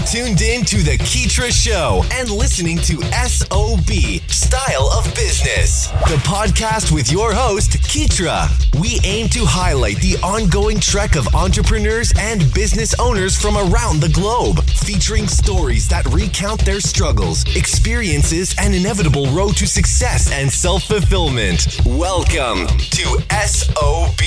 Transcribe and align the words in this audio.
You're 0.00 0.06
tuned 0.06 0.40
in 0.40 0.64
to 0.64 0.78
The 0.78 0.96
Keetra 0.96 1.52
Show 1.52 2.02
and 2.12 2.30
listening 2.30 2.78
to 2.78 3.02
SOB, 3.28 4.22
Style 4.30 4.90
of 4.96 5.04
Business, 5.14 5.88
the 5.88 6.16
podcast 6.24 6.90
with 6.90 7.12
your 7.12 7.34
host, 7.34 7.72
Keetra. 7.72 8.48
We 8.80 8.98
aim 9.04 9.28
to 9.28 9.44
highlight 9.44 9.96
the 9.98 10.16
ongoing 10.22 10.80
trek 10.80 11.16
of 11.16 11.34
entrepreneurs 11.34 12.14
and 12.18 12.40
business 12.54 12.98
owners 12.98 13.36
from 13.38 13.58
around 13.58 14.00
the 14.00 14.08
globe, 14.08 14.64
featuring 14.64 15.28
stories 15.28 15.86
that 15.88 16.06
recount 16.06 16.64
their 16.64 16.80
struggles, 16.80 17.44
experiences, 17.54 18.54
and 18.58 18.74
inevitable 18.74 19.26
road 19.26 19.54
to 19.58 19.66
success 19.66 20.32
and 20.32 20.50
self 20.50 20.84
fulfillment. 20.84 21.78
Welcome 21.84 22.66
to 22.68 23.22
SOB. 23.46 24.20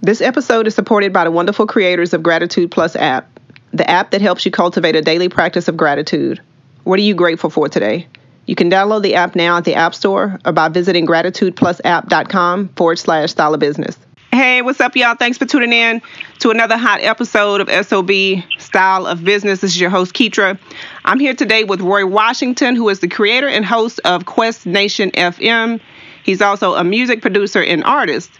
This 0.00 0.20
episode 0.20 0.66
is 0.66 0.74
supported 0.74 1.12
by 1.12 1.24
the 1.24 1.30
wonderful 1.30 1.66
creators 1.66 2.12
of 2.12 2.24
Gratitude 2.24 2.72
Plus 2.72 2.96
app, 2.96 3.28
the 3.72 3.88
app 3.88 4.10
that 4.10 4.20
helps 4.20 4.44
you 4.44 4.50
cultivate 4.50 4.96
a 4.96 5.02
daily 5.02 5.28
practice 5.28 5.68
of 5.68 5.76
gratitude. 5.76 6.40
What 6.84 6.98
are 6.98 7.02
you 7.02 7.14
grateful 7.14 7.50
for 7.50 7.68
today? 7.68 8.06
You 8.46 8.54
can 8.54 8.70
download 8.70 9.02
the 9.02 9.14
app 9.14 9.36
now 9.36 9.56
at 9.56 9.64
the 9.64 9.74
App 9.74 9.94
Store 9.94 10.38
or 10.44 10.52
by 10.52 10.68
visiting 10.68 11.06
gratitudeplusapp.com 11.06 12.68
forward 12.70 12.98
slash 12.98 13.30
style 13.30 13.54
of 13.54 13.60
business. 13.60 13.96
Hey, 14.32 14.62
what's 14.62 14.80
up, 14.80 14.96
y'all? 14.96 15.14
Thanks 15.14 15.36
for 15.36 15.44
tuning 15.44 15.72
in 15.72 16.00
to 16.38 16.50
another 16.50 16.76
hot 16.76 17.02
episode 17.02 17.60
of 17.60 17.86
SOB 17.86 18.10
Style 18.58 19.06
of 19.06 19.22
Business. 19.22 19.60
This 19.60 19.72
is 19.72 19.80
your 19.80 19.90
host, 19.90 20.14
Keetra. 20.14 20.58
I'm 21.04 21.20
here 21.20 21.34
today 21.34 21.64
with 21.64 21.82
Roy 21.82 22.06
Washington, 22.06 22.74
who 22.74 22.88
is 22.88 23.00
the 23.00 23.08
creator 23.08 23.46
and 23.46 23.64
host 23.64 24.00
of 24.04 24.24
Quest 24.24 24.64
Nation 24.64 25.10
FM. 25.10 25.80
He's 26.24 26.40
also 26.40 26.74
a 26.74 26.82
music 26.82 27.20
producer 27.20 27.62
and 27.62 27.84
artist. 27.84 28.30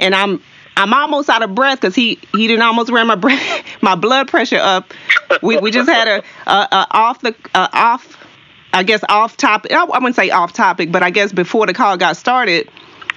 And 0.00 0.14
I'm 0.14 0.42
I'm 0.78 0.94
almost 0.94 1.28
out 1.28 1.42
of 1.42 1.56
breath 1.56 1.80
because 1.80 1.96
he 1.96 2.20
he 2.32 2.46
didn't 2.46 2.62
almost 2.62 2.90
ran 2.90 3.08
my 3.08 3.16
breath, 3.16 3.64
my 3.82 3.96
blood 3.96 4.28
pressure 4.28 4.60
up. 4.60 4.94
We 5.42 5.58
we 5.58 5.72
just 5.72 5.90
had 5.90 6.06
a, 6.06 6.22
a, 6.46 6.68
a 6.70 6.86
off 6.92 7.20
the 7.20 7.34
a 7.54 7.68
off 7.72 8.16
I 8.72 8.84
guess 8.84 9.02
off 9.08 9.36
topic. 9.36 9.72
I 9.72 9.84
wouldn't 9.84 10.14
say 10.14 10.30
off 10.30 10.52
topic, 10.52 10.92
but 10.92 11.02
I 11.02 11.10
guess 11.10 11.32
before 11.32 11.66
the 11.66 11.74
call 11.74 11.96
got 11.96 12.16
started, 12.16 12.70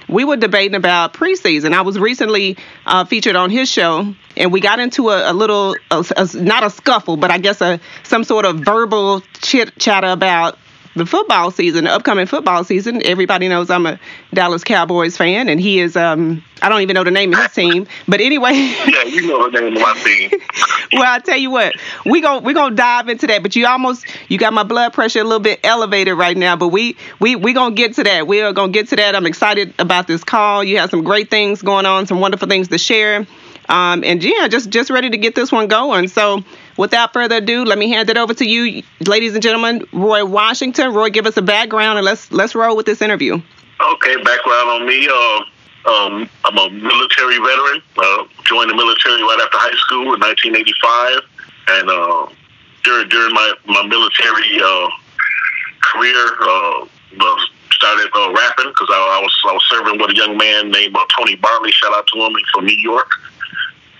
we 0.08 0.24
were 0.24 0.36
debating 0.36 0.74
about 0.74 1.14
preseason. 1.14 1.72
I 1.72 1.82
was 1.82 2.00
recently 2.00 2.56
uh, 2.84 3.04
featured 3.04 3.36
on 3.36 3.50
his 3.50 3.68
show, 3.68 4.12
and 4.36 4.52
we 4.52 4.60
got 4.60 4.80
into 4.80 5.10
a, 5.10 5.30
a 5.30 5.32
little, 5.32 5.76
a, 5.90 6.04
a, 6.16 6.28
not 6.36 6.64
a 6.64 6.70
scuffle, 6.70 7.16
but 7.16 7.30
I 7.30 7.38
guess 7.38 7.60
a 7.60 7.78
some 8.02 8.24
sort 8.24 8.44
of 8.44 8.60
verbal 8.60 9.22
chit 9.40 9.78
chatter 9.78 10.08
about 10.08 10.58
the 10.94 11.06
football 11.06 11.50
season, 11.50 11.84
the 11.84 11.90
upcoming 11.90 12.26
football 12.26 12.64
season. 12.64 13.04
Everybody 13.04 13.48
knows 13.48 13.70
I'm 13.70 13.86
a 13.86 13.98
Dallas 14.32 14.64
Cowboys 14.64 15.16
fan, 15.16 15.48
and 15.48 15.60
he 15.60 15.80
is. 15.80 15.96
Um, 15.96 16.44
I 16.60 16.68
don't 16.68 16.82
even 16.82 16.94
know 16.94 17.04
the 17.04 17.10
name 17.10 17.32
of 17.32 17.40
his 17.40 17.52
team, 17.52 17.86
but 18.06 18.20
anyway. 18.20 18.52
yeah, 18.86 19.02
you 19.04 19.26
know 19.26 19.50
the 19.50 19.60
name 19.60 19.76
of 19.76 19.82
my 19.82 19.94
team. 20.04 20.30
well, 20.92 21.12
I 21.12 21.18
tell 21.18 21.36
you 21.36 21.50
what, 21.50 21.74
we 22.04 22.20
go 22.20 22.38
we 22.38 22.52
gonna 22.54 22.74
dive 22.74 23.08
into 23.08 23.26
that. 23.28 23.42
But 23.42 23.56
you 23.56 23.66
almost 23.66 24.06
you 24.28 24.38
got 24.38 24.52
my 24.52 24.62
blood 24.62 24.92
pressure 24.92 25.20
a 25.20 25.24
little 25.24 25.40
bit 25.40 25.60
elevated 25.64 26.16
right 26.16 26.36
now. 26.36 26.56
But 26.56 26.68
we 26.68 26.96
we 27.20 27.36
we 27.36 27.52
gonna 27.52 27.74
get 27.74 27.94
to 27.94 28.04
that. 28.04 28.26
We 28.26 28.42
are 28.42 28.52
gonna 28.52 28.72
get 28.72 28.88
to 28.88 28.96
that. 28.96 29.16
I'm 29.16 29.26
excited 29.26 29.74
about 29.78 30.06
this 30.06 30.24
call. 30.24 30.62
You 30.62 30.78
have 30.78 30.90
some 30.90 31.04
great 31.04 31.30
things 31.30 31.62
going 31.62 31.86
on, 31.86 32.06
some 32.06 32.20
wonderful 32.20 32.48
things 32.48 32.68
to 32.68 32.78
share. 32.78 33.26
Um, 33.68 34.04
and 34.04 34.22
yeah, 34.22 34.48
just 34.48 34.70
just 34.70 34.90
ready 34.90 35.10
to 35.10 35.16
get 35.16 35.34
this 35.34 35.50
one 35.50 35.68
going. 35.68 36.08
So 36.08 36.44
without 36.76 37.12
further 37.12 37.36
ado, 37.36 37.64
let 37.64 37.78
me 37.78 37.90
hand 37.90 38.10
it 38.10 38.16
over 38.16 38.34
to 38.34 38.44
you, 38.44 38.82
ladies 39.06 39.34
and 39.34 39.42
gentlemen. 39.42 39.86
Roy 39.92 40.24
Washington. 40.24 40.92
Roy, 40.92 41.10
give 41.10 41.26
us 41.26 41.36
a 41.36 41.42
background 41.42 41.98
and 41.98 42.04
let's 42.04 42.30
let's 42.32 42.54
roll 42.54 42.76
with 42.76 42.86
this 42.86 43.02
interview. 43.02 43.34
Okay, 43.80 44.16
background 44.22 44.68
on 44.68 44.86
me. 44.86 45.08
Uh, 45.08 45.40
um, 45.90 46.28
I'm 46.44 46.58
a 46.58 46.70
military 46.70 47.38
veteran. 47.38 47.82
Uh, 47.96 48.24
joined 48.44 48.70
the 48.70 48.76
military 48.76 49.22
right 49.22 49.40
after 49.42 49.58
high 49.58 49.76
school 49.76 50.14
in 50.14 50.20
1985, 50.20 51.20
and 51.68 51.90
uh, 51.90 52.26
during 52.84 53.08
during 53.08 53.34
my 53.34 53.52
my 53.66 53.82
military 53.86 54.62
uh, 54.62 54.88
career, 55.82 56.24
uh, 56.40 56.86
started 57.82 58.08
uh, 58.14 58.32
rapping 58.32 58.70
because 58.70 58.88
I, 58.90 59.18
I, 59.18 59.22
was 59.22 59.34
I 59.48 59.52
was 59.52 59.64
serving 59.68 59.98
with 59.98 60.10
a 60.10 60.14
young 60.14 60.38
man 60.38 60.70
named 60.70 60.94
uh, 60.94 61.04
Tony 61.18 61.34
Barley. 61.34 61.72
Shout 61.72 61.92
out 61.94 62.06
to 62.12 62.18
him. 62.18 62.32
He's 62.38 62.48
from 62.54 62.64
New 62.64 62.78
York. 62.78 63.10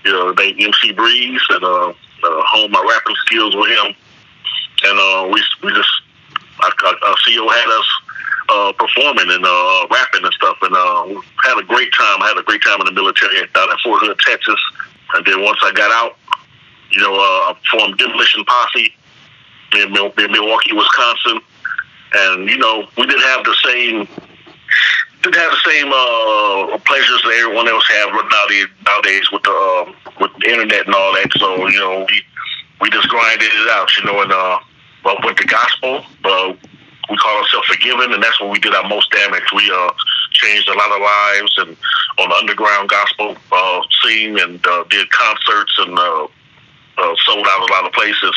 You 0.05 0.11
know, 0.11 0.33
they 0.33 0.53
MC 0.53 0.93
Breeze, 0.93 1.41
and 1.49 1.63
uh, 1.63 1.93
uh, 2.23 2.41
hone 2.47 2.71
my 2.71 2.83
rapping 2.87 3.15
skills 3.25 3.55
with 3.55 3.69
him. 3.69 3.95
And 4.83 4.99
uh, 4.99 5.29
we 5.31 5.43
we 5.63 5.73
just 5.73 5.91
our, 6.61 6.71
our 6.87 7.15
CEO 7.25 7.47
had 7.49 7.69
us 7.79 7.89
uh, 8.49 8.73
performing 8.73 9.31
and 9.31 9.45
uh, 9.45 9.87
rapping 9.89 10.23
and 10.23 10.33
stuff, 10.33 10.57
and 10.61 10.75
uh, 10.75 11.21
had 11.43 11.57
a 11.59 11.63
great 11.63 11.91
time. 11.93 12.21
I 12.21 12.27
had 12.27 12.37
a 12.37 12.43
great 12.43 12.61
time 12.63 12.79
in 12.81 12.85
the 12.85 12.91
military 12.91 13.35
down 13.53 13.71
in 13.71 13.77
Fort 13.83 14.03
Hood, 14.03 14.17
Texas. 14.19 14.59
And 15.15 15.25
then 15.25 15.43
once 15.43 15.59
I 15.61 15.71
got 15.71 15.91
out, 15.91 16.17
you 16.91 17.01
know, 17.01 17.13
uh, 17.13 17.53
I 17.53 17.57
formed 17.71 17.97
Demolition 17.97 18.43
Posse 18.45 18.93
in, 19.75 19.95
in 19.95 20.31
Milwaukee, 20.31 20.73
Wisconsin. 20.73 21.39
And 22.13 22.49
you 22.49 22.57
know, 22.57 22.87
we 22.97 23.05
didn't 23.07 23.23
have 23.23 23.43
the 23.43 23.55
same 23.65 24.07
didn't 25.23 25.39
have 25.39 25.51
the 25.51 25.71
same 25.71 25.87
uh, 25.87 26.77
pleasures 26.83 27.21
that 27.23 27.33
everyone 27.39 27.67
else 27.69 27.87
have 27.87 28.11
nowadays, 28.11 28.67
nowadays 28.85 29.31
with 29.31 29.43
the 29.43 29.55
uh, 29.55 29.91
with 30.19 30.31
the 30.39 30.51
internet 30.51 30.85
and 30.85 30.95
all 30.95 31.13
that. 31.15 31.31
So 31.39 31.67
you 31.67 31.79
know, 31.79 32.05
we 32.07 32.21
we 32.81 32.89
just 32.91 33.07
grinded 33.07 33.47
it 33.47 33.69
out, 33.71 33.87
you 33.95 34.03
know, 34.03 34.21
and 34.21 34.31
uh, 34.31 34.59
well, 35.05 35.17
with 35.23 35.37
the 35.37 35.45
gospel, 35.45 36.03
uh, 36.25 36.53
we 37.09 37.15
call 37.17 37.39
ourselves 37.39 37.67
forgiven, 37.67 38.11
and 38.11 38.21
that's 38.21 38.39
when 38.41 38.51
we 38.51 38.59
did 38.59 38.75
our 38.75 38.87
most 38.87 39.11
damage. 39.11 39.47
We 39.55 39.71
uh 39.73 39.91
changed 40.33 40.67
a 40.67 40.73
lot 40.73 40.91
of 40.91 40.99
lives 40.99 41.53
and 41.59 41.77
on 42.19 42.29
the 42.29 42.35
underground 42.35 42.89
gospel 42.89 43.37
uh, 43.51 43.81
scene, 44.03 44.37
and 44.39 44.59
uh, 44.67 44.83
did 44.89 45.09
concerts 45.11 45.73
and 45.79 45.97
uh, 45.97 46.27
uh, 46.97 47.15
sold 47.23 47.47
out 47.47 47.69
a 47.69 47.71
lot 47.71 47.85
of 47.85 47.93
places, 47.93 48.35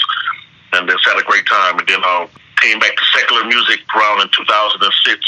and 0.73 0.89
just 0.89 1.05
had 1.05 1.19
a 1.19 1.25
great 1.25 1.47
time. 1.47 1.79
And 1.79 1.89
then 1.89 2.01
uh, 2.05 2.27
came 2.63 2.79
back 2.79 2.97
to 2.97 3.05
secular 3.13 3.45
music 3.45 3.81
around 3.95 4.23
in 4.23 4.29
2006. 4.37 5.21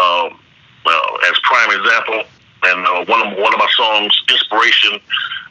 Um, 0.00 0.40
well, 0.84 1.18
as 1.30 1.38
prime 1.42 1.80
example, 1.80 2.22
and 2.64 2.86
uh, 2.86 3.04
one 3.06 3.26
of 3.26 3.38
one 3.38 3.52
of 3.52 3.58
my 3.58 3.68
songs, 3.76 4.12
"Inspiration," 4.28 5.00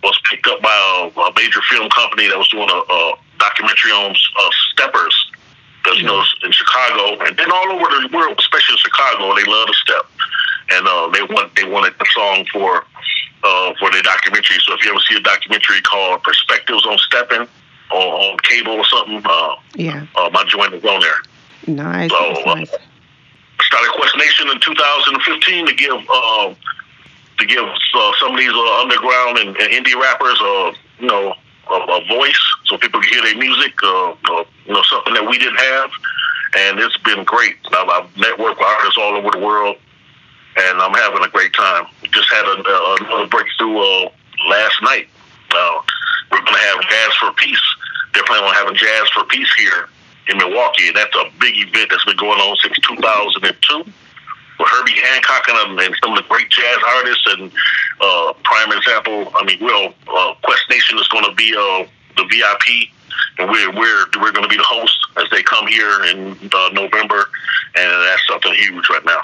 was 0.04 0.20
picked 0.30 0.48
up 0.48 0.62
by 0.62 0.74
a, 0.74 1.20
a 1.20 1.34
major 1.36 1.62
film 1.70 1.90
company 1.90 2.28
that 2.28 2.38
was 2.38 2.48
doing 2.50 2.70
a, 2.70 2.94
a 2.94 3.14
documentary 3.40 3.92
on 3.92 4.12
uh, 4.12 4.50
steppers. 4.72 5.32
Because 5.84 6.00
you 6.00 6.06
know, 6.06 6.24
in 6.44 6.52
Chicago, 6.52 7.22
and 7.26 7.36
then 7.36 7.52
all 7.52 7.70
over 7.72 7.84
the 7.84 8.10
world, 8.14 8.40
especially 8.40 8.76
in 8.76 8.80
Chicago, 8.80 9.36
they 9.36 9.44
love 9.44 9.68
the 9.68 9.74
step, 9.74 10.06
and 10.72 10.88
uh, 10.88 11.10
they 11.10 11.24
want 11.24 11.54
they 11.56 11.66
wanted 11.66 11.94
the 12.00 12.08
song 12.14 12.46
for 12.54 12.86
uh, 13.44 13.74
for 13.80 13.92
the 13.92 14.02
documentary. 14.02 14.58
So 14.66 14.74
if 14.76 14.86
you 14.86 14.92
ever 14.92 15.00
see 15.00 15.18
a 15.18 15.22
documentary 15.22 15.82
called 15.82 16.24
"Perspectives 16.24 16.86
on 16.86 16.98
Stepping" 17.00 17.48
or 17.92 18.00
on 18.00 18.38
cable 18.40 18.74
or 18.74 18.86
something, 18.86 19.22
uh, 19.26 19.56
yeah, 19.76 20.06
uh, 20.16 20.30
my 20.32 20.46
joint 20.46 20.74
is 20.74 20.86
on 20.86 21.02
there. 21.02 21.20
Nice. 21.68 22.12
So, 22.12 22.44
nice. 22.46 22.74
Uh, 22.74 22.78
started 23.66 23.92
Quest 23.96 24.18
Nation 24.18 24.50
in 24.50 24.60
2015 24.60 25.68
to 25.68 25.74
give 25.74 25.98
uh, 26.10 26.54
to 27.40 27.46
give 27.46 27.64
uh, 27.64 28.12
some 28.20 28.34
of 28.34 28.38
these 28.38 28.54
uh, 28.54 28.82
underground 28.82 29.40
and, 29.40 29.58
and, 29.58 29.70
indie 29.74 30.00
rappers, 30.00 30.40
uh, 30.42 30.72
you 31.00 31.08
know, 31.08 31.34
a, 31.70 31.74
a, 31.74 32.06
voice 32.08 32.40
so 32.66 32.78
people 32.78 33.02
can 33.02 33.12
hear 33.12 33.24
their 33.24 33.38
music, 33.38 33.74
uh, 33.84 34.12
uh, 34.12 34.44
you 34.66 34.74
know, 34.74 34.84
something 34.84 35.14
that 35.14 35.28
we 35.28 35.38
didn't 35.38 35.58
have, 35.58 35.92
and 36.58 36.80
it's 36.80 36.98
been 37.00 37.24
great. 37.24 37.56
I've, 37.72 37.90
I've 37.90 38.14
networked 38.14 38.60
with 38.60 38.62
artists 38.62 38.98
all 38.98 39.16
over 39.16 39.32
the 39.32 39.40
world, 39.40 39.78
and 40.58 40.82
I'm 40.82 40.94
having 40.94 41.24
a 41.24 41.30
great 41.30 41.54
time. 41.54 41.88
Just 42.12 42.32
had 42.32 42.46
a, 42.46 42.62
a, 42.62 42.96
another 43.02 43.28
breakthrough 43.28 43.78
uh, 43.78 44.10
last 44.48 44.82
night. 44.84 45.08
we're 46.32 46.44
going 46.44 46.54
to 46.54 46.60
have 46.60 46.82
Jazz 46.82 47.14
for 47.20 47.32
Peace. 47.34 47.64
They're 48.14 48.24
planning 48.26 48.46
on 48.46 48.54
having 48.54 48.76
Jazz 48.76 49.10
for 49.10 49.26
Peace 49.26 49.52
here 49.58 49.90
in 50.28 50.38
Milwaukee. 50.38 50.88
And 50.88 50.98
that's 50.98 51.16
a 51.16 51.26
big 51.40 51.56
event 51.58 51.90
that's 51.90 52.06
been 52.06 52.18
going 52.18 52.40
on 52.40 52.58
since 52.58 52.78
2002 52.88 53.92
with 54.60 54.68
Herbie 54.70 55.00
Hancock 55.02 55.48
and, 55.50 55.80
and 55.80 55.96
some 56.04 56.14
of 56.14 56.18
the 56.18 56.28
great 56.30 56.50
jazz 56.50 56.78
artists. 56.96 57.28
And 57.34 57.52
uh, 58.02 58.34
prime 58.44 58.72
example, 58.72 59.32
I 59.36 59.44
mean, 59.46 59.60
well, 59.62 59.94
uh, 60.08 60.34
Quest 60.44 60.64
Nation 60.70 60.98
is 60.98 61.08
going 61.10 61.26
to 61.26 61.34
be 61.36 61.56
uh, 61.56 61.86
the 62.18 62.26
VIP, 62.30 62.90
and 63.40 63.50
we're 63.50 63.72
we're 63.72 64.06
we're 64.22 64.32
going 64.32 64.44
to 64.44 64.50
be 64.50 64.58
the 64.58 64.64
host 64.64 64.98
as 65.18 65.26
they 65.32 65.44
come 65.44 65.68
here 65.68 66.04
in 66.06 66.32
uh, 66.54 66.70
November, 66.74 67.30
and 67.76 67.92
that's 68.04 68.28
something 68.28 68.54
huge 68.54 68.90
right 68.90 69.06
now. 69.06 69.22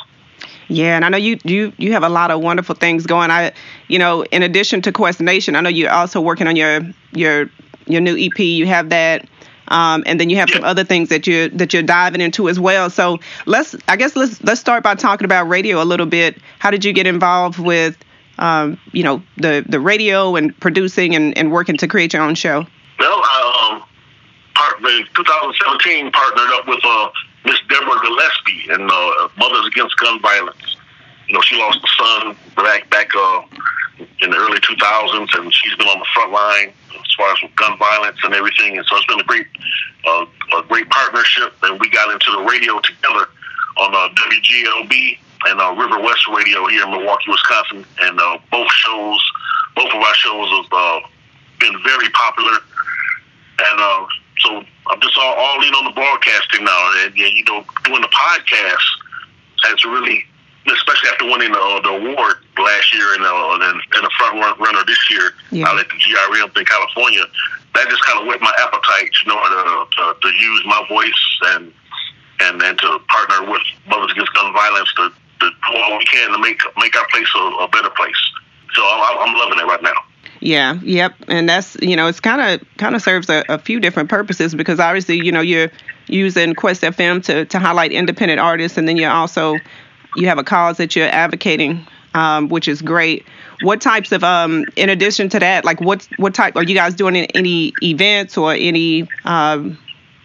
Yeah, 0.68 0.96
and 0.96 1.04
I 1.04 1.10
know 1.10 1.18
you 1.18 1.38
you 1.44 1.74
you 1.78 1.94
have 1.94 2.04
a 2.04 2.10
lot 2.10 2.32
of 2.32 2.42
wonderful 2.42 2.76
things 2.76 3.06
going. 3.06 3.32
I, 3.32 3.52
you 3.88 4.00
know, 4.00 4.24
in 4.26 4.44
addition 4.44 4.82
to 4.84 4.92
Quest 4.92 5.20
Nation, 5.20 5.56
I 5.56 5.62
know 5.62 5.70
you're 5.70 5.92
also 5.92 6.22
working 6.22 6.48
on 6.48 6.56
your 6.56 6.82
your 7.12 7.50
your 7.88 8.02
new 8.02 8.16
EP. 8.16 8.40
You 8.40 8.68
have 8.68 8.90
that 8.90 9.28
um, 9.70 10.04
and 10.06 10.20
then 10.20 10.30
you 10.30 10.38
have 10.38 10.50
some 10.50 10.64
other 10.64 10.84
things 10.84 11.10
that 11.10 11.28
you're 11.28 11.50
that 11.50 11.74
you're 11.74 11.84
diving 11.84 12.22
into 12.22 12.50
as 12.50 12.60
well. 12.60 12.90
So 12.90 13.20
let's 13.46 13.76
I 13.88 13.96
guess 13.96 14.16
let's 14.16 14.42
let's 14.44 14.60
start 14.60 14.84
by 14.84 14.96
talking 14.96 15.26
about 15.26 15.48
radio 15.48 15.82
a 15.82 15.86
little 15.86 16.06
bit. 16.06 16.38
How 16.60 16.72
did 16.72 16.84
you 16.84 16.94
get 16.94 17.08
involved 17.08 17.60
with 17.60 17.98
um, 18.38 18.80
you 18.92 19.04
know 19.04 19.22
the 19.38 19.64
the 19.68 19.80
radio 19.80 20.36
and 20.36 20.58
producing 20.60 21.16
and, 21.16 21.38
and 21.38 21.52
working 21.52 21.78
to 21.78 21.88
create 21.88 22.14
your 22.14 22.24
own 22.24 22.36
show? 22.36 22.66
Well, 23.00 23.22
I 23.24 23.72
um, 23.72 23.84
part, 24.56 24.80
in 24.80 25.06
2017 25.16 26.12
partnered 26.12 26.50
up 26.52 26.68
with 26.68 26.80
uh, 26.84 27.10
Miss 27.46 27.60
Deborah 27.70 28.00
Gillespie 28.02 28.72
and 28.72 28.90
uh, 28.92 29.30
Mothers 29.38 29.68
Against 29.68 29.98
Gun 29.98 30.22
Violence. 30.22 30.78
You 31.28 31.36
know, 31.36 31.42
she 31.42 31.56
lost 31.58 31.80
a 31.84 32.04
son 32.04 32.36
back 32.56 32.90
back 32.90 33.10
uh, 33.16 33.42
in 34.22 34.30
the 34.30 34.38
early 34.38 34.60
2000s, 34.60 35.38
and 35.38 35.54
she's 35.54 35.76
been 35.76 35.88
on 35.88 36.00
the 36.00 36.06
front 36.14 36.32
line 36.32 36.74
as 36.94 37.14
far 37.18 37.32
as 37.32 37.42
with 37.42 37.56
gun 37.56 37.78
violence 37.78 38.18
and 38.24 38.34
everything. 38.34 38.78
And 38.78 38.86
so 38.86 38.96
it's 38.98 39.06
been 39.06 39.20
a 39.20 39.24
great, 39.24 39.48
uh, 40.06 40.26
a 40.58 40.64
great 40.68 40.90
partnership. 40.90 41.54
And 41.64 41.80
we 41.80 41.90
got 41.90 42.12
into 42.12 42.32
the 42.32 42.42
radio 42.42 42.80
together 42.80 43.28
on 43.78 43.96
uh, 43.96 44.10
WGLB 44.16 45.18
and 45.48 45.60
uh, 45.60 45.76
River 45.78 46.00
West 46.02 46.28
Radio 46.28 46.68
here 46.68 46.84
in 46.84 46.92
Milwaukee, 46.92 47.30
Wisconsin. 47.30 47.86
And 48.02 48.20
uh, 48.20 48.38
both 48.52 48.72
shows, 48.72 49.32
both 49.76 49.92
of 49.92 50.02
our 50.02 50.16
shows 50.16 50.50
have 50.50 50.74
uh, 50.74 51.00
been 51.60 51.76
very 51.84 52.10
popular. 52.10 52.58
And 53.60 53.80
uh, 53.80 54.06
so 54.40 54.64
I'm 54.92 55.02
just 55.02 55.18
all, 55.18 55.36
all 55.36 55.64
in 55.64 55.74
on 55.74 55.86
the 55.86 55.92
broadcasting 55.92 56.64
now. 56.66 56.92
And, 57.04 57.14
and 57.14 57.34
you 57.34 57.44
know, 57.46 57.64
doing 57.84 58.02
the 58.02 58.08
podcast 58.08 58.88
has 59.64 59.84
really 59.86 60.26
especially 60.68 61.10
after 61.10 61.26
winning 61.26 61.52
the, 61.52 61.66
the 61.84 61.90
award 61.90 62.36
last 62.58 62.94
year 62.94 63.14
and 63.16 63.24
uh, 63.24 63.58
then 63.60 63.76
and 63.76 64.04
the 64.04 64.12
front 64.18 64.60
runner 64.60 64.84
this 64.86 65.00
year 65.10 65.32
yeah. 65.52 65.68
out 65.68 65.80
at 65.80 65.88
the 65.88 65.96
GRM 65.96 66.58
in 66.58 66.66
California, 66.66 67.24
that 67.76 67.90
just 67.90 68.04
kind 68.06 68.20
of 68.20 68.28
whet 68.28 68.42
my 68.42 68.54
appetite, 68.60 69.12
you 69.24 69.32
know, 69.32 69.40
to, 69.40 69.86
to, 69.96 70.20
to 70.22 70.30
use 70.36 70.62
my 70.66 70.84
voice 70.90 71.24
and 71.56 71.74
and 72.42 72.62
and 72.62 72.78
to 72.80 73.00
partner 73.08 73.50
with 73.50 73.62
Mothers 73.88 74.12
Against 74.12 74.34
Gun 74.34 74.54
Violence 74.54 74.94
to, 74.96 75.10
to 75.10 75.50
do 75.50 75.78
all 75.78 75.98
we 75.98 76.06
can 76.06 76.32
to 76.32 76.40
make 76.40 76.62
make 76.78 76.96
our 76.96 77.08
place 77.08 77.28
a, 77.36 77.64
a 77.64 77.68
better 77.68 77.90
place. 77.92 78.20
So 78.74 78.84
I'm, 78.84 79.30
I'm 79.30 79.36
loving 79.36 79.60
it 79.60 79.66
right 79.66 79.82
now. 79.82 79.96
Yeah, 80.42 80.80
yep, 80.84 81.16
and 81.28 81.50
that's 81.50 81.76
you 81.82 81.96
know 81.96 82.08
it's 82.08 82.20
kind 82.20 82.42
of 82.42 82.68
kind 82.78 82.96
of 82.96 83.02
serves 83.02 83.30
a, 83.30 83.44
a, 83.50 83.60
few 83.60 83.80
different 83.80 84.10
purposes 84.10 84.56
because 84.56 84.80
obviously 84.80 85.18
you 85.18 85.32
know 85.32 85.42
you're 85.42 85.70
using 86.08 86.56
Quest 86.56 86.82
FM 86.82 87.24
to 87.26 87.46
to 87.46 87.60
highlight 87.60 87.92
independent 87.92 88.40
artists, 88.40 88.78
and 88.78 88.88
then 88.88 88.96
you're 88.96 89.12
also 89.12 89.58
you 90.16 90.28
have 90.28 90.38
a 90.38 90.44
cause 90.44 90.78
that 90.78 90.96
you're 90.96 91.08
advocating, 91.08 91.86
um, 92.14 92.50
which 92.50 92.68
is 92.68 92.82
great. 92.82 93.26
What 93.62 93.82
types 93.82 94.12
of, 94.12 94.24
um, 94.24 94.66
in 94.76 94.90
addition 94.90 95.30
to 95.30 95.40
that, 95.40 95.66
like 95.66 95.82
what 95.82 96.08
what 96.18 96.34
type 96.34 96.56
are 96.56 96.64
you 96.64 96.76
guys 96.76 96.96
doing 96.96 97.16
in 97.16 97.26
any 97.36 97.74
events 97.84 98.38
or 98.38 98.54
any 98.54 99.08
um, 99.26 99.78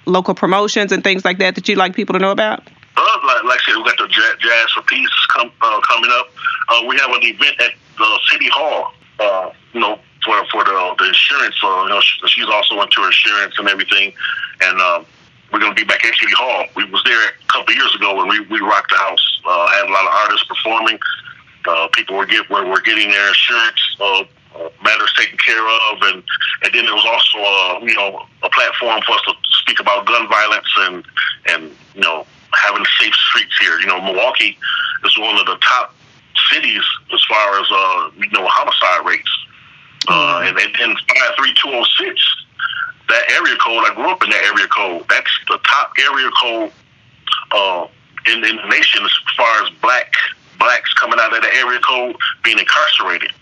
local 0.07 0.35
promotions 0.35 0.93
and 0.93 1.03
things 1.03 1.25
like 1.25 1.39
that 1.39 1.55
that 1.57 1.69
you'd 1.69 1.79
like 1.79 1.95
people 1.95 2.13
to 2.13 2.19
know 2.19 2.31
about? 2.31 2.61
Uh, 2.97 3.19
like, 3.27 3.45
like 3.45 3.61
I 3.61 3.73
said, 3.73 3.77
we 3.77 3.85
got 3.85 3.99
the 3.99 4.07
Jazz 4.07 4.71
for 4.73 4.83
Peace 4.83 5.09
com- 5.31 5.51
uh, 5.61 5.81
coming 5.81 6.11
up. 6.13 6.31
Uh, 6.69 6.87
we 6.87 6.97
have 6.97 7.11
an 7.11 7.23
event 7.23 7.61
at 7.61 7.73
the 7.99 8.21
City 8.31 8.49
Hall. 8.49 8.93
Uh, 9.19 9.51
you 9.73 9.81
know, 9.81 9.99
for 10.25 10.45
for 10.51 10.65
the 10.65 10.95
the 10.99 11.07
insurance. 11.07 11.57
Uh, 11.63 11.83
you 11.85 11.89
know, 11.91 12.01
she's 12.01 12.47
also 12.47 12.81
into 12.81 13.05
insurance 13.05 13.55
and 13.59 13.69
everything, 13.69 14.13
and 14.61 14.81
um, 14.81 15.07
we're 15.55 15.61
going 15.61 15.73
to 15.73 15.81
be 15.81 15.87
back 15.87 16.05
at 16.05 16.13
City 16.19 16.35
Hall. 16.35 16.67
We 16.75 16.85
was 16.91 17.01
there 17.07 17.31
a 17.31 17.47
couple 17.47 17.71
of 17.71 17.77
years 17.79 17.95
ago 17.95 18.17
when 18.17 18.27
we, 18.27 18.41
we 18.51 18.59
rocked 18.59 18.91
the 18.91 18.99
house. 18.99 19.41
Uh, 19.47 19.71
had 19.71 19.87
a 19.87 19.93
lot 19.93 20.03
of 20.03 20.13
artists 20.27 20.45
performing. 20.51 20.99
Uh, 21.65 21.87
people 21.95 22.17
were 22.17 22.27
get 22.27 22.51
were, 22.51 22.67
were 22.67 22.81
getting 22.81 23.09
their 23.09 23.29
insurance 23.29 23.79
uh, 24.01 24.25
uh, 24.59 24.69
matters 24.83 25.15
taken 25.17 25.39
care 25.39 25.63
of, 25.63 26.03
and 26.11 26.25
and 26.67 26.75
then 26.75 26.85
there 26.85 26.93
was 26.93 27.07
also 27.07 27.39
uh, 27.39 27.87
you 27.87 27.95
know 27.95 28.27
a 28.43 28.51
platform 28.51 29.01
for 29.07 29.15
us 29.15 29.23
to 29.31 29.33
speak 29.63 29.79
about 29.79 30.05
gun 30.07 30.27
violence 30.29 30.67
and 30.91 31.05
and 31.47 31.71
you 31.95 32.03
know 32.03 32.27
having 32.53 32.85
safe 32.99 33.15
streets 33.15 33.55
here. 33.61 33.79
You 33.79 33.87
know, 33.87 34.03
Milwaukee 34.03 34.59
is 35.05 35.17
one 35.17 35.39
of 35.39 35.47
the 35.47 35.57
top 35.63 35.95
cities 36.51 36.83
as 37.15 37.25
far 37.31 37.61
as 37.61 37.67
uh, 37.71 38.11
you 38.19 38.29
know 38.31 38.45
homicide 38.51 39.07
rates. 39.07 39.31
Uh, 40.07 40.43
and, 40.45 40.59
and 40.59 40.75
then 40.79 40.97
five 41.09 41.33
three 41.39 41.55
two 41.55 41.71
oh 41.71 41.85
six 41.97 42.44
that 43.09 43.25
area 43.31 43.57
code, 43.57 43.85
I 43.85 43.95
grew 43.95 44.09
up 44.11 44.23
in 44.23 44.31
that 44.31 44.45
area 44.45 44.69
code. 44.69 45.05
That's 45.09 45.31
the 45.49 45.59
top 45.65 45.93
area 45.99 46.31
code 46.41 46.73
uh, 47.53 47.87
in, 48.27 48.45
in 48.45 48.57
the 48.57 48.69
nation 48.69 49.05
as 49.05 49.13
far 49.37 49.65
as 49.65 49.71
black 49.83 50.13
blacks 50.59 50.93
coming 50.95 51.19
out 51.21 51.35
of 51.35 51.43
that 51.43 51.55
area 51.55 51.81
code 51.81 52.17
being 52.43 52.59
incarcerated. 52.59 53.33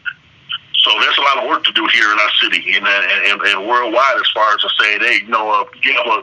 So 0.82 0.90
there's 0.98 1.18
a 1.18 1.22
lot 1.22 1.38
of 1.38 1.48
work 1.48 1.62
to 1.64 1.72
do 1.72 1.86
here 1.94 2.10
in 2.10 2.18
our 2.18 2.32
city 2.42 2.74
and 2.74 2.86
and, 2.86 3.40
and 3.40 3.68
worldwide 3.68 4.16
as 4.18 4.30
far 4.34 4.54
as 4.54 4.60
to 4.62 4.70
say, 4.80 4.98
hey, 4.98 5.22
you 5.22 5.30
know, 5.30 5.46
uh, 5.48 5.64
you 5.82 5.94
have 5.94 6.06
a 6.06 6.22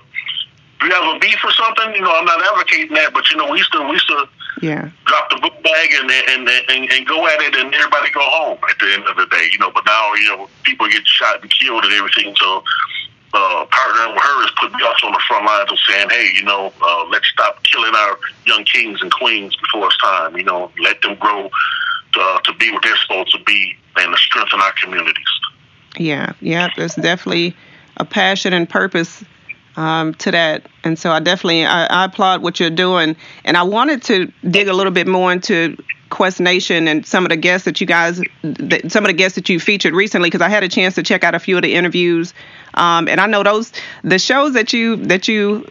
you 0.83 0.91
have 0.91 1.15
a 1.15 1.19
beef 1.19 1.39
or 1.43 1.51
something. 1.51 1.95
You 1.95 2.01
know, 2.01 2.11
I'm 2.11 2.25
not 2.25 2.43
advocating 2.43 2.93
that, 2.95 3.13
but 3.13 3.29
you 3.31 3.37
know, 3.37 3.51
we 3.51 3.59
used 3.59 3.71
to 3.71 3.83
we 3.83 3.91
used 3.95 4.07
to 4.09 4.27
yeah. 4.61 4.89
drop 5.05 5.29
the 5.29 5.37
book 5.37 5.55
bag 5.63 5.89
and, 5.95 6.11
and 6.11 6.49
and 6.49 6.91
and 6.91 7.07
go 7.07 7.25
at 7.27 7.39
it, 7.39 7.55
and 7.55 7.73
everybody 7.73 8.11
go 8.11 8.21
home 8.23 8.57
at 8.69 8.77
the 8.79 8.91
end 8.91 9.07
of 9.07 9.15
the 9.15 9.27
day. 9.27 9.47
You 9.51 9.59
know, 9.59 9.71
but 9.71 9.85
now 9.85 10.13
you 10.15 10.27
know 10.27 10.49
people 10.63 10.87
get 10.89 11.07
shot 11.07 11.41
and 11.41 11.49
killed 11.51 11.85
and 11.85 11.93
everything. 11.93 12.35
So 12.35 12.63
uh, 13.33 13.65
partnering 13.65 14.13
with 14.13 14.23
her 14.23 14.45
is 14.45 14.51
putting 14.59 14.81
us 14.81 15.01
on 15.03 15.11
the 15.11 15.21
front 15.27 15.45
lines 15.45 15.71
of 15.71 15.77
saying, 15.87 16.09
hey, 16.09 16.29
you 16.35 16.43
know, 16.43 16.71
uh, 16.81 17.05
let's 17.09 17.27
stop 17.27 17.63
killing 17.63 17.93
our 17.95 18.17
young 18.45 18.63
kings 18.63 19.01
and 19.01 19.11
queens 19.11 19.55
before 19.55 19.87
it's 19.87 19.97
time. 19.97 20.35
You 20.37 20.43
know, 20.43 20.71
let 20.79 21.01
them 21.01 21.15
grow 21.15 21.49
to, 22.13 22.19
uh, 22.19 22.39
to 22.41 22.53
be 22.53 22.71
what 22.71 22.83
they're 22.83 22.97
supposed 22.97 23.31
to 23.31 23.43
be 23.43 23.77
and 23.97 24.11
to 24.11 24.17
strengthen 24.17 24.59
our 24.59 24.73
communities. 24.81 25.27
Yeah, 25.97 26.33
yeah, 26.39 26.69
there's 26.75 26.95
definitely 26.95 27.55
a 27.97 28.05
passion 28.05 28.53
and 28.53 28.69
purpose 28.69 29.23
um, 29.75 30.13
to 30.15 30.31
that, 30.31 30.67
and 30.83 30.97
so 30.97 31.11
I 31.11 31.19
definitely 31.19 31.65
I, 31.65 31.85
I 31.85 32.05
applaud 32.05 32.41
what 32.41 32.59
you're 32.59 32.69
doing. 32.69 33.15
And 33.45 33.57
I 33.57 33.63
wanted 33.63 34.03
to 34.03 34.31
dig 34.49 34.67
a 34.67 34.73
little 34.73 34.91
bit 34.91 35.07
more 35.07 35.31
into 35.31 35.77
Quest 36.09 36.39
Nation 36.39 36.87
and 36.87 37.05
some 37.05 37.25
of 37.25 37.29
the 37.29 37.37
guests 37.37 37.65
that 37.65 37.79
you 37.79 37.87
guys, 37.87 38.21
that 38.43 38.91
some 38.91 39.03
of 39.03 39.09
the 39.09 39.13
guests 39.13 39.35
that 39.35 39.47
you 39.49 39.59
featured 39.59 39.93
recently, 39.93 40.27
because 40.27 40.41
I 40.41 40.49
had 40.49 40.63
a 40.63 40.69
chance 40.69 40.95
to 40.95 41.03
check 41.03 41.23
out 41.23 41.35
a 41.35 41.39
few 41.39 41.55
of 41.55 41.63
the 41.63 41.75
interviews, 41.75 42.33
um, 42.79 43.07
and 43.07 43.19
I 43.21 43.27
know 43.27 43.43
those 43.43 43.71
the 44.03 44.17
shows 44.17 44.53
that 44.53 44.73
you 44.73 44.95
that 44.95 45.27
you 45.27 45.67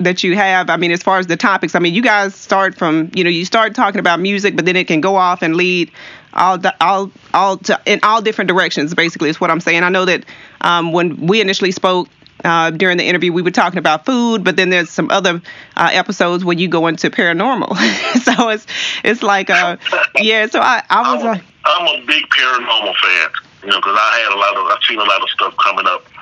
that 0.00 0.22
you 0.22 0.36
have. 0.36 0.70
I 0.70 0.76
mean, 0.76 0.90
as 0.90 1.02
far 1.02 1.18
as 1.18 1.26
the 1.26 1.36
topics, 1.36 1.74
I 1.74 1.78
mean, 1.78 1.94
you 1.94 2.02
guys 2.02 2.34
start 2.34 2.76
from 2.76 3.10
you 3.14 3.24
know 3.24 3.30
you 3.30 3.44
start 3.44 3.74
talking 3.74 4.00
about 4.00 4.20
music, 4.20 4.56
but 4.56 4.64
then 4.64 4.76
it 4.76 4.86
can 4.86 5.00
go 5.00 5.16
off 5.16 5.42
and 5.42 5.56
lead 5.56 5.90
all 6.34 6.58
all 6.80 7.10
all 7.32 7.56
to, 7.58 7.80
in 7.86 8.00
all 8.02 8.20
different 8.20 8.48
directions. 8.48 8.94
Basically, 8.94 9.30
is 9.30 9.40
what 9.40 9.50
I'm 9.50 9.60
saying. 9.60 9.84
I 9.84 9.88
know 9.88 10.04
that 10.04 10.24
um, 10.60 10.92
when 10.92 11.26
we 11.26 11.40
initially 11.40 11.70
spoke, 11.70 12.08
uh, 12.44 12.70
during 12.70 12.96
the 12.96 13.04
interview, 13.04 13.32
we 13.32 13.42
were 13.42 13.50
talking 13.50 13.78
about 13.78 14.04
food, 14.04 14.44
but 14.44 14.56
then 14.56 14.70
there's 14.70 14.90
some 14.90 15.10
other 15.10 15.40
uh, 15.76 15.90
episodes 15.92 16.44
where 16.44 16.56
you 16.56 16.68
go 16.68 16.86
into 16.86 17.10
paranormal. 17.10 17.76
so 18.22 18.48
it's 18.48 18.66
it's 19.04 19.22
like, 19.22 19.50
uh, 19.50 19.76
yeah. 20.16 20.46
So 20.46 20.60
I, 20.60 20.82
I 20.90 21.14
was 21.14 21.24
like, 21.24 21.42
I'm 21.64 21.86
a 21.86 22.06
big 22.06 22.24
paranormal 22.30 22.94
fan, 22.96 23.30
you 23.62 23.68
know, 23.68 23.76
because 23.76 23.96
I 23.96 24.18
had 24.24 24.32
a 24.32 24.38
lot 24.38 24.56
of, 24.56 24.66
I've 24.66 24.82
seen 24.84 24.98
a 24.98 25.04
lot 25.04 25.22
of 25.22 25.28
stuff 25.30 25.54
coming 25.62 25.86
up, 25.86 26.04
I'm 26.16 26.17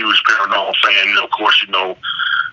huge 0.00 0.22
paranormal 0.28 0.74
fan. 0.82 1.08
You 1.08 1.14
know, 1.14 1.24
of 1.24 1.30
course, 1.30 1.62
you 1.64 1.72
know, 1.72 1.96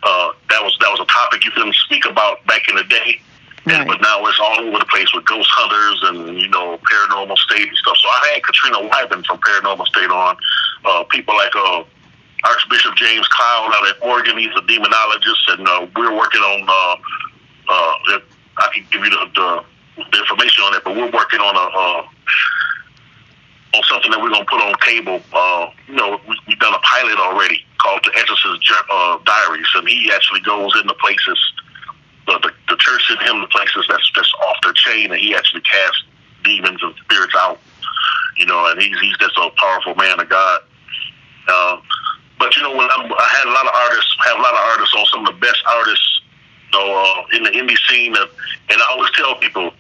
uh, 0.04 0.32
that 0.50 0.62
was 0.62 0.78
that 0.82 0.92
was 0.92 1.00
a 1.00 1.06
topic 1.06 1.46
you 1.46 1.52
couldn't 1.52 1.76
speak 1.76 2.06
about 2.06 2.46
back 2.46 2.68
in 2.70 2.76
the 2.76 2.84
day. 2.84 3.22
Right. 3.66 3.84
And, 3.84 3.88
but 3.88 4.00
now 4.02 4.24
it's 4.26 4.40
all 4.40 4.60
over 4.60 4.80
the 4.80 4.86
place 4.86 5.12
with 5.14 5.26
ghost 5.26 5.50
hunters 5.52 6.00
and 6.08 6.40
you 6.40 6.48
know 6.48 6.80
paranormal 6.84 7.38
state 7.38 7.68
and 7.68 7.78
stuff. 7.78 7.98
So 7.98 8.08
I 8.08 8.32
had 8.36 8.44
Katrina 8.44 8.78
Weidman 8.88 9.26
from 9.26 9.40
Paranormal 9.40 9.88
State 9.88 10.12
on. 10.12 10.38
Uh, 10.86 11.04
people 11.10 11.36
like 11.36 11.56
uh, 11.56 11.84
Archbishop 12.44 12.96
James 12.96 13.28
Cloud 13.28 13.72
out 13.76 13.88
at 13.90 13.98
Oregon. 14.04 14.38
He's 14.38 14.56
a 14.56 14.64
demonologist, 14.64 15.44
and 15.58 15.68
uh, 15.68 15.88
we're 15.96 16.16
working 16.16 16.42
on. 16.42 16.64
Uh, 16.70 16.96
uh, 17.68 18.20
I 18.58 18.70
can 18.74 18.88
give 18.90 19.04
you 19.04 19.10
the, 19.12 19.28
the, 19.36 19.64
the 20.12 20.18
information 20.20 20.64
on 20.64 20.74
it, 20.76 20.84
but 20.84 20.96
we're 20.96 21.12
working 21.12 21.40
on 21.40 21.56
a. 21.56 21.68
Uh, 21.78 22.08
on 23.78 23.84
something 23.86 24.10
that 24.10 24.20
we're 24.22 24.34
gonna 24.34 24.50
put 24.50 24.58
on 24.58 24.74
table. 24.82 25.22
Uh, 25.32 25.70
you 25.88 25.96
know, 25.96 26.20
we, 26.28 26.34
we've 26.48 26.60
done 26.60 26.74
a 26.74 26.82
pilot 26.82 27.18
already 27.22 27.62
called 27.78 28.02
The 28.04 28.12
Exorcist 28.18 28.66
uh, 28.90 29.18
Diaries, 29.24 29.70
and 29.76 29.88
he 29.88 30.12
actually 30.12 30.42
goes 30.42 30.74
into 30.82 30.94
places. 30.96 31.38
The, 32.26 32.40
the, 32.42 32.52
the 32.74 32.78
church 32.82 33.08
sent 33.08 33.22
him 33.22 33.40
to 33.40 33.48
places 33.48 33.86
that's 33.88 34.10
just 34.12 34.34
off 34.42 34.58
their 34.64 34.74
chain, 34.74 35.12
and 35.12 35.22
he 35.22 35.36
actually 35.36 35.62
casts 35.62 36.04
demons 36.44 36.82
and 36.82 36.94
spirits 37.06 37.34
out. 37.38 37.60
You 38.38 38.46
know, 38.46 38.70
and 38.70 38.82
he's 38.82 38.98
he's 39.00 39.18
just 39.18 39.38
a 39.38 39.50
powerful 39.56 39.96
man 39.96 40.20
of 40.20 40.30
God. 40.30 40.62
Uh, 41.48 41.78
but 42.40 42.56
you 42.56 42.64
know, 42.64 42.76
when 42.76 42.90
I'm, 42.90 43.06
I 43.06 43.30
had 43.38 43.48
a 43.48 43.54
lot 43.54 43.66
of 43.66 43.74
artists, 43.74 44.16
have 44.26 44.38
a 44.38 44.42
lot 44.42 44.54
of 44.54 44.64
artists 44.74 44.94
on 44.98 45.06
some 45.06 45.26
of 45.26 45.34
the 45.34 45.40
best 45.40 45.62
artists, 45.66 46.22
you 46.74 46.80
know, 46.80 46.88
uh, 46.94 47.38
in 47.38 47.44
the 47.44 47.50
indie 47.50 47.78
scene, 47.90 48.16
uh, 48.16 48.26
and 48.70 48.82
I 48.82 48.86
always 48.92 49.12
tell 49.12 49.36
people 49.36 49.72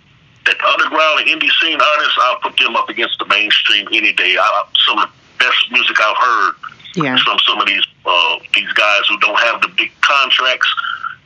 that 0.47 0.57
underground 0.63 1.21
and 1.21 1.27
indie 1.29 1.51
scene 1.61 1.79
artists, 1.79 2.17
I'll 2.17 2.39
put 2.39 2.57
them 2.57 2.75
up 2.75 2.89
against 2.89 3.19
the 3.19 3.25
mainstream 3.27 3.87
any 3.91 4.13
day. 4.13 4.35
I, 4.39 4.63
some 4.87 4.99
of 4.99 5.09
the 5.09 5.45
best 5.45 5.71
music 5.71 5.97
I've 5.99 6.17
heard 6.17 6.53
yeah. 6.95 7.17
from 7.23 7.37
some 7.45 7.59
of 7.59 7.67
these 7.67 7.83
uh, 8.05 8.39
these 8.55 8.71
guys 8.73 9.01
who 9.09 9.19
don't 9.19 9.39
have 9.39 9.61
the 9.61 9.67
big 9.75 9.91
contracts, 10.01 10.67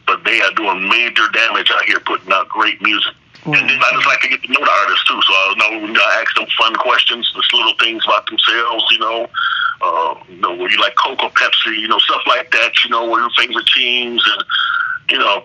but 0.08 0.24
they 0.24 0.42
are 0.42 0.54
doing 0.54 0.90
major 0.90 1.30
damage 1.34 1.70
out 1.72 1.86
here, 1.86 2.00
putting 2.02 2.32
out 2.32 2.50
great 2.50 2.82
music. 2.82 3.14
Mm-hmm. 3.46 3.54
And 3.54 3.70
then 3.70 3.80
I 3.82 3.90
just 3.94 4.08
like 4.08 4.22
to 4.22 4.30
get 4.30 4.44
to 4.44 4.52
know 4.52 4.66
the 4.66 4.72
artists 4.72 5.06
too, 5.08 5.22
so 5.22 5.34
I 5.34 5.54
know 5.58 5.86
you 5.86 5.94
know, 5.94 6.02
I 6.02 6.22
ask 6.22 6.36
them 6.36 6.46
fun 6.58 6.76
questions, 6.76 7.32
just 7.36 7.54
little 7.54 7.74
things 7.80 8.04
about 8.06 8.28
themselves, 8.28 8.86
you 8.92 9.00
know 9.00 9.30
uh, 9.82 10.16
you 10.30 10.38
know, 10.38 10.56
where 10.56 10.70
you 10.70 10.80
like 10.80 10.96
Coke 10.96 11.24
or 11.24 11.30
Pepsi, 11.32 11.78
you 11.78 11.88
know, 11.88 11.98
stuff 12.00 12.22
like 12.28 12.52
that, 12.52 12.72
you 12.84 12.90
know, 12.90 13.10
where 13.10 13.22
your 13.22 13.30
favorite 13.38 13.68
teams 13.76 14.24
and, 14.36 14.46
you 15.10 15.20
know, 15.20 15.44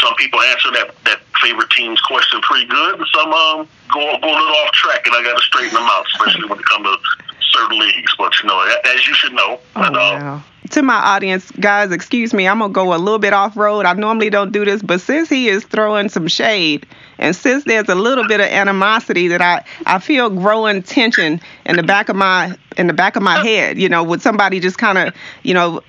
some 0.00 0.14
people 0.16 0.40
answer 0.42 0.70
that, 0.72 0.94
that 1.04 1.20
favorite 1.42 1.70
team's 1.70 2.00
question 2.00 2.40
pretty 2.42 2.66
good, 2.66 2.98
and 2.98 3.06
some 3.14 3.32
um, 3.32 3.68
go, 3.92 4.00
go 4.20 4.28
a 4.28 4.36
little 4.36 4.56
off 4.56 4.72
track, 4.72 5.06
and 5.06 5.14
I 5.14 5.22
got 5.22 5.36
to 5.36 5.42
straighten 5.42 5.74
them 5.74 5.84
out, 5.84 6.06
especially 6.12 6.48
when 6.48 6.58
it 6.58 6.64
comes 6.64 6.86
to 6.86 6.98
certain 7.40 7.78
leagues. 7.78 8.14
But, 8.16 8.32
you 8.42 8.48
know, 8.48 8.60
as 8.84 9.06
you 9.06 9.14
should 9.14 9.32
know. 9.32 9.58
Oh, 9.58 9.60
but, 9.74 9.94
uh, 9.94 9.96
wow. 9.96 10.42
to 10.70 10.82
my 10.82 10.94
audience, 10.94 11.50
guys, 11.52 11.90
excuse 11.90 12.32
me, 12.32 12.46
I'm 12.46 12.58
gonna 12.58 12.72
go 12.72 12.94
a 12.94 12.98
little 12.98 13.18
bit 13.18 13.32
off 13.32 13.56
road. 13.56 13.86
I 13.86 13.92
normally 13.94 14.30
don't 14.30 14.52
do 14.52 14.64
this, 14.64 14.82
but 14.82 15.00
since 15.00 15.28
he 15.28 15.48
is 15.48 15.64
throwing 15.64 16.08
some 16.08 16.28
shade, 16.28 16.86
and 17.18 17.34
since 17.34 17.64
there's 17.64 17.88
a 17.88 17.94
little 17.94 18.26
bit 18.28 18.40
of 18.40 18.46
animosity 18.46 19.28
that 19.28 19.40
I 19.40 19.64
I 19.86 19.98
feel 19.98 20.30
growing 20.30 20.82
tension 20.82 21.40
in 21.66 21.76
the 21.76 21.82
back 21.82 22.08
of 22.08 22.16
my 22.16 22.56
in 22.76 22.86
the 22.86 22.92
back 22.92 23.16
of 23.16 23.22
my 23.22 23.44
head, 23.44 23.78
you 23.78 23.88
know, 23.88 24.04
with 24.04 24.22
somebody 24.22 24.60
just 24.60 24.78
kind 24.78 24.98
of, 24.98 25.14
you 25.42 25.54
know, 25.54 25.80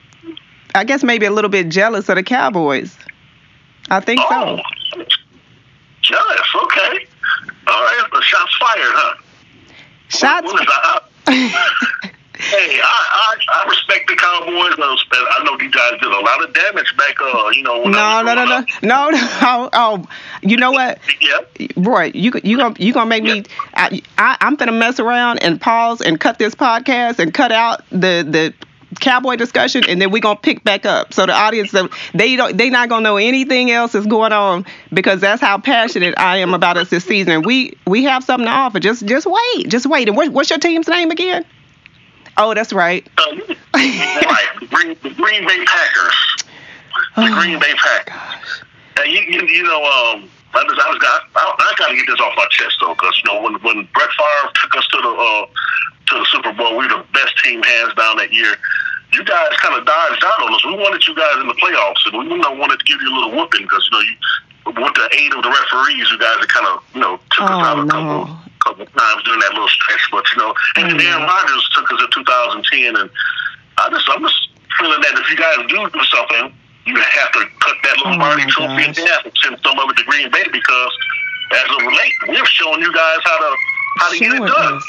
I 0.73 0.83
guess 0.83 1.03
maybe 1.03 1.25
a 1.25 1.31
little 1.31 1.49
bit 1.49 1.69
jealous 1.69 2.09
of 2.09 2.15
the 2.15 2.23
Cowboys. 2.23 2.97
I 3.89 3.99
think 3.99 4.21
oh, 4.23 4.59
so. 4.93 5.03
Jealous, 6.01 6.55
okay. 6.63 7.07
All 7.67 7.83
right, 7.83 8.07
the 8.11 8.21
shots 8.21 8.57
fired, 8.57 8.93
huh? 8.95 9.15
Shots. 10.07 10.45
What, 10.45 10.53
what 10.53 11.37
is 11.37 11.51
that? 11.51 12.13
Hey, 12.39 12.79
I, 12.81 13.35
I 13.51 13.65
I 13.65 13.69
respect 13.69 14.07
the 14.07 14.15
Cowboys. 14.15 14.73
I 14.79 15.43
know 15.43 15.57
these 15.57 15.71
guys 15.71 15.99
did 15.99 16.09
a 16.09 16.19
lot 16.21 16.41
of 16.41 16.53
damage 16.53 16.95
back. 16.95 17.19
Uh, 17.19 17.49
you 17.49 17.63
know. 17.63 17.81
When 17.81 17.91
no, 17.91 18.21
no, 18.23 18.33
no, 18.33 18.45
no, 18.45 18.65
no, 18.81 19.09
no. 19.09 19.69
Oh, 19.73 20.07
you 20.41 20.55
know 20.55 20.71
what? 20.71 20.99
yeah. 21.19 21.67
Roy, 21.75 22.11
you 22.13 22.31
you 22.45 22.55
gonna 22.55 22.75
you 22.79 22.93
gonna 22.93 23.09
make 23.09 23.23
me? 23.23 23.43
I, 23.73 24.01
I 24.17 24.37
I'm 24.39 24.55
gonna 24.55 24.71
mess 24.71 25.01
around 25.01 25.39
and 25.39 25.59
pause 25.59 25.99
and 25.99 26.17
cut 26.17 26.39
this 26.39 26.55
podcast 26.55 27.19
and 27.19 27.33
cut 27.33 27.51
out 27.51 27.83
the 27.89 28.25
the 28.25 28.53
cowboy 28.99 29.35
discussion 29.35 29.83
and 29.87 30.01
then 30.01 30.11
we're 30.11 30.21
gonna 30.21 30.39
pick 30.39 30.63
back 30.63 30.85
up. 30.85 31.13
So 31.13 31.25
the 31.25 31.33
audience 31.33 31.73
they 32.13 32.35
don't 32.35 32.57
they 32.57 32.69
not 32.69 32.89
gonna 32.89 33.03
know 33.03 33.17
anything 33.17 33.71
else 33.71 33.95
is 33.95 34.05
going 34.05 34.33
on 34.33 34.65
because 34.91 35.21
that's 35.21 35.41
how 35.41 35.57
passionate 35.59 36.15
i 36.17 36.37
am 36.37 36.53
about 36.53 36.77
us 36.77 36.89
this 36.89 37.05
season. 37.05 37.43
We 37.43 37.77
we 37.85 38.03
have 38.05 38.23
something 38.23 38.45
to 38.45 38.51
offer. 38.51 38.79
Just 38.79 39.05
just 39.05 39.27
wait 39.27 39.69
just 39.69 39.85
wait. 39.85 40.07
And 40.07 40.17
what, 40.17 40.29
what's 40.29 40.49
your 40.49 40.59
team's 40.59 40.87
name 40.87 41.11
again? 41.11 41.45
Oh, 42.37 42.53
that's 42.53 42.71
right. 42.71 43.07
Um, 43.27 43.41
right, 43.73 44.47
Green, 44.69 44.97
the 45.03 45.09
Green 45.09 45.45
Bay 45.45 45.65
Packers. 45.65 46.43
The 47.15 47.23
oh, 47.23 47.41
Green 47.41 47.59
Bay 47.59 47.73
Packers. 47.75 48.63
And 48.97 49.11
you, 49.11 49.19
you, 49.21 49.47
you 49.47 49.63
know, 49.63 49.83
um, 49.83 50.29
I 50.53 50.63
just, 50.65 50.79
I 50.81 50.89
was 50.89 50.99
got, 50.99 51.21
I, 51.35 51.43
I 51.45 51.73
got 51.77 51.87
to 51.89 51.95
get 51.95 52.07
this 52.07 52.19
off 52.19 52.33
my 52.35 52.47
chest 52.49 52.77
though, 52.81 52.93
because 52.93 53.13
you 53.21 53.31
know, 53.31 53.41
when 53.41 53.53
when 53.61 53.87
Brett 53.93 54.09
Favre 54.17 54.49
took 54.61 54.73
us 54.77 54.87
to 54.89 54.97
the 54.97 55.13
uh, 55.13 55.45
to 55.45 56.13
the 56.19 56.25
Super 56.33 56.53
Bowl, 56.53 56.73
we 56.77 56.89
were 56.89 57.01
the 57.01 57.05
best 57.13 57.37
team 57.43 57.61
hands 57.61 57.93
down 57.93 58.17
that 58.17 58.33
year. 58.33 58.57
You 59.13 59.23
guys 59.25 59.53
kind 59.61 59.73
of 59.77 59.85
dodged 59.85 60.23
out 60.25 60.41
on 60.45 60.53
us. 60.53 60.65
We 60.65 60.73
wanted 60.77 61.05
you 61.07 61.15
guys 61.15 61.37
in 61.41 61.47
the 61.47 61.57
playoffs, 61.57 62.01
and 62.05 62.17
we 62.17 62.37
wanted 62.37 62.77
to 62.77 62.85
give 62.85 63.01
you 63.01 63.09
a 63.09 63.15
little 63.15 63.33
whooping 63.37 63.63
because 63.65 63.87
you 63.89 63.93
know 63.97 64.03
you 64.05 64.15
with 64.69 64.93
the 64.93 65.09
aid 65.17 65.33
of 65.33 65.41
the 65.41 65.49
referees, 65.49 66.09
you 66.11 66.17
guys 66.19 66.37
kind 66.45 66.67
of 66.67 66.83
you 66.93 67.01
know 67.01 67.17
took 67.33 67.49
oh, 67.49 67.53
us 67.57 67.65
out 67.65 67.79
a 67.79 67.85
no. 67.85 67.93
couple 67.93 68.49
couple 68.59 68.85
times 68.85 69.23
during 69.23 69.39
that 69.41 69.53
little 69.53 69.69
stretch. 69.69 70.03
But 70.11 70.25
you 70.33 70.37
know, 70.41 70.53
and 70.77 70.93
Mm. 70.97 71.05
Aaron 71.05 71.23
Rodgers 71.23 71.69
took 71.73 71.91
us 71.93 72.01
in 72.01 72.09
2010, 72.25 72.95
and 72.97 73.09
I 73.77 73.89
just 73.89 74.09
I'm 74.09 74.21
just 74.21 74.49
feeling 74.77 75.01
that 75.01 75.13
if 75.17 75.29
you 75.29 75.37
guys 75.37 75.57
do 75.69 75.77
do 75.89 76.03
something, 76.05 76.53
you 76.89 76.95
have 76.95 77.31
to 77.33 77.45
cut 77.59 77.77
that 77.83 77.97
little 77.97 78.21
Oh, 78.21 78.37
trophy 78.49 78.83
in 78.85 79.07
half 79.07 79.25
and 79.25 79.33
send 79.41 79.57
some 79.63 79.79
of 79.79 79.89
it 79.89 79.97
to 79.97 80.03
Green 80.05 80.29
Bay 80.31 80.43
because 80.51 80.97
as 81.51 81.69
of 81.69 81.83
late, 81.93 82.13
we're 82.27 82.45
showing 82.45 82.81
you 82.81 82.93
guys 82.93 83.17
how 83.23 83.37
to 83.37 83.55
how 83.99 84.11
to 84.11 84.19
get 84.19 84.33
it 84.33 84.45
done. 84.45 84.81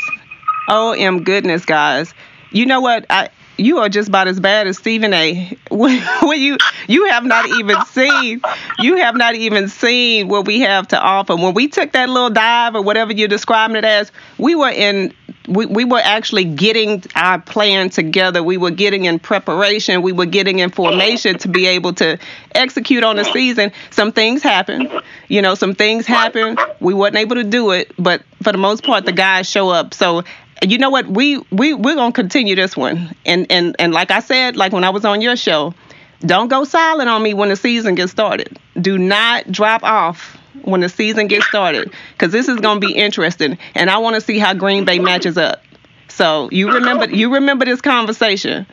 Oh, 0.68 0.92
m 0.92 1.22
goodness, 1.24 1.64
guys. 1.64 2.14
You 2.50 2.66
know 2.66 2.80
what? 2.80 3.06
I 3.10 3.28
you 3.56 3.78
are 3.78 3.88
just 3.90 4.08
about 4.08 4.26
as 4.26 4.40
bad 4.40 4.66
as 4.66 4.78
Stephen 4.78 5.12
A. 5.12 5.56
When 5.70 6.40
you 6.40 6.56
you 6.88 7.06
have 7.06 7.24
not 7.24 7.46
even 7.48 7.84
seen 7.86 8.40
you 8.78 8.96
have 8.96 9.16
not 9.16 9.34
even 9.34 9.68
seen 9.68 10.28
what 10.28 10.46
we 10.46 10.60
have 10.60 10.88
to 10.88 11.00
offer. 11.00 11.36
When 11.36 11.54
we 11.54 11.68
took 11.68 11.92
that 11.92 12.08
little 12.08 12.30
dive 12.30 12.74
or 12.74 12.82
whatever 12.82 13.12
you're 13.12 13.28
describing 13.28 13.76
it 13.76 13.84
as, 13.84 14.10
we 14.38 14.54
were 14.54 14.70
in 14.70 15.12
we, 15.48 15.66
we 15.66 15.84
were 15.84 16.00
actually 16.02 16.44
getting 16.44 17.02
our 17.16 17.40
plan 17.40 17.90
together. 17.90 18.42
We 18.42 18.56
were 18.56 18.70
getting 18.70 19.06
in 19.06 19.18
preparation. 19.18 20.02
We 20.02 20.12
were 20.12 20.26
getting 20.26 20.58
in 20.58 20.70
formation 20.70 21.38
to 21.38 21.48
be 21.48 21.66
able 21.66 21.94
to 21.94 22.18
execute 22.54 23.04
on 23.04 23.16
the 23.16 23.24
season. 23.24 23.72
Some 23.90 24.12
things 24.12 24.42
happened. 24.42 24.90
You 25.28 25.42
know, 25.42 25.54
some 25.54 25.74
things 25.74 26.06
happened. 26.06 26.60
We 26.80 26.94
wasn't 26.94 27.16
able 27.16 27.36
to 27.36 27.44
do 27.44 27.70
it, 27.70 27.92
but 27.98 28.22
for 28.42 28.52
the 28.52 28.58
most 28.58 28.84
part, 28.84 29.04
the 29.06 29.12
guys 29.12 29.48
show 29.48 29.70
up. 29.70 29.94
So 29.94 30.24
you 30.62 30.78
know 30.78 30.90
what? 30.90 31.06
We 31.06 31.38
we 31.50 31.74
we're 31.74 31.96
gonna 31.96 32.12
continue 32.12 32.54
this 32.54 32.76
one. 32.76 33.14
And 33.24 33.46
and 33.50 33.76
and 33.78 33.92
like 33.92 34.10
I 34.10 34.20
said, 34.20 34.56
like 34.56 34.72
when 34.72 34.84
I 34.84 34.90
was 34.90 35.04
on 35.04 35.20
your 35.20 35.36
show, 35.36 35.74
don't 36.20 36.48
go 36.48 36.64
silent 36.64 37.08
on 37.08 37.22
me 37.22 37.34
when 37.34 37.48
the 37.48 37.56
season 37.56 37.94
gets 37.94 38.12
started. 38.12 38.58
Do 38.80 38.98
not 38.98 39.50
drop 39.50 39.82
off 39.82 40.36
when 40.62 40.80
the 40.80 40.88
season 40.88 41.26
gets 41.28 41.46
started 41.46 41.92
because 42.12 42.32
this 42.32 42.48
is 42.48 42.58
gonna 42.60 42.80
be 42.80 42.92
interesting, 42.92 43.58
and 43.74 43.90
I 43.90 43.98
want 43.98 44.14
to 44.16 44.20
see 44.20 44.38
how 44.38 44.54
Green 44.54 44.84
Bay 44.84 44.98
matches 44.98 45.36
up. 45.38 45.62
So 46.08 46.48
you 46.52 46.72
remember 46.72 47.08
you 47.10 47.32
remember 47.34 47.64
this 47.64 47.80
conversation. 47.80 48.66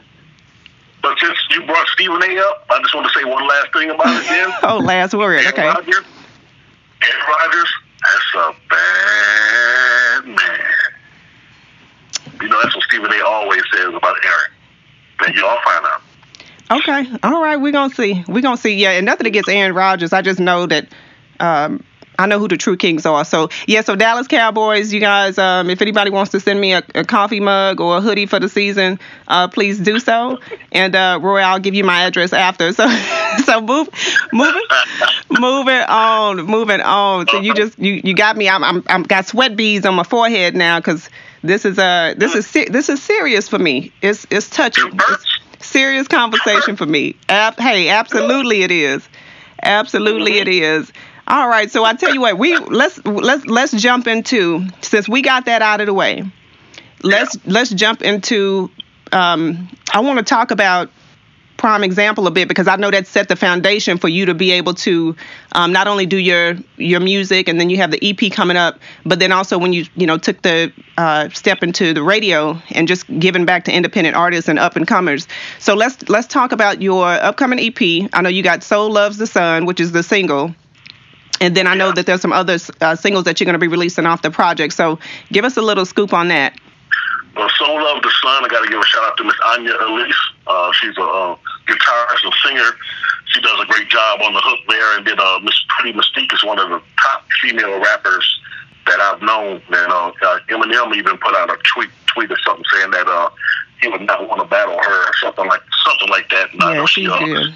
But 1.01 1.17
since 1.19 1.37
you 1.51 1.63
brought 1.65 1.87
Stephen 1.89 2.21
A. 2.23 2.37
up, 2.39 2.65
I 2.69 2.79
just 2.81 2.93
want 2.95 3.07
to 3.07 3.13
say 3.17 3.23
one 3.23 3.47
last 3.47 3.71
thing 3.71 3.89
about 3.91 4.07
it 4.07 4.25
again. 4.25 4.49
Oh, 4.63 4.77
last 4.79 5.13
word. 5.13 5.35
Aaron 5.39 5.47
Okay. 5.53 5.67
Rodgers, 5.67 6.03
Aaron 7.03 7.21
Rodgers, 7.29 7.73
that's 8.01 8.35
a 8.35 8.55
bad 8.69 10.25
man. 10.27 10.59
You 12.41 12.49
know, 12.49 12.59
that's 12.63 12.75
what 12.75 12.83
Stephen 12.85 13.11
A. 13.11 13.23
always 13.25 13.61
says 13.73 13.93
about 13.93 14.15
Aaron. 14.25 14.51
And 15.27 15.35
y'all 15.35 15.59
find 15.63 15.85
out. 15.85 16.01
Okay. 16.69 17.17
All 17.23 17.41
right. 17.41 17.55
We're 17.57 17.71
gonna 17.71 17.93
see. 17.93 18.23
We're 18.27 18.41
gonna 18.41 18.57
see. 18.57 18.73
Yeah, 18.75 18.91
and 18.91 19.05
nothing 19.05 19.27
against 19.27 19.49
Aaron 19.49 19.73
Rodgers. 19.73 20.13
I 20.13 20.21
just 20.21 20.39
know 20.39 20.65
that 20.65 20.87
um 21.39 21.83
I 22.19 22.25
know 22.25 22.39
who 22.39 22.47
the 22.47 22.57
true 22.57 22.77
kings 22.77 23.05
are. 23.05 23.23
So 23.23 23.49
yeah, 23.67 23.81
so 23.81 23.95
Dallas 23.95 24.27
Cowboys, 24.27 24.91
you 24.91 24.99
guys, 24.99 25.37
um, 25.37 25.69
if 25.69 25.83
anybody 25.83 26.09
wants 26.09 26.31
to 26.31 26.39
send 26.39 26.59
me 26.59 26.73
a, 26.73 26.81
a 26.95 27.03
coffee 27.03 27.39
mug 27.39 27.79
or 27.79 27.97
a 27.97 28.01
hoodie 28.01 28.25
for 28.25 28.39
the 28.39 28.49
season, 28.49 28.99
uh, 29.27 29.47
please 29.47 29.79
do 29.79 29.99
so. 29.99 30.39
And 30.71 30.95
uh, 30.95 31.19
Roy, 31.21 31.41
I'll 31.41 31.59
give 31.59 31.75
you 31.75 31.83
my 31.83 32.03
address 32.05 32.33
after. 32.33 32.71
So 32.73 32.87
so 33.45 33.61
move 33.61 33.87
moving 34.31 34.63
moving 35.29 35.81
on, 35.87 36.37
moving 36.43 36.81
on. 36.81 37.27
So 37.27 37.37
you 37.37 37.53
just 37.53 37.77
you, 37.79 38.01
you 38.03 38.13
got 38.15 38.37
me. 38.37 38.49
I'm 38.49 38.63
I'm 38.63 38.83
I'm 38.87 39.03
got 39.03 39.25
sweat 39.27 39.55
beads 39.55 39.85
on 39.85 39.95
my 39.95 40.03
forehead 40.03 40.55
now 40.55 40.79
because 40.79 41.09
this 41.43 41.65
is 41.65 41.77
uh 41.77 42.13
this 42.17 42.35
is 42.35 42.47
se- 42.47 42.69
this 42.69 42.89
is 42.89 43.01
serious 43.01 43.47
for 43.47 43.59
me. 43.59 43.91
It's 44.01 44.25
it's 44.29 44.49
touching. 44.49 45.03
It's 45.07 45.27
serious 45.59 46.07
conversation 46.07 46.75
for 46.75 46.85
me. 46.85 47.15
Ab- 47.29 47.59
hey, 47.59 47.89
absolutely 47.89 48.63
it 48.63 48.71
is. 48.71 49.07
Absolutely 49.63 50.37
it 50.39 50.47
is. 50.47 50.91
All 51.27 51.49
right, 51.49 51.69
so 51.69 51.83
I 51.83 51.93
tell 51.93 52.13
you 52.13 52.21
what, 52.21 52.37
we 52.37 52.55
let's 52.55 53.03
let's 53.05 53.45
let's 53.45 53.73
jump 53.73 54.07
into 54.07 54.65
since 54.79 55.09
we 55.09 55.21
got 55.21 55.45
that 55.45 55.61
out 55.61 55.81
of 55.81 55.87
the 55.87 55.93
way. 55.93 56.23
Let's 57.03 57.37
let's 57.45 57.69
jump 57.69 58.01
into 58.01 58.71
um 59.11 59.69
I 59.93 59.99
want 59.99 60.19
to 60.19 60.25
talk 60.25 60.51
about 60.51 60.89
prime 61.57 61.83
example 61.83 62.27
a 62.27 62.31
bit 62.31 62.47
because 62.47 62.67
I 62.67 62.75
know 62.77 62.91
that 62.91 63.07
set 63.07 63.27
the 63.27 63.35
foundation 63.35 63.97
for 63.97 64.07
you 64.07 64.27
to 64.27 64.33
be 64.33 64.51
able 64.51 64.75
to 64.75 65.15
um, 65.51 65.73
not 65.73 65.87
only 65.87 66.05
do 66.05 66.15
your 66.17 66.55
your 66.77 67.01
music 67.01 67.49
and 67.49 67.59
then 67.59 67.69
you 67.69 67.77
have 67.77 67.91
the 67.91 67.99
EP 68.01 68.31
coming 68.31 68.55
up, 68.55 68.79
but 69.05 69.19
then 69.19 69.33
also 69.33 69.57
when 69.57 69.73
you 69.73 69.85
you 69.95 70.07
know 70.07 70.17
took 70.17 70.41
the 70.43 70.71
uh, 70.97 71.27
step 71.29 71.61
into 71.61 71.93
the 71.93 72.03
radio 72.03 72.57
and 72.69 72.87
just 72.87 73.05
giving 73.19 73.45
back 73.45 73.65
to 73.65 73.73
independent 73.73 74.15
artists 74.15 74.47
and 74.47 74.59
up 74.59 74.77
and 74.77 74.87
comers. 74.87 75.27
So 75.59 75.73
let's 75.73 76.07
let's 76.07 76.27
talk 76.27 76.53
about 76.53 76.81
your 76.81 77.05
upcoming 77.05 77.59
EP. 77.59 78.09
I 78.13 78.21
know 78.21 78.29
you 78.29 78.43
got 78.43 78.63
"Soul 78.63 78.91
Loves 78.91 79.17
the 79.17 79.27
Sun," 79.27 79.65
which 79.65 79.81
is 79.81 79.91
the 79.91 80.03
single. 80.03 80.55
And 81.39 81.55
then 81.55 81.67
I 81.67 81.75
know 81.75 81.91
that 81.91 82.05
there's 82.05 82.21
some 82.21 82.33
other 82.33 82.57
uh, 82.81 82.95
singles 82.95 83.25
that 83.25 83.39
you're 83.39 83.45
going 83.45 83.53
to 83.53 83.59
be 83.59 83.67
releasing 83.67 84.05
off 84.05 84.21
the 84.21 84.31
project. 84.31 84.73
So 84.73 84.97
give 85.31 85.45
us 85.45 85.55
a 85.57 85.61
little 85.61 85.85
scoop 85.85 86.13
on 86.13 86.27
that. 86.29 86.57
Well, 87.35 87.49
Soul 87.57 87.85
of 87.85 88.01
the 88.01 88.11
Sun, 88.23 88.45
I 88.45 88.47
got 88.47 88.63
to 88.63 88.69
give 88.69 88.79
a 88.79 88.85
shout 88.85 89.03
out 89.03 89.17
to 89.17 89.23
Miss 89.23 89.35
Anya 89.53 89.75
Elise. 89.81 90.15
Uh, 90.47 90.71
she's 90.73 90.97
a 90.97 91.01
uh, 91.03 91.35
guitarist 91.67 92.23
and 92.23 92.33
singer. 92.43 92.69
She 93.25 93.41
does 93.41 93.59
a 93.61 93.65
great 93.67 93.87
job 93.89 94.21
on 94.21 94.33
the 94.33 94.41
hook 94.41 94.59
there. 94.67 94.97
And 94.97 95.05
then 95.05 95.17
uh, 95.19 95.39
Miss 95.43 95.53
Pretty 95.69 95.97
Mystique 95.97 96.33
is 96.33 96.43
one 96.43 96.57
of 96.57 96.69
the 96.69 96.81
top 96.99 97.23
female 97.41 97.79
rappers 97.79 98.39
that 98.87 98.99
I've 98.99 99.21
known. 99.21 99.61
And 99.67 99.91
uh, 99.91 100.11
uh, 100.23 100.39
Eminem 100.49 100.95
even 100.95 101.17
put 101.19 101.35
out 101.35 101.51
a 101.51 101.57
tweet, 101.75 101.89
tweet 102.07 102.31
or 102.31 102.37
something 102.43 102.65
saying 102.73 102.89
that 102.91 103.07
uh, 103.07 103.29
he 103.81 103.87
would 103.89 104.01
not 104.01 104.27
want 104.27 104.41
to 104.41 104.47
battle 104.47 104.79
her 104.81 105.09
or 105.09 105.13
something 105.21 105.45
like 105.45 105.61
something 105.85 106.09
like 106.09 106.27
that. 106.31 106.51
And 106.53 106.63
I 106.63 106.71
Yeah, 106.73 106.77
know 106.79 106.85
she's 106.87 107.07
uh, 107.09 107.19
good. 107.19 107.55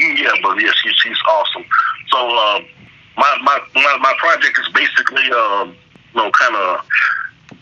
yeah, 0.00 0.30
but 0.42 0.60
yeah, 0.60 0.70
she, 0.80 0.90
she's 0.94 1.18
awesome. 1.28 1.64
So 2.12 2.18
um, 2.38 2.64
my, 3.16 3.38
my 3.42 3.58
my 3.74 3.98
my 4.00 4.14
project 4.18 4.58
is 4.58 4.68
basically 4.72 5.24
um, 5.32 5.74
you 6.14 6.22
know 6.22 6.30
kind 6.30 6.54
of 6.56 6.84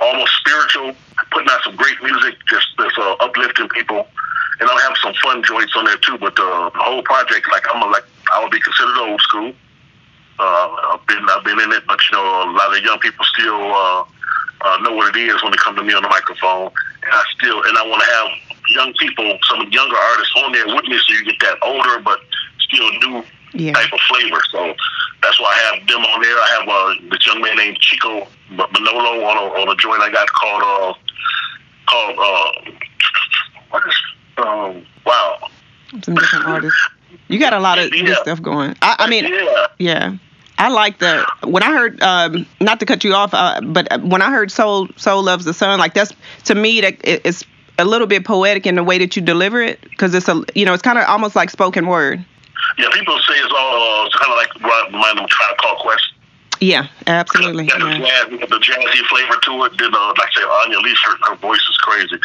almost 0.01 0.33
spiritual, 0.41 0.95
putting 1.31 1.49
out 1.51 1.63
some 1.63 1.77
great 1.77 2.03
music, 2.03 2.35
just 2.49 2.67
that's 2.79 2.97
uh, 2.99 3.15
uplifting 3.21 3.69
people, 3.69 4.07
and 4.61 4.69
I'll 4.69 4.79
have 4.79 4.97
some 5.03 5.15
fun 5.23 5.43
joints 5.45 5.75
on 5.77 5.85
there 5.85 5.99
too. 5.99 6.19
But 6.19 6.39
uh, 6.39 6.71
the 6.71 6.79
whole 6.83 7.03
project, 7.03 7.47
like 7.53 7.65
I'm 7.73 7.83
a, 7.83 7.87
like 7.87 8.05
I 8.35 8.43
would 8.43 8.51
be 8.53 8.61
considered 8.61 8.99
old 8.99 9.21
school. 9.21 9.53
Uh, 10.39 10.97
I've 10.99 11.07
been 11.07 11.25
I've 11.31 11.45
been 11.45 11.61
in 11.61 11.73
it, 11.73 11.85
but 11.87 12.01
you 12.11 12.17
know 12.17 12.25
a 12.25 12.51
lot 12.53 12.77
of 12.77 12.83
young 12.83 12.99
people 12.99 13.25
still 13.39 13.55
uh, 13.73 14.05
uh, 14.63 14.77
know 14.83 14.93
what 14.95 15.15
it 15.15 15.21
is 15.21 15.43
when 15.43 15.53
they 15.53 15.59
come 15.59 15.77
to 15.77 15.83
me 15.83 15.95
on 15.95 16.03
the 16.03 16.09
microphone, 16.09 16.73
and 17.03 17.13
I 17.13 17.23
still 17.39 17.63
and 17.63 17.79
I 17.79 17.87
want 17.87 18.03
to 18.03 18.09
have 18.11 18.59
young 18.69 18.93
people, 18.99 19.39
some 19.49 19.71
younger 19.71 19.97
artists 19.97 20.33
on 20.43 20.53
there 20.53 20.67
with 20.67 20.85
me, 20.87 20.99
so 21.07 21.15
you 21.15 21.25
get 21.27 21.39
that 21.41 21.59
older 21.63 22.01
but 22.01 22.19
still 22.59 22.91
new 23.07 23.23
Yeah. 23.53 23.75
type 23.75 23.93
of 23.93 24.01
flavor. 24.09 24.41
So 24.51 24.75
that's 25.25 25.41
why 25.41 25.49
I 25.49 25.75
have 25.75 25.87
them 25.89 26.05
on 26.05 26.21
there. 26.21 26.37
I 26.37 26.49
have 26.59 26.69
uh, 26.69 27.11
this 27.11 27.27
young 27.27 27.41
man 27.41 27.57
named 27.57 27.79
Chico 27.81 28.29
Manolo 28.51 29.25
on 29.25 29.37
a, 29.37 29.61
on 29.63 29.69
a 29.69 29.77
joint 29.77 30.03
I 30.03 30.11
got 30.13 30.29
called 30.33 30.63
uh, 30.63 30.93
called 31.89 32.19
uh, 32.19 32.71
what 33.71 33.83
is 33.89 33.95
um, 34.39 34.87
wow. 35.07 35.49
some 36.03 36.15
different 36.15 36.45
artists. 36.47 36.79
You 37.29 37.39
got 37.39 37.55
a 37.55 37.61
lot 37.61 37.79
of 37.79 37.95
Yeah. 37.95 38.05
good 38.05 38.19
stuff 38.19 38.43
going. 38.43 38.77
I, 38.83 38.97
I 39.01 39.09
mean, 39.09 39.25
yeah. 39.25 39.67
yeah. 39.79 40.17
I 40.59 40.69
like 40.69 40.99
the 40.99 41.27
when 41.43 41.63
I 41.63 41.73
heard 41.73 42.01
um, 42.03 42.47
not 42.61 42.79
to 42.81 42.87
cut 42.87 43.03
you 43.03 43.15
off, 43.15 43.35
uh, 43.35 43.61
but 43.63 43.89
when 44.03 44.23
I 44.23 44.31
heard 44.31 44.53
"Soul 44.53 44.89
Soul 44.97 45.23
Loves 45.23 45.45
the 45.45 45.55
Sun," 45.55 45.79
like 45.79 45.95
that's 45.95 46.13
to 46.45 46.55
me 46.55 46.81
that 46.83 46.95
it, 47.03 47.23
it's 47.25 47.45
a 47.79 47.85
little 47.85 48.07
bit 48.07 48.25
poetic 48.25 48.67
in 48.67 48.77
the 48.77 48.85
way 48.85 48.99
that 48.99 49.17
you 49.17 49.23
deliver 49.23 49.61
it 49.61 49.81
because 49.83 50.15
it's 50.15 50.29
a 50.29 50.45
you 50.55 50.65
know 50.65 50.73
it's 50.75 50.83
kind 50.83 50.99
of 50.99 51.07
almost 51.09 51.35
like 51.35 51.51
spoken 51.51 51.87
word. 51.87 52.25
Yeah, 52.79 52.89
people 52.93 53.19
say 53.29 53.35
it's 53.39 53.53
all 53.57 54.07
uh, 54.07 54.09
kind 54.19 54.31
of 54.33 54.37
like 54.37 54.53
right- 54.63 54.87
remind 54.93 55.19
them 55.19 55.27
Tribe 55.29 55.57
Called 55.59 55.79
Quest. 55.79 56.05
Yeah, 56.61 56.87
absolutely. 57.07 57.67
Got 57.67 57.81
the, 57.81 57.89
Yeah. 57.99 57.99
jazz, 57.99 58.49
the 58.49 58.59
jazzy 58.63 59.03
flavor 59.11 59.37
to 59.43 59.65
it. 59.65 59.73
Then, 59.79 59.95
uh, 59.95 60.15
like 60.17 60.31
I 60.31 60.41
say, 60.41 60.45
Anya 60.65 60.79
Lee, 60.81 60.97
her, 61.05 61.17
her 61.29 61.37
voice 61.37 61.61
is 61.69 61.77
crazy. 61.79 62.17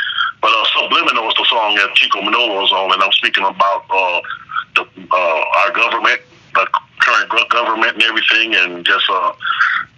But 0.41 0.51
uh, 0.51 0.65
Subliminal 0.79 1.27
is 1.29 1.35
the 1.35 1.45
song 1.49 1.75
that 1.75 1.93
Chico 1.95 2.21
Manolo 2.21 2.63
is 2.63 2.71
on, 2.71 2.93
and 2.93 3.01
I'm 3.03 3.11
speaking 3.11 3.43
about 3.43 3.83
uh, 3.89 4.21
the 4.75 4.81
uh, 5.11 5.59
our 5.59 5.71
government, 5.71 6.21
the 6.53 6.67
current 6.99 7.49
government, 7.49 7.93
and 7.95 8.03
everything, 8.03 8.55
and 8.55 8.85
just 8.85 9.03
uh, 9.09 9.33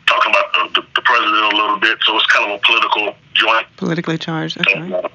talking 0.07 0.31
about 0.31 0.73
the, 0.73 0.81
the, 0.81 0.87
the 0.95 1.01
president 1.03 1.53
a 1.53 1.55
little 1.55 1.77
bit. 1.79 1.99
So 2.05 2.15
it's 2.17 2.25
kind 2.27 2.49
of 2.49 2.57
a 2.57 2.61
political 2.65 3.15
joint. 3.33 3.67
Politically 3.77 4.17
charged. 4.17 4.57
Uh, 4.59 5.09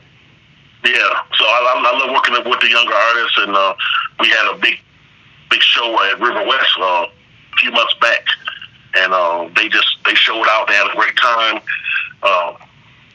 Yeah, 0.85 1.19
so 1.35 1.43
I, 1.45 1.75
I, 1.75 1.83
I 1.83 1.99
love 1.99 2.11
working 2.15 2.35
with 2.49 2.61
the 2.61 2.69
younger 2.71 2.95
artists, 2.95 3.39
and 3.39 3.57
uh, 3.57 3.75
we 4.21 4.29
had 4.29 4.55
a 4.55 4.59
big, 4.59 4.79
big 5.51 5.63
show 5.63 6.03
at 6.11 6.21
River 6.21 6.45
West 6.47 6.71
uh, 6.79 7.07
a 7.07 7.57
few 7.59 7.71
months 7.71 7.95
back, 8.01 8.25
and 8.97 9.13
uh, 9.13 9.49
they 9.55 9.69
just 9.69 9.87
they 10.05 10.15
showed 10.15 10.47
out. 10.49 10.69
They 10.69 10.75
had 10.75 10.91
a 10.91 10.97
great 10.97 11.17
time. 11.17 11.61
Uh, 12.23 12.57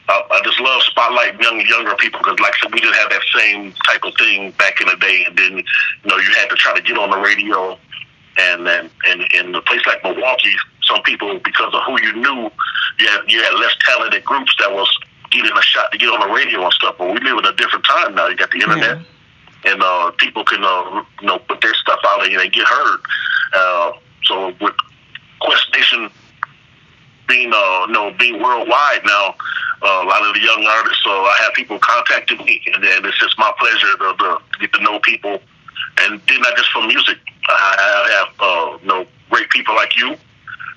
I, 0.08 0.22
I 0.30 0.40
just 0.44 0.60
love 0.60 0.82
spotlight 0.82 1.40
young 1.40 1.60
younger 1.66 1.94
people 1.96 2.20
because, 2.20 2.38
like 2.40 2.54
I 2.54 2.58
said, 2.62 2.72
we 2.72 2.80
didn't 2.80 2.96
have 2.96 3.10
that 3.10 3.22
same 3.34 3.72
type 3.86 4.04
of 4.04 4.14
thing 4.16 4.50
back 4.52 4.80
in 4.80 4.88
the 4.88 4.96
day, 4.96 5.24
and 5.26 5.36
then 5.36 5.56
you 5.58 6.10
know 6.10 6.16
you 6.16 6.32
had 6.34 6.48
to 6.50 6.56
try 6.56 6.74
to 6.74 6.82
get 6.82 6.98
on 6.98 7.10
the 7.10 7.18
radio, 7.18 7.78
and 8.38 8.66
then 8.66 8.90
and 9.08 9.22
in 9.32 9.54
a 9.54 9.62
place 9.62 9.82
like 9.86 10.02
Milwaukee, 10.02 10.54
some 10.84 11.02
people 11.02 11.38
because 11.44 11.72
of 11.72 11.82
who 11.86 12.00
you 12.02 12.12
knew, 12.14 12.50
you 12.98 13.06
had 13.08 13.20
you 13.28 13.42
had 13.42 13.54
less 13.54 13.74
talented 13.86 14.24
groups 14.24 14.54
that 14.58 14.72
was 14.72 14.88
getting 15.30 15.56
a 15.56 15.62
shot 15.62 15.90
to 15.92 15.98
get 15.98 16.08
on 16.08 16.28
the 16.28 16.34
radio 16.34 16.62
and 16.62 16.72
stuff. 16.72 16.96
But 16.98 17.08
we 17.08 17.20
live 17.20 17.38
in 17.38 17.46
a 17.46 17.54
different 17.54 17.84
time 17.84 18.14
now. 18.14 18.28
You 18.28 18.36
got 18.36 18.50
the 18.50 18.60
internet, 18.60 18.98
and 19.64 19.82
uh, 19.82 20.10
people 20.18 20.44
can 20.44 20.62
uh, 20.62 21.04
you 21.20 21.26
know 21.26 21.38
put 21.38 21.60
their 21.60 21.74
stuff 21.74 22.00
out 22.06 22.24
and 22.24 22.38
they 22.38 22.48
get 22.48 22.66
heard. 22.66 23.00
Uh, 23.54 23.92
so 24.24 24.54
with 24.60 24.74
Quest 25.40 25.66
Nation 25.74 26.10
being 27.28 27.52
uh, 27.54 27.84
you 27.86 27.92
know 27.92 28.12
being 28.18 28.42
worldwide 28.42 29.04
now, 29.04 29.34
uh, 29.82 30.02
a 30.02 30.06
lot 30.06 30.26
of 30.26 30.34
the 30.34 30.40
young 30.40 30.64
artists. 30.64 31.02
So 31.04 31.10
I 31.10 31.38
have 31.42 31.54
people 31.54 31.78
contacting 31.78 32.38
me, 32.44 32.62
and 32.74 32.82
then 32.82 33.04
it's 33.04 33.18
just 33.18 33.38
my 33.38 33.52
pleasure 33.58 33.96
to, 33.98 34.14
to 34.18 34.38
get 34.60 34.72
to 34.74 34.82
know 34.82 34.98
people, 35.00 35.38
and 36.00 36.20
not 36.40 36.56
just 36.56 36.70
from 36.70 36.88
music. 36.88 37.18
I, 37.48 37.76
I 37.78 38.10
have 38.18 38.40
uh, 38.40 38.78
you 38.82 38.88
know 38.88 39.06
great 39.30 39.50
people 39.50 39.74
like 39.74 39.96
you. 39.96 40.16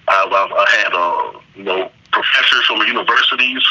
I've, 0.08 0.32
I've 0.32 0.51
I 0.51 0.65
had 0.82 0.94
uh, 0.94 1.39
you 1.56 1.63
know 1.63 1.92
professors 2.12 2.65
from 2.65 2.80
universities, 2.88 3.63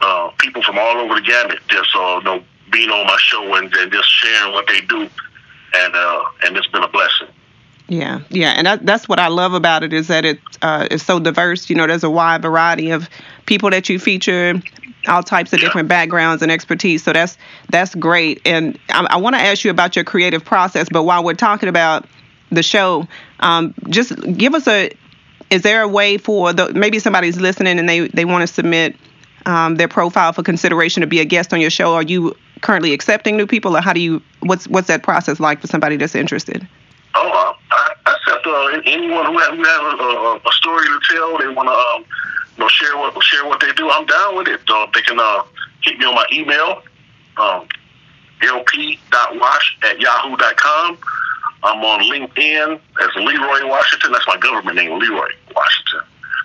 uh, 0.00 0.30
people 0.38 0.62
from 0.62 0.78
all 0.78 0.96
over 0.98 1.16
the 1.16 1.22
gamut, 1.22 1.58
just 1.68 1.90
uh, 1.96 2.16
you 2.18 2.24
know 2.24 2.44
being 2.70 2.90
on 2.90 3.06
my 3.06 3.16
show 3.18 3.54
and, 3.54 3.72
and 3.74 3.92
just 3.92 4.08
sharing 4.08 4.52
what 4.52 4.66
they 4.66 4.80
do, 4.82 5.02
and 5.74 5.94
uh, 5.94 6.24
and 6.44 6.56
it's 6.56 6.66
been 6.68 6.82
a 6.82 6.88
blessing. 6.88 7.28
Yeah, 7.88 8.20
yeah, 8.28 8.50
and 8.56 8.66
that, 8.68 8.86
that's 8.86 9.08
what 9.08 9.18
I 9.18 9.26
love 9.28 9.52
about 9.52 9.82
it 9.82 9.92
is 9.92 10.06
that 10.06 10.24
it 10.24 10.38
uh, 10.62 10.86
is 10.90 11.02
so 11.02 11.18
diverse. 11.18 11.68
You 11.68 11.74
know, 11.76 11.88
there's 11.88 12.04
a 12.04 12.10
wide 12.10 12.40
variety 12.40 12.90
of 12.90 13.08
people 13.46 13.70
that 13.70 13.88
you 13.88 13.98
feature, 13.98 14.62
all 15.08 15.24
types 15.24 15.52
of 15.52 15.58
Yeah. 15.58 15.66
different 15.66 15.88
backgrounds 15.88 16.40
and 16.42 16.52
expertise. 16.52 17.02
So 17.02 17.12
that's 17.12 17.36
that's 17.68 17.94
great. 17.96 18.42
And 18.44 18.78
I, 18.90 19.06
I 19.10 19.16
want 19.16 19.34
to 19.34 19.42
ask 19.42 19.64
you 19.64 19.72
about 19.72 19.96
your 19.96 20.04
creative 20.04 20.44
process, 20.44 20.88
but 20.88 21.02
while 21.02 21.24
we're 21.24 21.34
talking 21.34 21.68
about 21.68 22.06
the 22.52 22.62
show, 22.62 23.08
um, 23.40 23.74
just 23.88 24.12
give 24.36 24.54
us 24.54 24.68
a. 24.68 24.90
Is 25.50 25.62
there 25.62 25.82
a 25.82 25.88
way 25.88 26.16
for 26.16 26.52
the 26.52 26.72
maybe 26.72 27.00
somebody's 27.00 27.40
listening 27.40 27.80
and 27.80 27.88
they 27.88 28.06
they 28.06 28.24
want 28.24 28.42
to 28.42 28.46
submit 28.46 28.94
um, 29.46 29.74
their 29.74 29.88
profile 29.88 30.32
for 30.32 30.44
consideration 30.44 31.00
to 31.00 31.08
be 31.08 31.18
a 31.18 31.24
guest 31.24 31.52
on 31.52 31.60
your 31.60 31.70
show? 31.70 31.94
Are 31.94 32.04
you 32.04 32.36
currently 32.60 32.92
accepting 32.92 33.36
new 33.36 33.46
people, 33.46 33.76
or 33.76 33.80
how 33.80 33.92
do 33.92 34.00
you? 34.00 34.22
What's 34.40 34.68
what's 34.68 34.88
that 34.88 35.02
process 35.02 35.40
like 35.40 35.60
for 35.60 35.66
somebody 35.66 35.96
that's 35.96 36.14
interested? 36.14 36.66
Oh, 37.14 37.56
I 37.70 37.94
I 38.06 38.14
accept 38.14 38.46
uh, 38.46 38.80
anyone 38.86 39.26
who 39.26 39.38
has, 39.38 39.50
who 39.50 39.64
has 39.64 40.00
a, 40.00 40.48
a, 40.48 40.52
story 40.52 40.86
to 40.86 41.00
tell. 41.10 41.38
They 41.38 41.48
want 41.48 41.68
to, 41.68 41.74
um, 41.74 42.04
you 42.56 42.64
know, 42.64 42.68
share 42.68 42.96
what 42.96 43.22
share 43.22 43.46
what 43.46 43.60
they 43.60 43.72
do. 43.72 43.90
I'm 43.90 44.06
down 44.06 44.36
with 44.36 44.48
it. 44.48 44.60
Uh, 44.68 44.86
they 44.94 45.02
can 45.02 45.18
uh, 45.18 45.42
hit 45.82 45.98
me 45.98 46.04
on 46.04 46.14
my 46.14 46.26
email, 46.32 46.82
um, 47.36 47.66
lp.wash 48.42 49.78
at 49.82 50.00
yahoo.com. 50.00 50.98
I'm 51.62 51.84
on 51.84 52.00
LinkedIn 52.10 52.80
as 53.02 53.10
Leroy 53.16 53.68
Washington. 53.68 54.12
That's 54.12 54.26
my 54.26 54.38
government 54.38 54.76
name, 54.76 54.98
Leroy 54.98 55.28
Washington. 55.54 56.00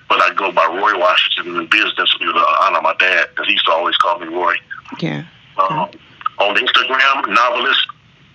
But 0.10 0.22
I 0.22 0.34
go 0.34 0.52
by 0.52 0.66
Roy 0.66 1.00
Washington 1.00 1.56
in 1.56 1.68
business 1.68 2.14
to 2.20 2.46
honor 2.62 2.82
my 2.82 2.96
dad 3.00 3.30
because 3.30 3.48
he 3.48 3.54
used 3.54 3.66
to 3.66 3.72
always 3.72 3.96
call 3.98 4.20
me 4.20 4.28
Roy. 4.28 4.56
Yeah. 5.00 5.26
Um, 5.58 5.90
on 6.40 6.56
Instagram, 6.56 7.34
novelist 7.34 7.88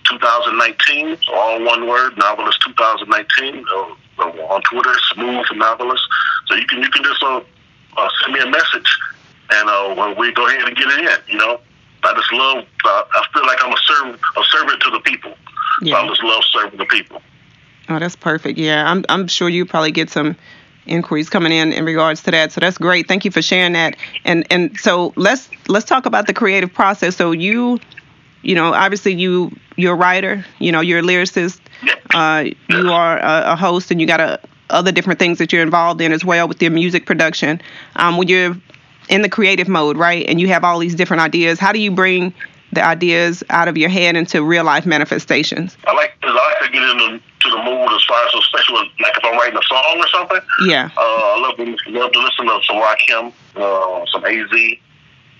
2019, 0.09 1.17
all 1.33 1.63
one 1.63 1.87
word, 1.87 2.17
novelist 2.17 2.59
2019. 2.65 3.65
Uh, 3.65 3.95
uh, 4.21 4.23
on 4.23 4.61
Twitter, 4.63 4.93
smooth 5.13 5.45
novelist. 5.55 6.03
So 6.47 6.55
you 6.55 6.65
can 6.67 6.81
you 6.81 6.89
can 6.89 7.03
just 7.03 7.23
uh, 7.23 7.41
uh, 7.97 8.09
send 8.21 8.33
me 8.33 8.39
a 8.39 8.49
message, 8.49 8.99
and 9.51 9.69
uh, 9.69 9.95
well, 9.97 10.15
we 10.15 10.31
go 10.33 10.47
ahead 10.47 10.67
and 10.67 10.75
get 10.75 10.87
it 10.87 10.99
in. 10.99 11.33
You 11.33 11.37
know, 11.37 11.59
I 12.03 12.13
just 12.13 12.31
love. 12.31 12.65
Uh, 12.85 13.03
I 13.11 13.25
feel 13.33 13.45
like 13.45 13.63
I'm 13.63 13.73
a 13.73 13.77
servant, 13.85 14.19
a 14.37 14.43
servant 14.43 14.81
to 14.83 14.91
the 14.91 14.99
people. 14.99 15.33
So 15.83 15.95
I 15.95 16.07
just 16.07 16.23
love 16.23 16.43
serving 16.51 16.77
the 16.77 16.85
people. 16.85 17.21
Oh, 17.89 17.99
that's 17.99 18.15
perfect. 18.15 18.59
Yeah, 18.59 18.89
I'm 18.89 19.03
I'm 19.09 19.27
sure 19.27 19.49
you 19.49 19.65
probably 19.65 19.91
get 19.91 20.09
some 20.09 20.35
inquiries 20.85 21.29
coming 21.29 21.51
in 21.51 21.73
in 21.73 21.85
regards 21.85 22.23
to 22.23 22.31
that. 22.31 22.51
So 22.51 22.61
that's 22.61 22.77
great. 22.77 23.07
Thank 23.07 23.25
you 23.25 23.31
for 23.31 23.41
sharing 23.41 23.73
that. 23.73 23.95
And 24.25 24.45
and 24.51 24.77
so 24.79 25.13
let's 25.15 25.49
let's 25.67 25.85
talk 25.85 26.05
about 26.05 26.27
the 26.27 26.33
creative 26.33 26.73
process. 26.73 27.15
So 27.15 27.31
you, 27.31 27.79
you 28.41 28.55
know, 28.55 28.73
obviously 28.73 29.13
you 29.13 29.51
you're 29.75 29.93
a 29.93 29.97
writer. 29.97 30.45
You 30.59 30.71
know, 30.71 30.81
you're 30.81 30.99
a 30.99 31.03
lyricist. 31.03 31.59
Uh, 32.13 32.45
you 32.69 32.91
are 32.91 33.17
a, 33.17 33.53
a 33.53 33.55
host, 33.55 33.89
and 33.91 34.01
you 34.01 34.07
got 34.07 34.19
a, 34.19 34.39
other 34.69 34.91
different 34.91 35.19
things 35.19 35.37
that 35.37 35.51
you're 35.51 35.61
involved 35.61 36.01
in 36.01 36.11
as 36.11 36.23
well 36.23 36.47
with 36.47 36.61
your 36.61 36.71
music 36.71 37.05
production. 37.05 37.61
Um, 37.95 38.17
when 38.17 38.27
you're 38.27 38.55
in 39.09 39.21
the 39.21 39.29
creative 39.29 39.67
mode, 39.67 39.97
right, 39.97 40.25
and 40.27 40.39
you 40.39 40.47
have 40.47 40.63
all 40.63 40.79
these 40.79 40.95
different 40.95 41.21
ideas, 41.21 41.59
how 41.59 41.71
do 41.71 41.79
you 41.79 41.91
bring 41.91 42.33
the 42.71 42.83
ideas 42.83 43.43
out 43.49 43.67
of 43.67 43.77
your 43.77 43.89
head 43.89 44.15
into 44.15 44.43
real 44.43 44.63
life 44.63 44.85
manifestations? 44.85 45.77
I 45.85 45.93
like 45.93 46.13
I 46.23 46.33
like 46.33 46.67
to 46.67 46.71
get 46.71 46.83
into 46.83 47.21
to 47.41 47.49
the 47.49 47.57
mood 47.63 47.89
as 47.93 48.03
far 48.05 48.21
as 48.25 48.33
especially 48.35 48.91
like 49.01 49.17
if 49.17 49.23
I'm 49.23 49.37
writing 49.37 49.57
a 49.57 49.63
song 49.67 49.95
or 49.97 50.07
something. 50.07 50.39
Yeah. 50.67 50.89
Uh, 50.97 51.01
I 51.01 51.39
love 51.41 51.57
to, 51.57 51.65
love 51.91 52.11
to 52.11 52.19
listen 52.19 52.45
to 52.45 52.59
some 52.67 52.77
Rakim, 52.77 53.33
uh, 53.55 54.05
some 54.11 54.23
AZ, 54.25 54.51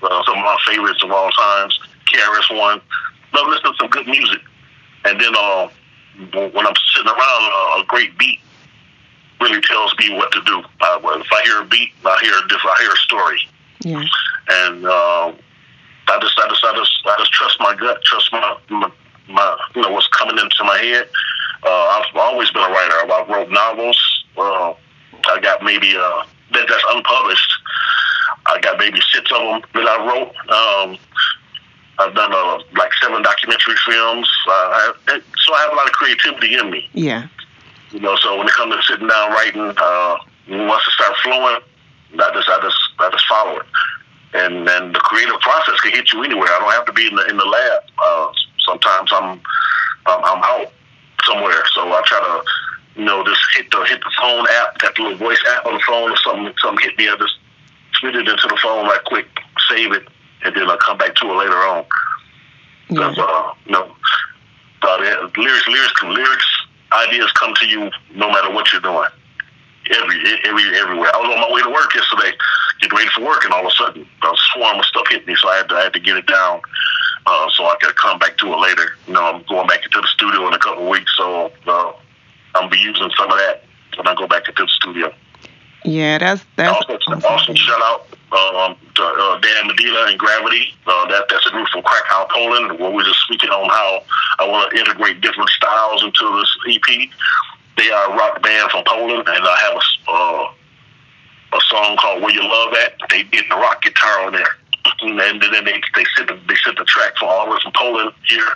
uh, 0.03 0.23
some 0.25 0.37
of 0.37 0.43
my 0.45 0.57
favorites 0.67 1.03
of 1.03 1.11
all 1.11 1.29
times. 1.31 1.79
KRS 2.11 2.57
One. 2.57 2.81
Love 3.33 3.47
listening 3.47 3.71
to 3.73 3.77
some 3.79 3.89
good 3.89 4.07
music, 4.07 4.41
and 5.05 5.19
then 5.21 5.33
uh, 5.37 5.67
when 6.33 6.67
I'm 6.67 6.73
sitting 6.93 7.07
around, 7.07 7.17
uh, 7.17 7.81
a 7.81 7.85
great 7.87 8.17
beat 8.17 8.39
really 9.39 9.61
tells 9.61 9.95
me 9.97 10.13
what 10.15 10.31
to 10.33 10.41
do. 10.43 10.59
If 10.59 11.27
I 11.31 11.41
hear 11.45 11.61
a 11.61 11.65
beat, 11.65 11.89
I 12.05 12.19
hear 12.21 12.33
a 12.33 12.47
different, 12.49 12.77
I 12.77 12.81
hear 12.81 12.91
a 12.91 12.97
story, 12.97 13.47
Yeah. 13.85 14.03
and 14.65 14.85
uh, 14.85 15.31
I 16.09 16.19
just, 16.19 16.37
I 16.37 16.49
just, 16.49 16.63
I 16.65 16.75
just, 16.75 16.91
I 17.05 17.15
just 17.19 17.31
trust 17.31 17.57
my 17.61 17.73
gut, 17.75 18.01
trust 18.03 18.33
my, 18.33 18.57
my, 18.69 18.91
my 19.29 19.57
you 19.75 19.81
know, 19.81 19.91
what's 19.91 20.07
coming 20.09 20.37
into 20.37 20.63
my 20.65 20.77
head. 20.77 21.07
Uh, 21.63 21.69
I've 21.69 22.15
always 22.15 22.49
been 22.51 22.63
a 22.63 22.69
writer. 22.69 23.13
I 23.13 23.25
wrote 23.29 23.49
novels. 23.51 24.25
Uh, 24.37 24.73
I 25.27 25.39
got 25.41 25.63
maybe 25.63 25.95
uh, 25.95 26.23
that, 26.53 26.65
that's 26.67 26.83
unpublished. 26.89 27.51
I 28.47 28.59
got 28.61 28.79
maybe 28.79 28.99
six 29.13 29.31
of 29.31 29.37
them 29.37 29.61
that 29.73 29.87
I 29.87 29.97
wrote. 30.07 30.33
Um, 30.49 30.97
I've 31.99 32.15
done 32.15 32.33
uh, 32.33 32.59
like 32.75 32.91
seven 33.01 33.21
documentary 33.21 33.75
films. 33.85 34.29
Uh, 34.47 34.51
I, 34.51 34.93
so 35.45 35.53
I 35.53 35.61
have 35.61 35.73
a 35.73 35.75
lot 35.75 35.85
of 35.85 35.93
creativity 35.93 36.55
in 36.55 36.71
me. 36.71 36.89
Yeah. 36.93 37.27
You 37.91 37.99
know, 37.99 38.15
so 38.15 38.37
when 38.37 38.47
it 38.47 38.53
comes 38.53 38.75
to 38.75 38.81
sitting 38.83 39.07
down 39.07 39.31
writing, 39.31 39.73
uh, 39.77 40.15
once 40.49 40.83
it 40.87 40.93
starts 40.93 41.19
flowing, 41.21 41.61
I 42.13 42.31
just, 42.33 42.49
I 42.49 42.59
just, 42.61 42.77
I 42.99 43.09
just 43.11 43.27
follow 43.27 43.59
it. 43.59 43.65
And 44.33 44.67
then 44.67 44.93
the 44.93 44.99
creative 44.99 45.39
process 45.41 45.79
can 45.81 45.91
hit 45.91 46.11
you 46.11 46.23
anywhere. 46.23 46.47
I 46.49 46.59
don't 46.59 46.71
have 46.71 46.85
to 46.85 46.93
be 46.93 47.07
in 47.07 47.15
the 47.15 47.25
in 47.27 47.35
the 47.35 47.45
lab. 47.45 47.81
Uh, 48.01 48.31
sometimes 48.65 49.11
I'm, 49.13 49.41
I'm 50.05 50.23
I'm 50.23 50.43
out 50.43 50.71
somewhere, 51.25 51.63
so 51.73 51.81
I 51.81 52.01
try 52.05 52.19
to, 52.19 52.99
you 52.99 53.05
know, 53.05 53.23
just 53.23 53.41
hit 53.55 53.71
the 53.71 53.83
hit 53.85 53.99
the 54.01 54.11
phone 54.19 54.45
app, 54.61 54.79
that 54.81 54.97
little 54.99 55.17
voice 55.17 55.41
app 55.55 55.65
on 55.65 55.73
the 55.73 55.83
phone, 55.87 56.11
or 56.11 56.17
something. 56.17 56.53
Something 56.61 56.83
hit 56.87 56.97
me, 56.97 57.09
I 57.09 57.15
just 57.17 57.35
spit 57.93 58.15
it 58.15 58.27
into 58.27 58.47
the 58.47 58.59
phone 58.61 58.85
right 58.85 59.03
quick, 59.05 59.27
save 59.69 59.91
it, 59.93 60.07
and 60.43 60.55
then 60.55 60.69
I'll 60.69 60.77
come 60.77 60.97
back 60.97 61.15
to 61.15 61.25
it 61.27 61.35
later 61.35 61.57
on. 61.57 61.85
Yeah. 62.89 63.13
Uh, 63.17 63.53
you 63.65 63.71
know, 63.71 63.95
uh, 64.81 65.29
lyrics, 65.37 65.67
lyrics, 65.67 66.03
lyrics, 66.03 66.45
ideas 66.91 67.31
come 67.33 67.53
to 67.55 67.67
you 67.67 67.89
no 68.15 68.29
matter 68.29 68.51
what 68.51 68.71
you're 68.73 68.81
doing. 68.81 69.07
Every, 69.89 70.19
every, 70.45 70.77
everywhere. 70.77 71.09
I 71.13 71.19
was 71.19 71.29
on 71.33 71.41
my 71.41 71.51
way 71.51 71.61
to 71.63 71.69
work 71.69 71.93
yesterday, 71.95 72.37
getting 72.81 72.97
ready 72.97 73.09
for 73.15 73.25
work, 73.25 73.43
and 73.43 73.53
all 73.53 73.65
of 73.65 73.71
a 73.71 73.75
sudden, 73.75 74.03
a 74.03 74.35
swarm 74.53 74.79
of 74.79 74.85
stuff 74.85 75.05
hit 75.09 75.25
me. 75.25 75.35
So 75.41 75.49
I 75.49 75.57
had 75.57 75.69
to, 75.69 75.75
I 75.75 75.83
had 75.83 75.93
to 75.93 75.99
get 75.99 76.17
it 76.17 76.27
down. 76.27 76.61
Uh, 77.25 77.49
so 77.53 77.65
I 77.65 77.75
can 77.79 77.91
come 77.93 78.19
back 78.19 78.37
to 78.37 78.47
it 78.47 78.57
later. 78.57 78.95
You 79.07 79.13
know, 79.13 79.23
I'm 79.23 79.43
going 79.43 79.67
back 79.67 79.83
into 79.83 80.01
the 80.01 80.07
studio 80.07 80.47
in 80.47 80.53
a 80.53 80.59
couple 80.59 80.83
of 80.83 80.89
weeks, 80.89 81.11
so 81.17 81.51
uh, 81.67 81.93
I'm 82.55 82.69
be 82.69 82.77
using 82.77 83.09
some 83.17 83.31
of 83.31 83.37
that 83.37 83.63
when 83.97 84.07
I 84.07 84.15
go 84.15 84.27
back 84.27 84.47
into 84.47 84.63
the 84.63 84.69
studio. 84.69 85.13
Yeah, 85.83 86.17
that's 86.19 86.45
that's 86.57 86.75
also, 86.75 86.93
awesome. 86.93 87.23
also 87.25 87.53
shout 87.55 87.81
out 87.81 88.07
um, 88.31 88.75
to 88.95 89.03
uh, 89.03 89.39
Dan 89.39 89.67
Medina 89.67 90.05
and 90.07 90.19
Gravity. 90.19 90.73
Uh, 90.85 91.07
that 91.07 91.25
that's 91.29 91.45
a 91.47 91.49
group 91.49 91.67
from 91.69 91.81
Krakow, 91.81 92.27
Poland. 92.29 92.79
Where 92.79 92.91
we're 92.91 93.03
just 93.03 93.19
speaking 93.21 93.49
on 93.49 93.67
how 93.69 94.03
I 94.39 94.47
want 94.47 94.71
to 94.71 94.79
integrate 94.79 95.21
different 95.21 95.49
styles 95.49 96.03
into 96.03 96.39
this 96.39 96.77
EP. 96.77 97.09
They 97.77 97.89
are 97.89 98.13
a 98.13 98.15
rock 98.15 98.43
band 98.43 98.69
from 98.69 98.83
Poland, 98.85 99.27
and 99.27 99.43
I 99.43 99.57
have 99.61 99.73
a 99.73 100.11
uh, 100.11 100.51
a 101.53 101.61
song 101.69 101.97
called 101.97 102.21
"Where 102.21 102.33
You 102.33 102.43
Love 102.43 102.73
At." 102.85 102.93
They 103.09 103.23
did 103.23 103.45
the 103.49 103.55
rock 103.55 103.81
guitar 103.81 104.25
on 104.25 104.33
there, 104.33 104.57
and 105.01 105.19
then 105.19 105.39
they 105.39 105.81
they 105.95 106.05
sent 106.15 106.27
the, 106.27 106.39
they 106.47 106.55
sent 106.63 106.77
the 106.77 106.85
track 106.85 107.13
for 107.19 107.25
all 107.25 107.45
the 107.45 107.51
way 107.51 107.57
from 107.61 107.73
Poland 107.75 108.13
here, 108.27 108.47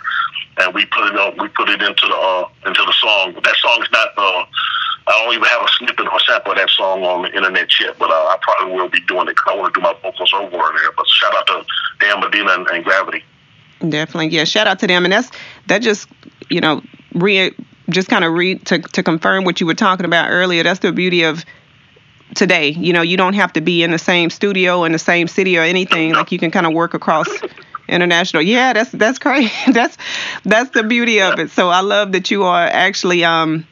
and 0.58 0.74
we 0.74 0.84
put 0.86 1.06
it 1.06 1.18
on 1.18 1.36
we 1.38 1.48
put 1.48 1.68
it 1.68 1.82
into 1.82 2.06
the 2.06 2.14
uh, 2.14 2.48
into 2.66 2.82
the 2.84 2.94
song. 3.00 3.34
That 3.42 3.56
song's 3.56 3.90
not. 3.92 4.08
Uh, 4.16 4.44
I 5.08 5.22
don't 5.22 5.34
even 5.34 5.44
have 5.44 5.62
a 5.62 5.68
snippet 5.78 6.12
or 6.12 6.18
sample 6.20 6.52
of 6.52 6.58
that 6.58 6.70
song 6.70 7.04
on 7.04 7.22
the 7.22 7.28
internet 7.28 7.68
yet, 7.80 7.96
but 7.98 8.10
uh, 8.10 8.12
I 8.12 8.38
probably 8.42 8.74
will 8.74 8.88
be 8.88 9.00
doing 9.02 9.28
it 9.28 9.36
because 9.36 9.52
I 9.52 9.56
want 9.56 9.72
to 9.72 9.80
do 9.80 9.82
my 9.82 9.94
vocals 10.02 10.32
over 10.34 10.50
there. 10.50 10.92
But 10.96 11.06
shout 11.06 11.34
out 11.36 11.46
to 11.46 11.64
Dan 12.00 12.20
Medina 12.20 12.50
and, 12.54 12.66
and 12.68 12.84
Gravity. 12.84 13.22
Definitely, 13.88 14.28
yeah. 14.28 14.44
Shout 14.44 14.66
out 14.66 14.80
to 14.80 14.86
them, 14.86 15.04
and 15.04 15.12
that's 15.12 15.30
that 15.68 15.78
just 15.78 16.08
you 16.50 16.60
know 16.60 16.82
re 17.14 17.54
just 17.90 18.08
kind 18.08 18.24
of 18.24 18.32
read 18.32 18.66
to 18.66 18.78
to 18.80 19.02
confirm 19.02 19.44
what 19.44 19.60
you 19.60 19.66
were 19.66 19.74
talking 19.74 20.06
about 20.06 20.30
earlier. 20.30 20.62
That's 20.62 20.80
the 20.80 20.92
beauty 20.92 21.22
of 21.22 21.44
today. 22.36 22.68
You 22.70 22.92
know, 22.92 23.02
you 23.02 23.16
don't 23.16 23.34
have 23.34 23.52
to 23.54 23.60
be 23.60 23.82
in 23.82 23.90
the 23.90 23.98
same 23.98 24.30
studio 24.30 24.84
in 24.84 24.92
the 24.92 24.98
same 24.98 25.26
city 25.26 25.58
or 25.58 25.62
anything. 25.62 26.12
Like 26.12 26.30
you 26.30 26.38
can 26.38 26.50
kind 26.50 26.66
of 26.66 26.72
work 26.72 26.94
across 26.94 27.28
international. 27.88 28.42
Yeah, 28.42 28.72
that's 28.72 28.90
that's 28.90 29.18
crazy. 29.18 29.52
that's 29.72 29.96
that's 30.44 30.70
the 30.70 30.82
beauty 30.82 31.20
of 31.20 31.38
it. 31.38 31.50
So 31.50 31.68
I 31.68 31.80
love 31.80 32.12
that 32.12 32.30
you 32.30 32.44
are 32.44 32.66
actually 32.66 33.24
um 33.24 33.66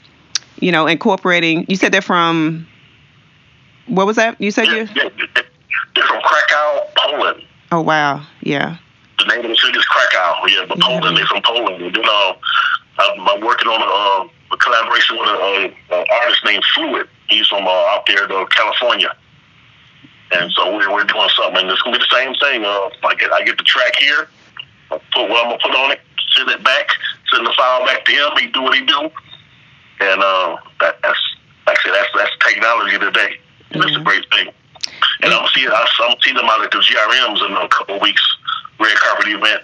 you 0.60 0.72
know 0.72 0.86
incorporating. 0.86 1.66
You 1.68 1.76
said 1.76 1.92
they're 1.92 2.02
from 2.02 2.66
what 3.86 4.06
was 4.06 4.16
that? 4.16 4.40
You 4.40 4.50
said 4.50 4.66
yeah, 4.66 4.74
you 4.74 4.88
yeah, 4.94 5.08
they're 5.94 6.04
from 6.04 6.20
Krakow, 6.22 6.86
Poland. 6.96 7.42
Oh 7.70 7.80
wow, 7.80 8.24
yeah. 8.42 8.78
The 9.18 9.26
name 9.26 9.44
of 9.44 9.50
the 9.50 9.56
city 9.56 9.78
is 9.78 9.84
Krakow. 9.86 10.46
Yeah, 10.48 10.66
but 10.68 10.80
Poland. 10.80 11.16
They're 11.16 11.26
from 11.26 11.42
Poland. 11.42 11.82
And, 11.82 11.94
you 11.94 12.02
know, 12.02 12.36
I'm, 12.98 13.28
I'm 13.28 13.40
working 13.40 13.68
on 13.68 13.80
a, 13.80 14.54
a 14.54 14.56
collaboration 14.56 15.16
with 15.18 15.28
an 15.28 16.04
artist 16.10 16.44
named 16.44 16.64
Fluid. 16.74 17.08
He's 17.28 17.46
from 17.48 17.66
uh, 17.66 17.70
out 17.70 18.04
there, 18.06 18.26
to 18.26 18.46
California. 18.50 19.14
And 20.32 20.50
so 20.52 20.76
we're, 20.76 20.92
we're 20.92 21.04
doing 21.04 21.28
something, 21.36 21.62
and 21.62 21.70
it's 21.70 21.82
gonna 21.82 21.98
be 21.98 22.04
the 22.04 22.16
same 22.16 22.34
thing. 22.34 22.64
Uh, 22.64 22.90
I 23.04 23.14
get 23.14 23.32
I 23.32 23.44
get 23.44 23.56
the 23.56 23.64
track 23.64 23.94
here, 23.96 24.28
I 24.90 24.98
put 25.12 25.28
what 25.28 25.44
I'm 25.44 25.50
gonna 25.50 25.58
put 25.62 25.72
on 25.72 25.92
it, 25.92 26.00
send 26.36 26.50
it 26.50 26.64
back, 26.64 26.88
send 27.32 27.46
the 27.46 27.52
file 27.52 27.84
back 27.86 28.04
to 28.04 28.12
him. 28.12 28.30
He 28.38 28.48
do 28.48 28.62
what 28.62 28.74
he 28.76 28.84
do, 28.84 29.10
and 30.00 30.22
uh, 30.22 30.56
that, 30.80 30.96
that's 31.02 31.20
like 31.66 31.78
I 31.78 31.82
said, 31.82 31.92
that's 31.94 32.10
that's 32.14 32.36
technology 32.44 32.98
today. 32.98 33.36
Mm-hmm. 33.70 33.80
That's 33.80 33.96
a 33.96 34.00
great 34.00 34.24
thing. 34.30 34.52
And 35.22 35.32
I'm 35.32 35.46
see 35.54 35.66
I'm 35.68 36.16
see 36.22 36.32
them 36.32 36.46
out 36.46 36.64
at 36.64 36.70
the 36.70 36.78
GRMs 36.78 37.46
in 37.46 37.52
a 37.56 37.68
couple 37.68 37.96
of 37.96 38.02
weeks, 38.02 38.22
red 38.80 38.96
carpet 38.96 39.28
event 39.28 39.62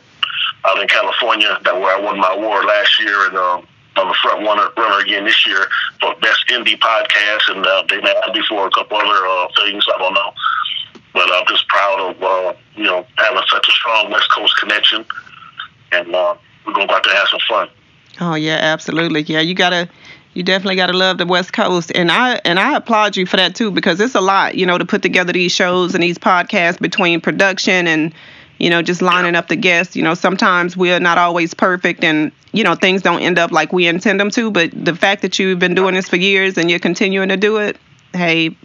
out 0.64 0.80
in 0.80 0.88
California. 0.88 1.58
That 1.64 1.74
where 1.74 1.96
I 1.96 2.00
won 2.00 2.18
my 2.18 2.34
award 2.34 2.64
last 2.64 3.00
year, 3.00 3.26
and 3.26 3.36
um, 3.36 3.66
I'm 3.96 4.08
a 4.08 4.14
front 4.14 4.44
runner, 4.44 4.68
runner 4.76 5.04
again 5.04 5.24
this 5.24 5.46
year 5.46 5.66
for 6.00 6.14
best 6.20 6.44
indie 6.48 6.78
podcast, 6.78 7.54
and 7.54 7.66
uh, 7.66 7.84
they 7.88 8.00
may 8.00 8.14
have 8.24 8.34
me 8.34 8.42
for 8.48 8.66
a 8.66 8.70
couple 8.70 8.96
other 8.96 9.26
uh, 9.26 9.48
things. 9.62 9.84
I 9.92 9.98
don't 9.98 10.14
know, 10.14 10.32
but 11.12 11.30
I'm 11.32 11.46
just 11.48 11.66
proud 11.68 12.00
of 12.00 12.22
uh, 12.22 12.52
you 12.76 12.84
know 12.84 13.06
having 13.16 13.42
such 13.48 13.68
a 13.68 13.72
strong 13.72 14.10
West 14.10 14.30
Coast 14.30 14.56
connection, 14.58 15.04
and 15.92 16.14
uh, 16.14 16.34
we're 16.66 16.72
gonna 16.72 16.86
go 16.86 16.94
out 16.94 17.04
there 17.04 17.12
and 17.12 17.18
have 17.18 17.28
some 17.28 17.40
fun. 17.48 17.68
Oh 18.20 18.34
yeah, 18.34 18.58
absolutely. 18.60 19.22
Yeah, 19.22 19.40
you 19.40 19.54
gotta 19.54 19.88
you 20.34 20.42
definitely 20.44 20.76
got 20.76 20.86
to 20.86 20.96
love 20.96 21.18
the 21.18 21.26
West 21.26 21.52
Coast, 21.52 21.90
and 21.94 22.12
I 22.12 22.40
and 22.44 22.58
I 22.58 22.76
applaud 22.76 23.16
you 23.16 23.26
for 23.26 23.36
that 23.36 23.56
too 23.56 23.70
because 23.70 24.00
it's 24.00 24.14
a 24.14 24.20
lot, 24.20 24.54
you 24.54 24.66
know, 24.66 24.78
to 24.78 24.84
put 24.84 25.02
together 25.02 25.32
these 25.32 25.52
shows 25.52 25.94
and 25.94 26.02
these 26.02 26.18
podcasts 26.18 26.78
between 26.78 27.20
production 27.20 27.86
and 27.86 28.14
you 28.60 28.68
know, 28.68 28.82
just 28.82 29.00
lining 29.00 29.34
up 29.34 29.48
the 29.48 29.56
guests. 29.56 29.96
You 29.96 30.02
know, 30.02 30.14
sometimes 30.14 30.76
we're 30.76 31.00
not 31.00 31.16
always 31.16 31.54
perfect 31.54 32.04
and, 32.04 32.30
you 32.52 32.64
know, 32.64 32.74
things 32.74 33.02
don't 33.02 33.22
end 33.22 33.38
up 33.38 33.52
like 33.52 33.72
we 33.72 33.86
intend 33.86 34.20
them 34.20 34.30
to. 34.30 34.50
But 34.50 34.70
the 34.72 34.94
fact 34.94 35.22
that 35.22 35.38
you've 35.38 35.58
been 35.58 35.74
doing 35.74 35.94
this 35.94 36.08
for 36.08 36.16
years 36.16 36.58
and 36.58 36.70
you're 36.70 36.80
continuing 36.80 37.28
to 37.28 37.36
do 37.36 37.58
it, 37.58 37.76
hey, 38.12 38.56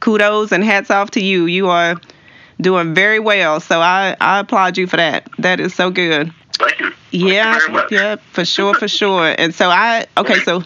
kudos 0.00 0.52
and 0.52 0.64
hats 0.64 0.90
off 0.90 1.12
to 1.12 1.22
you. 1.22 1.46
You 1.46 1.68
are 1.68 2.00
doing 2.60 2.94
very 2.94 3.18
well. 3.18 3.60
So 3.60 3.80
I, 3.80 4.16
I 4.20 4.40
applaud 4.40 4.76
you 4.76 4.86
for 4.86 4.96
that. 4.96 5.28
That 5.38 5.60
is 5.60 5.74
so 5.74 5.90
good. 5.90 6.32
Thank 6.54 6.80
you. 6.80 6.92
Yeah, 7.10 7.58
Thank 7.58 7.90
you 7.90 7.98
yeah, 7.98 8.16
for 8.32 8.44
sure, 8.44 8.74
for 8.74 8.88
sure. 8.88 9.34
And 9.38 9.54
so 9.54 9.68
I, 9.68 10.06
okay, 10.16 10.40
so, 10.40 10.62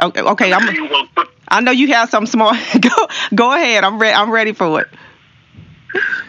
okay, 0.00 0.20
okay 0.20 0.52
I'm, 0.52 1.08
I 1.48 1.60
know 1.60 1.72
you 1.72 1.88
have 1.88 2.10
some 2.10 2.26
small. 2.26 2.52
go, 2.80 3.08
go 3.34 3.54
ahead. 3.54 3.84
I'm 3.84 3.98
ready. 3.98 4.14
I'm 4.14 4.30
ready 4.30 4.52
for 4.52 4.80
it. 4.80 4.88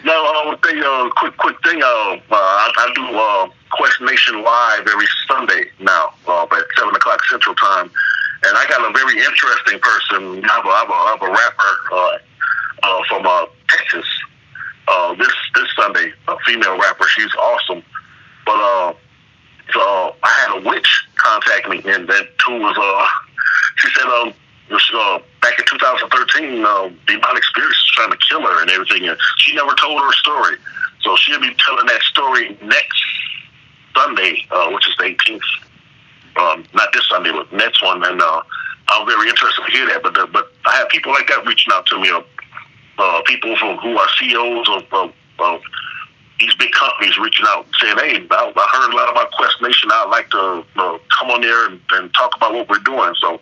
No, 0.04 0.12
I 0.12 0.52
uh, 0.52 0.56
thing, 0.58 0.82
uh, 0.82 1.08
quick, 1.16 1.36
quick 1.38 1.56
thing. 1.64 1.82
Uh, 1.82 1.86
uh, 1.86 2.20
I, 2.30 2.72
I 2.76 2.92
do 2.94 3.16
uh, 3.16 3.48
Quest 3.76 4.00
Nation 4.00 4.42
live 4.42 4.86
every 4.86 5.06
Sunday 5.26 5.70
now 5.80 6.14
uh, 6.28 6.44
at 6.44 6.64
seven 6.78 6.94
o'clock 6.94 7.20
Central 7.28 7.54
Time, 7.56 7.90
and 8.46 8.56
I 8.56 8.66
got 8.68 8.88
a 8.88 8.92
very 8.92 9.18
interesting 9.18 9.80
person. 9.80 10.44
I 10.44 10.52
have 10.54 10.64
a, 10.64 10.68
I 10.68 10.78
have 10.78 10.90
a, 10.90 10.94
I 10.94 11.10
have 11.10 11.22
a 11.22 11.32
rapper 11.32 11.72
uh, 11.92 12.18
uh, 12.82 13.02
from 13.08 13.26
uh, 13.26 13.46
Texas. 13.68 14.06
Uh, 14.86 15.14
this 15.14 15.32
this 15.54 15.68
Sunday, 15.76 16.12
a 16.28 16.36
female 16.46 16.78
rapper. 16.78 17.04
She's 17.08 17.34
awesome, 17.34 17.82
but 18.46 18.54
uh, 18.54 18.94
so 19.72 20.14
I 20.22 20.30
had 20.30 20.58
a 20.58 20.68
witch 20.68 21.06
contact 21.16 21.68
me, 21.68 21.82
and 21.84 22.06
that 22.06 22.38
too 22.38 22.60
was 22.60 22.76
uh, 22.78 23.08
she 23.76 23.88
said 23.98 24.06
um 24.06 24.34
uh, 24.94 25.18
back 25.42 25.58
in 25.58 25.64
2013, 25.66 26.64
uh, 26.64 26.90
demonic 27.06 27.44
spirits 27.44 27.82
was 27.82 27.90
trying 27.94 28.10
to 28.10 28.18
kill 28.28 28.40
her 28.42 28.62
and 28.62 28.70
everything, 28.70 29.08
and 29.08 29.18
she 29.38 29.54
never 29.54 29.74
told 29.74 30.00
her 30.00 30.12
story. 30.12 30.56
So 31.02 31.16
she'll 31.16 31.40
be 31.40 31.54
telling 31.66 31.86
that 31.86 32.00
story 32.02 32.56
next 32.62 33.13
Sunday, 33.96 34.46
uh, 34.50 34.70
which 34.70 34.88
is 34.88 34.96
the 34.96 35.04
18th. 35.04 35.40
Um, 36.36 36.64
not 36.74 36.92
this 36.92 37.06
Sunday, 37.08 37.30
but 37.30 37.52
next 37.52 37.82
one. 37.82 38.02
And 38.04 38.20
uh, 38.20 38.42
I'm 38.88 39.06
very 39.06 39.28
interested 39.28 39.62
to 39.64 39.70
hear 39.70 39.86
that. 39.86 40.02
But 40.02 40.14
the, 40.14 40.26
but 40.32 40.52
I 40.66 40.76
have 40.76 40.88
people 40.88 41.12
like 41.12 41.28
that 41.28 41.46
reaching 41.46 41.72
out 41.72 41.86
to 41.86 42.00
me, 42.00 42.10
uh, 42.10 42.22
uh, 42.98 43.22
people 43.26 43.56
from 43.56 43.78
who 43.78 43.96
are 43.96 44.08
CEOs 44.18 44.68
of, 44.68 44.82
of, 44.92 45.12
of 45.38 45.60
these 46.40 46.54
big 46.56 46.72
companies 46.72 47.16
reaching 47.18 47.46
out 47.48 47.66
and 47.66 47.74
saying, 47.80 47.96
"Hey, 47.98 48.26
I, 48.30 48.52
I 48.54 48.68
heard 48.72 48.92
a 48.92 48.96
lot 48.96 49.10
about 49.10 49.30
Quest 49.32 49.62
Nation. 49.62 49.90
I'd 49.92 50.10
like 50.10 50.28
to 50.30 50.64
uh, 50.76 50.98
come 51.18 51.30
on 51.30 51.40
there 51.40 51.66
and, 51.66 51.80
and 51.92 52.12
talk 52.14 52.36
about 52.36 52.52
what 52.52 52.68
we're 52.68 52.78
doing." 52.78 53.14
So 53.20 53.34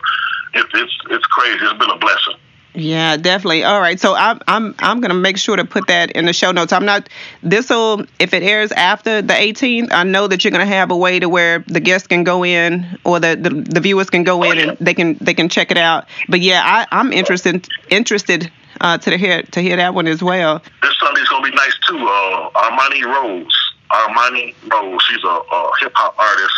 it, 0.53 0.65
it's 0.73 0.97
it's 1.09 1.25
crazy. 1.25 1.59
It's 1.61 1.79
been 1.79 1.89
a 1.89 1.97
blessing. 1.97 2.35
Yeah, 2.75 3.17
definitely. 3.17 3.63
All 3.63 3.79
right, 3.79 3.99
so 3.99 4.15
I'm 4.15 4.39
I'm 4.47 4.73
I'm 4.79 4.99
gonna 4.99 5.13
make 5.13 5.37
sure 5.37 5.55
to 5.55 5.65
put 5.65 5.87
that 5.87 6.11
in 6.11 6.25
the 6.25 6.33
show 6.33 6.51
notes. 6.51 6.73
I'm 6.73 6.85
not. 6.85 7.07
This 7.43 7.69
will 7.69 8.05
if 8.19 8.33
it 8.33 8.41
airs 8.41 8.71
after 8.71 9.21
the 9.21 9.33
18th. 9.33 9.91
I 9.91 10.03
know 10.03 10.27
that 10.27 10.43
you're 10.43 10.51
gonna 10.51 10.65
have 10.65 10.89
a 10.89 10.97
way 10.97 11.19
to 11.19 11.29
where 11.29 11.59
the 11.67 11.79
guests 11.79 12.07
can 12.07 12.23
go 12.23 12.43
in 12.43 12.97
or 13.03 13.19
the 13.19 13.35
the, 13.35 13.49
the 13.49 13.79
viewers 13.79 14.09
can 14.09 14.23
go 14.23 14.41
in 14.43 14.57
and 14.57 14.77
they 14.79 14.95
can 14.95 15.17
they 15.21 15.35
can 15.35 15.49
check 15.49 15.69
it 15.69 15.77
out. 15.77 16.07
But 16.27 16.39
yeah, 16.39 16.61
I 16.65 16.87
I'm 16.91 17.13
interested 17.13 17.67
interested 17.89 18.51
uh, 18.81 18.97
to 18.97 19.17
hear 19.17 19.43
to 19.43 19.61
hear 19.61 19.75
that 19.77 19.93
one 19.93 20.07
as 20.07 20.23
well. 20.23 20.61
This 20.81 20.97
Sunday's 20.99 21.27
gonna 21.29 21.49
be 21.49 21.55
nice 21.55 21.77
too. 21.87 21.97
Uh, 21.97 22.49
Armani 22.55 23.03
Rose, 23.03 23.73
Armani 23.91 24.55
Rose. 24.71 25.01
She's 25.03 25.23
a, 25.23 25.27
a 25.27 25.71
hip 25.79 25.91
hop 25.93 26.17
artist 26.17 26.55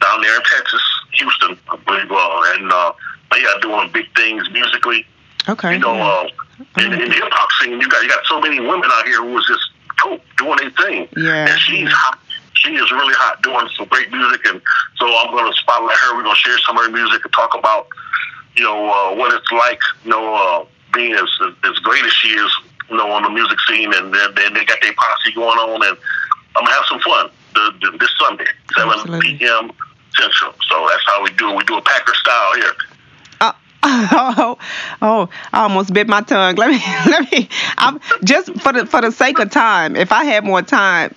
down 0.00 0.22
there 0.22 0.36
in 0.36 0.42
Texas, 0.42 0.82
Houston, 1.14 1.58
I 1.68 1.76
believe. 1.78 2.10
Uh, 2.12 2.42
and 2.54 2.72
uh, 2.72 2.92
they 3.32 3.44
are 3.44 3.60
doing 3.60 3.90
big 3.92 4.14
things 4.14 4.48
musically. 4.52 5.06
Okay. 5.48 5.74
You 5.74 5.78
know, 5.80 5.94
uh, 5.94 6.28
in, 6.78 6.92
in 6.92 7.08
the 7.08 7.14
hip 7.14 7.30
hop 7.30 7.48
scene, 7.60 7.80
you 7.80 7.88
got 7.88 8.02
you 8.02 8.08
got 8.08 8.24
so 8.26 8.40
many 8.40 8.60
women 8.60 8.88
out 8.92 9.06
here 9.06 9.22
who 9.22 9.36
is 9.38 9.46
just 9.46 9.70
dope, 10.02 10.22
doing 10.36 10.56
their 10.58 10.70
thing. 10.70 11.08
Yeah. 11.16 11.50
And 11.50 11.60
she's 11.60 11.90
hot. 11.90 12.18
She 12.54 12.74
is 12.74 12.90
really 12.92 13.14
hot, 13.14 13.42
doing 13.42 13.66
some 13.76 13.88
great 13.88 14.10
music, 14.12 14.46
and 14.46 14.62
so 14.96 15.06
I'm 15.06 15.32
going 15.32 15.50
to 15.50 15.58
spotlight 15.58 15.96
her. 15.98 16.16
We're 16.16 16.22
going 16.22 16.36
to 16.36 16.40
share 16.40 16.58
some 16.58 16.78
of 16.78 16.84
her 16.84 16.92
music 16.92 17.24
and 17.24 17.32
talk 17.34 17.58
about, 17.58 17.88
you 18.54 18.62
know, 18.62 18.86
uh, 18.86 19.16
what 19.16 19.34
it's 19.34 19.50
like, 19.50 19.80
you 20.04 20.10
know, 20.10 20.34
uh, 20.34 20.64
being 20.94 21.12
as 21.12 21.26
as 21.64 21.76
great 21.82 22.04
as 22.04 22.12
she 22.12 22.28
is, 22.28 22.52
you 22.88 22.96
know, 22.96 23.10
on 23.10 23.24
the 23.24 23.30
music 23.30 23.58
scene, 23.66 23.92
and 23.92 24.14
then, 24.14 24.34
then 24.36 24.54
they 24.54 24.64
got 24.64 24.78
their 24.80 24.94
posse 24.94 25.32
going 25.34 25.58
on, 25.58 25.82
and 25.82 25.98
I'm 26.54 26.62
gonna 26.62 26.70
have 26.70 26.84
some 26.86 27.00
fun 27.00 27.30
the, 27.54 27.72
the, 27.80 27.98
this 27.98 28.10
Sunday, 28.18 28.46
7 28.76 28.92
Absolutely. 28.92 29.38
p.m. 29.38 29.72
Central. 30.16 30.52
So 30.68 30.86
that's 30.88 31.04
how 31.06 31.22
we 31.22 31.30
do 31.32 31.50
it. 31.50 31.56
We 31.56 31.64
do 31.64 31.76
a 31.76 31.82
Packer 31.82 32.14
style 32.14 32.54
here. 32.56 32.74
Oh, 33.82 34.58
oh, 35.02 35.28
I 35.52 35.62
almost 35.62 35.92
bit 35.92 36.08
my 36.08 36.20
tongue. 36.22 36.56
Let 36.56 36.70
me, 36.70 36.78
let 37.10 37.30
me. 37.32 37.48
I'm 37.78 38.00
just 38.24 38.52
for 38.60 38.72
the 38.72 38.86
for 38.86 39.00
the 39.00 39.10
sake 39.12 39.38
of 39.38 39.50
time. 39.50 39.96
If 39.96 40.12
I 40.12 40.24
had 40.24 40.44
more 40.44 40.62
time, 40.62 41.14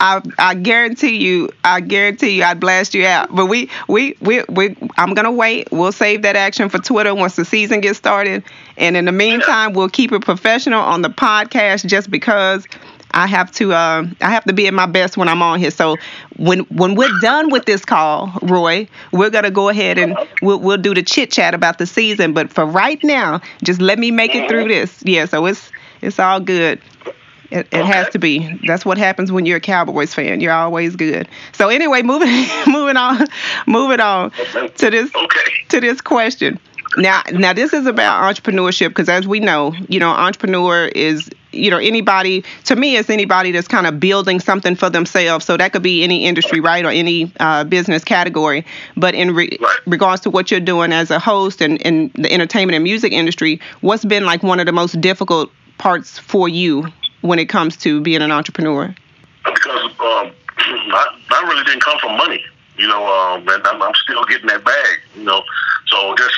I 0.00 0.20
I 0.38 0.54
guarantee 0.54 1.16
you, 1.16 1.50
I 1.64 1.80
guarantee 1.80 2.36
you, 2.38 2.44
I'd 2.44 2.60
blast 2.60 2.94
you 2.94 3.06
out. 3.06 3.34
But 3.34 3.46
we 3.46 3.70
we 3.88 4.16
we 4.20 4.42
we. 4.48 4.76
I'm 4.96 5.14
gonna 5.14 5.32
wait. 5.32 5.68
We'll 5.70 5.92
save 5.92 6.22
that 6.22 6.36
action 6.36 6.68
for 6.68 6.78
Twitter 6.78 7.14
once 7.14 7.36
the 7.36 7.44
season 7.44 7.80
gets 7.80 7.98
started. 7.98 8.42
And 8.76 8.96
in 8.96 9.04
the 9.04 9.12
meantime, 9.12 9.72
we'll 9.72 9.88
keep 9.88 10.12
it 10.12 10.22
professional 10.22 10.80
on 10.80 11.02
the 11.02 11.10
podcast, 11.10 11.86
just 11.86 12.10
because 12.10 12.66
I 13.12 13.26
have 13.26 13.50
to 13.52 13.72
uh, 13.72 14.06
I 14.20 14.30
have 14.30 14.44
to 14.44 14.52
be 14.52 14.66
at 14.66 14.74
my 14.74 14.86
best 14.86 15.16
when 15.16 15.28
I'm 15.28 15.42
on 15.42 15.58
here. 15.58 15.70
So 15.70 15.96
when 16.36 16.60
when 16.60 16.94
we're 16.94 17.18
done 17.20 17.50
with 17.50 17.64
this 17.64 17.84
call, 17.84 18.32
Roy, 18.42 18.88
we're 19.12 19.30
gonna 19.30 19.50
go 19.50 19.68
ahead 19.68 19.98
and 19.98 20.16
we'll 20.42 20.60
we'll 20.60 20.78
do 20.78 20.94
the 20.94 21.02
chit 21.02 21.30
chat 21.30 21.54
about 21.54 21.78
the 21.78 21.86
season. 21.86 22.32
But 22.32 22.52
for 22.52 22.64
right 22.64 23.02
now, 23.02 23.40
just 23.62 23.80
let 23.80 23.98
me 23.98 24.10
make 24.10 24.34
it 24.34 24.48
through 24.48 24.68
this. 24.68 25.02
Yeah, 25.04 25.24
so 25.24 25.46
it's 25.46 25.70
it's 26.02 26.18
all 26.18 26.40
good. 26.40 26.80
It, 27.50 27.66
it 27.72 27.78
okay. 27.78 27.82
has 27.82 28.10
to 28.10 28.18
be. 28.18 28.60
That's 28.66 28.84
what 28.84 28.98
happens 28.98 29.32
when 29.32 29.46
you're 29.46 29.56
a 29.56 29.60
Cowboys 29.60 30.12
fan. 30.12 30.40
You're 30.40 30.52
always 30.52 30.96
good. 30.96 31.28
So 31.52 31.68
anyway, 31.68 32.02
moving 32.02 32.28
moving 32.66 32.96
on, 32.96 33.26
moving 33.66 34.00
on 34.00 34.30
to 34.30 34.90
this 34.90 35.14
okay. 35.14 35.52
to 35.70 35.80
this 35.80 36.00
question. 36.00 36.58
Now, 36.96 37.22
now 37.32 37.52
this 37.52 37.72
is 37.72 37.86
about 37.86 38.34
entrepreneurship 38.34 38.88
because, 38.88 39.08
as 39.08 39.26
we 39.26 39.40
know, 39.40 39.74
you 39.88 40.00
know, 40.00 40.10
entrepreneur 40.10 40.86
is 40.86 41.28
you 41.52 41.70
know 41.70 41.78
anybody. 41.78 42.44
To 42.64 42.76
me, 42.76 42.96
it's 42.96 43.10
anybody 43.10 43.52
that's 43.52 43.68
kind 43.68 43.86
of 43.86 44.00
building 44.00 44.40
something 44.40 44.74
for 44.74 44.90
themselves. 44.90 45.44
So 45.44 45.56
that 45.56 45.72
could 45.72 45.82
be 45.82 46.04
any 46.04 46.26
industry, 46.26 46.60
right, 46.60 46.84
or 46.84 46.90
any 46.90 47.32
uh, 47.40 47.64
business 47.64 48.04
category. 48.04 48.64
But 48.96 49.14
in 49.14 49.34
re- 49.34 49.56
right. 49.60 49.78
regards 49.86 50.22
to 50.22 50.30
what 50.30 50.50
you're 50.50 50.60
doing 50.60 50.92
as 50.92 51.10
a 51.10 51.18
host 51.18 51.60
and 51.60 51.80
in 51.82 52.10
the 52.14 52.32
entertainment 52.32 52.74
and 52.74 52.84
music 52.84 53.12
industry, 53.12 53.60
what's 53.80 54.04
been 54.04 54.24
like 54.24 54.42
one 54.42 54.60
of 54.60 54.66
the 54.66 54.72
most 54.72 55.00
difficult 55.00 55.50
parts 55.78 56.18
for 56.18 56.48
you 56.48 56.86
when 57.22 57.38
it 57.38 57.46
comes 57.48 57.76
to 57.78 58.00
being 58.00 58.22
an 58.22 58.30
entrepreneur? 58.30 58.94
Because 59.44 59.84
um, 60.00 60.32
I, 60.58 61.18
I 61.30 61.48
really 61.48 61.64
didn't 61.64 61.82
come 61.82 61.98
from 61.98 62.16
money, 62.16 62.44
you 62.76 62.86
know, 62.86 63.06
um, 63.06 63.48
and 63.48 63.66
I'm, 63.66 63.82
I'm 63.82 63.94
still 63.94 64.24
getting 64.24 64.48
that 64.48 64.64
bag, 64.64 65.00
you 65.16 65.24
know. 65.24 65.42
So 65.86 66.14
just 66.16 66.34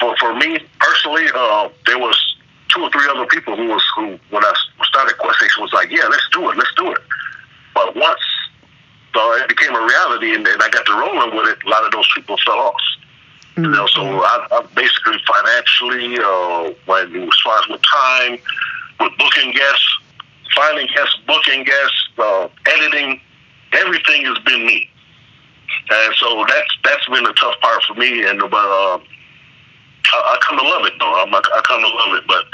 for 0.00 0.16
for 0.16 0.34
me 0.34 0.58
personally, 0.78 1.26
uh, 1.34 1.68
there 1.86 1.98
was 1.98 2.36
two 2.74 2.82
or 2.82 2.90
three 2.90 3.06
other 3.10 3.26
people 3.26 3.56
who 3.56 3.68
was 3.68 3.82
who 3.96 4.18
when 4.30 4.44
I 4.44 4.52
started 4.82 5.16
Quest 5.18 5.40
Nation 5.40 5.62
was 5.62 5.72
like, 5.72 5.90
yeah, 5.90 6.06
let's 6.10 6.28
do 6.32 6.50
it, 6.50 6.56
let's 6.56 6.74
do 6.76 6.90
it. 6.92 7.00
But 7.74 7.94
once 7.96 8.20
uh, 9.14 9.38
it 9.42 9.48
became 9.48 9.74
a 9.74 9.80
reality 9.80 10.34
and, 10.34 10.46
and 10.46 10.62
I 10.62 10.68
got 10.70 10.84
to 10.86 10.92
rolling 10.92 11.36
with 11.36 11.48
it, 11.48 11.58
a 11.64 11.68
lot 11.68 11.84
of 11.84 11.92
those 11.92 12.08
people 12.14 12.36
fell 12.44 12.58
off. 12.58 12.74
Mm-hmm. 13.56 13.64
You 13.64 13.70
know, 13.70 13.86
so 13.86 14.02
I, 14.02 14.46
I 14.50 14.66
basically 14.74 15.18
financially, 15.26 16.18
uh, 16.18 16.74
when 16.86 17.28
as 17.28 17.40
far 17.44 17.58
as 17.60 17.68
with 17.68 17.82
time, 17.82 18.38
with 19.00 19.12
booking 19.18 19.52
guests, 19.52 19.98
finding 20.54 20.88
guests, 20.88 21.16
booking 21.26 21.64
guests, 21.64 22.08
uh, 22.18 22.48
editing, 22.66 23.20
everything 23.72 24.24
has 24.24 24.38
been 24.44 24.66
me. 24.66 24.90
And 25.90 26.14
so 26.16 26.44
that's 26.48 26.70
that's 26.82 27.06
been 27.06 27.26
a 27.26 27.32
tough 27.34 27.54
part 27.60 27.82
for 27.84 27.94
me. 27.94 28.26
And 28.26 28.40
but 28.40 28.54
uh, 28.54 28.98
I, 30.12 30.16
I 30.16 30.38
come 30.42 30.58
to 30.58 30.64
love 30.64 30.84
it 30.86 30.92
though. 30.98 31.14
I'm, 31.22 31.34
I 31.34 31.60
come 31.64 31.80
to 31.80 31.88
love 31.88 32.18
it. 32.18 32.24
But 32.26 32.44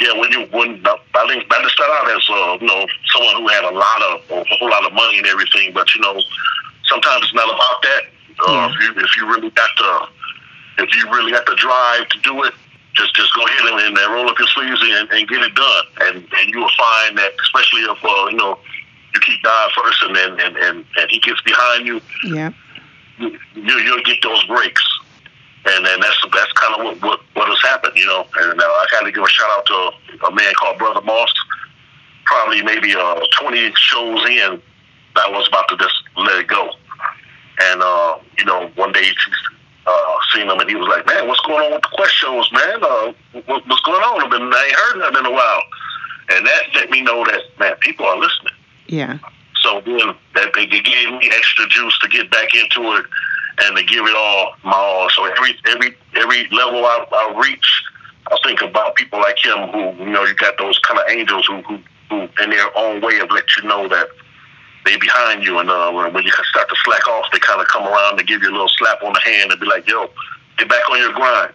yeah, 0.00 0.16
when 0.16 0.32
you 0.32 0.48
when 0.50 0.80
I 0.86 1.22
think 1.28 1.44
I 1.50 1.62
just 1.62 1.74
start 1.74 1.90
out 1.92 2.08
as 2.08 2.24
uh, 2.28 2.56
you 2.60 2.66
know 2.66 2.86
someone 3.12 3.36
who 3.42 3.48
had 3.48 3.64
a 3.64 3.74
lot 3.74 4.00
of 4.08 4.14
a 4.30 4.44
whole 4.48 4.70
lot 4.70 4.86
of 4.86 4.92
money 4.92 5.18
and 5.18 5.26
everything, 5.26 5.72
but 5.72 5.94
you 5.94 6.00
know 6.00 6.20
sometimes 6.88 7.24
it's 7.24 7.34
not 7.34 7.48
about 7.52 7.82
that. 7.82 8.02
Uh, 8.40 8.48
mm. 8.48 8.72
If 8.72 8.80
you 8.80 9.04
if 9.04 9.16
you 9.16 9.26
really 9.28 9.50
got 9.50 9.70
the 9.76 10.08
if 10.84 10.90
you 10.96 11.04
really 11.12 11.32
got 11.32 11.44
the 11.44 11.56
drive 11.56 12.08
to 12.08 12.18
do 12.20 12.44
it, 12.44 12.54
just 12.94 13.14
just 13.14 13.34
go 13.34 13.44
ahead 13.44 13.84
and, 13.84 13.96
and 13.98 14.12
roll 14.12 14.28
up 14.28 14.38
your 14.38 14.48
sleeves 14.48 14.80
and, 14.82 15.10
and 15.10 15.28
get 15.28 15.42
it 15.42 15.54
done. 15.54 15.84
And 16.00 16.16
and 16.16 16.44
you 16.48 16.60
will 16.60 16.76
find 16.78 17.18
that 17.18 17.32
especially 17.44 17.84
if 17.84 18.00
uh, 18.02 18.26
you 18.30 18.38
know 18.38 18.58
you 19.12 19.20
keep 19.20 19.42
God 19.42 19.70
first 19.76 20.02
and 20.02 20.16
and, 20.16 20.40
and, 20.40 20.56
and, 20.56 20.84
and 20.96 21.10
He 21.10 21.20
gets 21.20 21.42
behind 21.42 21.86
you. 21.86 22.00
Yeah. 22.24 22.52
You, 23.18 23.36
you'll 23.54 24.02
get 24.02 24.22
those 24.22 24.42
breaks 24.44 24.99
and 25.66 25.84
then 25.84 26.00
that's 26.00 26.16
that's 26.32 26.52
kind 26.52 26.74
of 26.74 26.84
what, 26.84 27.02
what 27.02 27.20
what 27.34 27.48
has 27.48 27.60
happened, 27.62 27.92
you 27.96 28.06
know. 28.06 28.26
And 28.40 28.60
uh, 28.60 28.64
I 28.64 28.86
got 28.90 29.02
to 29.02 29.12
give 29.12 29.22
a 29.22 29.28
shout 29.28 29.50
out 29.50 29.66
to 29.66 30.26
a 30.26 30.32
man 30.32 30.52
called 30.58 30.78
Brother 30.78 31.02
Moss. 31.02 31.32
Probably 32.24 32.62
maybe 32.62 32.94
uh, 32.94 33.20
20 33.40 33.72
shows 33.74 34.24
in, 34.28 34.62
I 35.16 35.30
was 35.30 35.48
about 35.48 35.68
to 35.68 35.76
just 35.76 35.94
let 36.16 36.38
it 36.38 36.46
go. 36.46 36.70
And 37.60 37.82
uh, 37.82 38.18
you 38.38 38.44
know, 38.44 38.70
one 38.76 38.92
day 38.92 39.10
uh, 39.86 40.14
seen 40.32 40.48
him, 40.48 40.58
and 40.58 40.68
he 40.68 40.76
was 40.76 40.88
like, 40.88 41.06
"Man, 41.06 41.28
what's 41.28 41.40
going 41.40 41.64
on 41.64 41.72
with 41.72 41.82
the 41.82 41.88
Quest 41.92 42.14
shows, 42.14 42.50
man? 42.52 42.82
Uh, 42.82 43.12
what, 43.44 43.66
what's 43.66 43.82
going 43.82 44.02
on? 44.02 44.24
I've 44.24 44.30
been 44.30 44.42
I 44.42 44.64
ain't 44.64 44.76
heard 44.76 44.98
nothing 44.98 45.18
in 45.18 45.26
a 45.26 45.32
while." 45.32 45.62
And 46.30 46.46
that 46.46 46.62
let 46.74 46.90
me 46.90 47.02
know 47.02 47.24
that 47.24 47.42
man, 47.58 47.74
people 47.80 48.06
are 48.06 48.18
listening. 48.18 48.54
Yeah. 48.86 49.18
So 49.62 49.82
then 49.84 50.14
that 50.34 50.52
they 50.54 50.66
gave 50.66 51.10
me 51.10 51.30
extra 51.32 51.68
juice 51.68 51.98
to 52.00 52.08
get 52.08 52.30
back 52.30 52.54
into 52.54 52.96
it 52.96 53.04
and 53.62 53.76
to 53.76 53.84
give 53.84 54.04
it 54.06 54.16
all 54.16 54.54
my 54.64 54.72
all. 54.72 55.08
So 55.10 55.24
every 55.24 55.56
every 55.68 55.96
every 56.16 56.48
level 56.50 56.84
I, 56.84 57.06
I 57.12 57.40
reach, 57.40 57.82
I 58.30 58.36
think 58.44 58.62
about 58.62 58.94
people 58.94 59.20
like 59.20 59.38
him 59.38 59.68
who 59.68 60.04
you 60.04 60.10
know 60.10 60.24
you 60.24 60.34
got 60.34 60.58
those 60.58 60.78
kind 60.80 60.98
of 60.98 61.08
angels 61.08 61.46
who 61.46 61.62
who, 61.62 61.78
who 62.08 62.20
in 62.42 62.50
their 62.50 62.76
own 62.76 63.00
way 63.00 63.16
have 63.16 63.30
let 63.30 63.44
you 63.56 63.68
know 63.68 63.88
that 63.88 64.08
they 64.84 64.96
behind 64.96 65.44
you, 65.44 65.58
and 65.58 65.68
uh, 65.68 65.90
when 65.92 66.24
you 66.24 66.30
start 66.30 66.68
to 66.68 66.76
slack 66.84 67.06
off, 67.08 67.26
they 67.32 67.38
kind 67.38 67.60
of 67.60 67.68
come 67.68 67.84
around 67.84 68.16
to 68.16 68.24
give 68.24 68.42
you 68.42 68.50
a 68.50 68.52
little 68.52 68.68
slap 68.68 69.02
on 69.02 69.12
the 69.12 69.20
hand 69.20 69.50
and 69.50 69.60
be 69.60 69.66
like, 69.66 69.86
"Yo, 69.88 70.08
get 70.56 70.68
back 70.68 70.88
on 70.90 70.98
your 70.98 71.12
grind." 71.12 71.52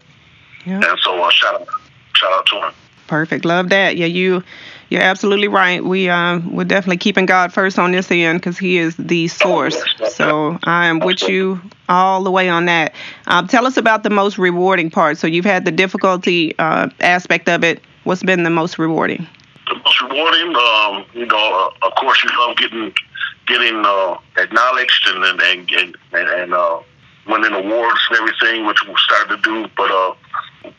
Yep. 0.65 0.83
And 0.83 0.99
so 0.99 1.23
uh, 1.23 1.29
shout 1.31 1.61
out 1.61 1.67
shout 2.15 2.31
out 2.31 2.45
to 2.47 2.67
him. 2.67 2.73
Perfect. 3.07 3.45
Love 3.45 3.69
that. 3.69 3.97
Yeah, 3.97 4.07
you 4.07 4.43
you're 4.89 5.01
absolutely 5.01 5.47
right. 5.47 5.83
We 5.83 6.09
um 6.09 6.55
we're 6.55 6.65
definitely 6.65 6.97
keeping 6.97 7.25
God 7.25 7.53
first 7.53 7.79
on 7.79 7.91
this 7.91 8.11
end 8.11 8.39
because 8.39 8.57
He 8.57 8.77
is 8.77 8.95
the 8.97 9.27
source. 9.27 9.81
So 10.09 10.59
I 10.63 10.87
am 10.87 10.99
with 10.99 11.23
you 11.27 11.61
all 11.89 12.23
the 12.23 12.31
way 12.31 12.49
on 12.49 12.65
that. 12.65 12.93
Um, 13.27 13.47
tell 13.47 13.65
us 13.65 13.77
about 13.77 14.03
the 14.03 14.09
most 14.09 14.37
rewarding 14.37 14.89
part. 14.89 15.17
So 15.17 15.27
you've 15.27 15.45
had 15.45 15.65
the 15.65 15.71
difficulty 15.71 16.57
uh, 16.59 16.89
aspect 16.99 17.49
of 17.49 17.63
it. 17.63 17.81
What's 18.03 18.23
been 18.23 18.43
the 18.43 18.49
most 18.49 18.77
rewarding? 18.77 19.27
The 19.67 19.75
most 19.75 20.01
rewarding, 20.01 20.55
um, 20.55 21.05
you 21.13 21.25
know, 21.25 21.71
uh, 21.81 21.87
of 21.87 21.95
course, 21.95 22.23
you 22.23 22.29
love 22.39 22.57
getting 22.57 22.93
getting 23.47 23.83
uh, 23.85 24.17
acknowledged 24.37 25.07
and 25.07 25.23
and 25.23 25.41
and, 25.41 25.97
and, 26.13 26.29
and 26.29 26.53
uh, 26.53 26.79
winning 27.27 27.53
awards 27.53 27.99
and 28.09 28.19
everything, 28.19 28.65
which 28.65 28.77
we'll 28.85 28.97
start 28.97 29.29
to 29.29 29.37
do. 29.37 29.67
But 29.75 29.91
uh, 29.91 30.13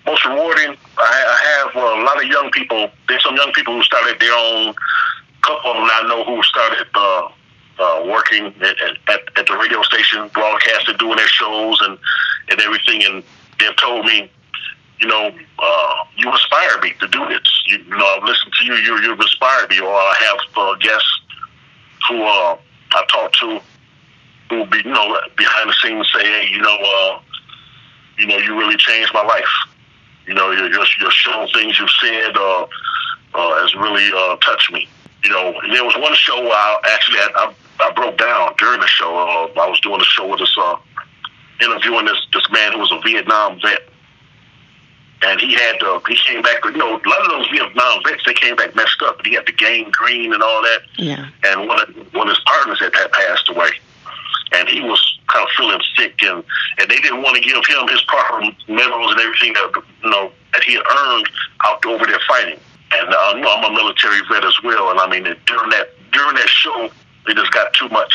most 0.06 0.24
rewarding, 0.24 0.76
I, 0.96 1.24
I 1.28 1.64
have 1.64 1.76
a 1.76 2.04
lot 2.04 2.22
of 2.22 2.26
young 2.37 2.51
people. 2.51 2.90
There's 3.09 3.22
some 3.22 3.37
young 3.37 3.53
people 3.53 3.75
who 3.75 3.83
started 3.83 4.20
their 4.20 4.33
own. 4.33 4.75
Couple 5.42 5.70
of 5.70 5.77
them 5.77 5.88
I 5.90 6.03
know 6.09 6.25
who 6.25 6.42
started 6.42 6.87
uh, 6.94 7.29
uh, 7.79 8.03
working 8.07 8.46
at, 8.46 8.77
at, 9.09 9.20
at 9.37 9.46
the 9.46 9.57
radio 9.57 9.83
station, 9.83 10.29
broadcasting, 10.35 10.96
doing 10.99 11.16
their 11.16 11.29
shows 11.29 11.79
and 11.83 11.99
and 12.51 12.61
everything. 12.61 13.05
And 13.05 13.22
they've 13.59 13.77
told 13.77 14.07
me, 14.07 14.31
you 15.01 15.07
know, 15.07 15.31
uh, 15.59 15.94
you 16.16 16.31
inspire 16.31 16.81
me 16.81 16.92
to 17.01 17.09
do 17.09 17.27
this. 17.29 17.46
You, 17.66 17.79
you 17.79 17.96
know, 17.96 18.07
I've 18.16 18.25
listened 18.25 18.53
to 18.59 18.64
you. 18.64 18.75
You 18.75 19.01
you've 19.03 19.20
inspired 19.20 19.70
me. 19.70 19.81
Or 19.81 19.94
I 19.94 20.14
have 20.27 20.38
uh, 20.57 20.75
guests 20.77 21.20
who 22.09 22.22
uh, 22.22 22.57
I 22.92 23.05
talk 23.09 23.33
to 23.33 23.61
who 24.51 24.64
be 24.66 24.79
you 24.79 24.92
know 24.92 25.20
behind 25.37 25.70
the 25.70 25.75
scenes 25.83 26.09
say, 26.14 26.25
hey, 26.25 26.49
you 26.51 26.61
know, 26.61 26.77
uh, 26.77 27.18
you 28.18 28.27
know, 28.27 28.38
you 28.38 28.59
really 28.59 28.77
changed 28.77 29.12
my 29.14 29.22
life. 29.22 29.55
You 30.26 30.34
know, 30.34 30.50
your 30.50 30.68
your, 30.70 30.84
your 31.00 31.10
show 31.10 31.46
things 31.54 31.78
you've 31.78 31.90
said 32.00 32.36
uh, 32.36 32.66
uh, 33.34 33.62
has 33.62 33.74
really 33.74 34.10
uh, 34.14 34.36
touched 34.36 34.72
me. 34.72 34.88
You 35.22 35.30
know, 35.30 35.54
there 35.72 35.84
was 35.84 35.96
one 35.96 36.14
show 36.14 36.36
I 36.36 36.80
actually 36.92 37.18
had, 37.18 37.30
I, 37.34 37.54
I 37.80 37.92
broke 37.92 38.18
down 38.18 38.54
during 38.58 38.80
the 38.80 38.86
show. 38.86 39.16
Uh, 39.16 39.60
I 39.60 39.68
was 39.68 39.80
doing 39.80 40.00
a 40.00 40.04
show 40.04 40.26
with 40.28 40.40
this 40.40 40.54
uh, 40.58 40.76
interviewing 41.60 42.06
this 42.06 42.18
this 42.32 42.48
man 42.50 42.72
who 42.72 42.78
was 42.78 42.92
a 42.92 43.00
Vietnam 43.00 43.60
vet. 43.60 43.82
And 45.22 45.40
he 45.40 45.54
had, 45.54 45.82
uh, 45.82 45.98
he 46.06 46.16
came 46.16 46.42
back, 46.42 46.62
you 46.64 46.72
know, 46.72 46.90
a 46.90 47.08
lot 47.08 47.24
of 47.24 47.30
those 47.30 47.48
Vietnam 47.48 48.02
vets, 48.04 48.22
they 48.26 48.34
came 48.34 48.54
back 48.54 48.76
messed 48.76 49.00
up. 49.02 49.16
But 49.16 49.26
he 49.26 49.34
had 49.34 49.46
the 49.46 49.52
gangrene 49.52 50.32
and 50.32 50.42
all 50.42 50.62
that. 50.62 50.80
Yeah. 50.98 51.28
And 51.44 51.66
one 51.66 51.80
of, 51.80 52.14
one 52.14 52.28
of 52.28 52.36
his 52.36 52.44
partners 52.44 52.78
had, 52.80 52.94
had 52.94 53.10
passed 53.12 53.48
away 53.48 53.70
and 54.52 54.68
he 54.68 54.80
was 54.80 55.00
kind 55.28 55.44
of 55.44 55.50
feeling 55.56 55.80
sick, 55.96 56.14
and 56.22 56.44
and 56.78 56.90
they 56.90 56.96
didn't 56.96 57.22
want 57.22 57.37
to 57.37 57.42
give 57.42 57.56
him 57.56 57.88
his 57.88 58.02
proper 58.04 58.40
medals 58.68 59.12
and 59.12 59.20
everything 59.20 59.52
that 59.54 59.82
you 60.02 60.11
know 60.11 60.30
that 60.52 60.62
he 60.62 60.74
had 60.74 60.85
earned 60.87 61.28
out 61.64 61.85
over 61.87 62.06
there 62.06 62.20
fighting. 62.28 62.59
And 62.92 63.09
uh, 63.09 63.32
you 63.35 63.40
know, 63.40 63.50
I'm 63.50 63.72
a 63.72 63.74
military 63.74 64.20
vet 64.30 64.44
as 64.44 64.56
well, 64.62 64.90
and 64.90 65.00
I 65.00 65.09
mean 65.09 65.24
during 65.24 65.70
that 65.70 65.88
during 66.12 66.37
that 66.37 66.48
show, 66.48 66.90
it 67.26 67.37
just 67.37 67.52
got 67.52 67.72
too 67.74 67.88
much. 67.88 68.14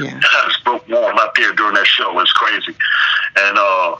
Yeah. 0.00 0.20
I 0.22 0.48
just 0.48 0.64
broke 0.64 0.88
warm 0.88 1.16
out 1.18 1.34
there 1.36 1.52
during 1.54 1.74
that 1.74 1.86
show. 1.86 2.18
It's 2.20 2.32
crazy, 2.32 2.74
and 3.36 3.58
uh, 3.58 3.96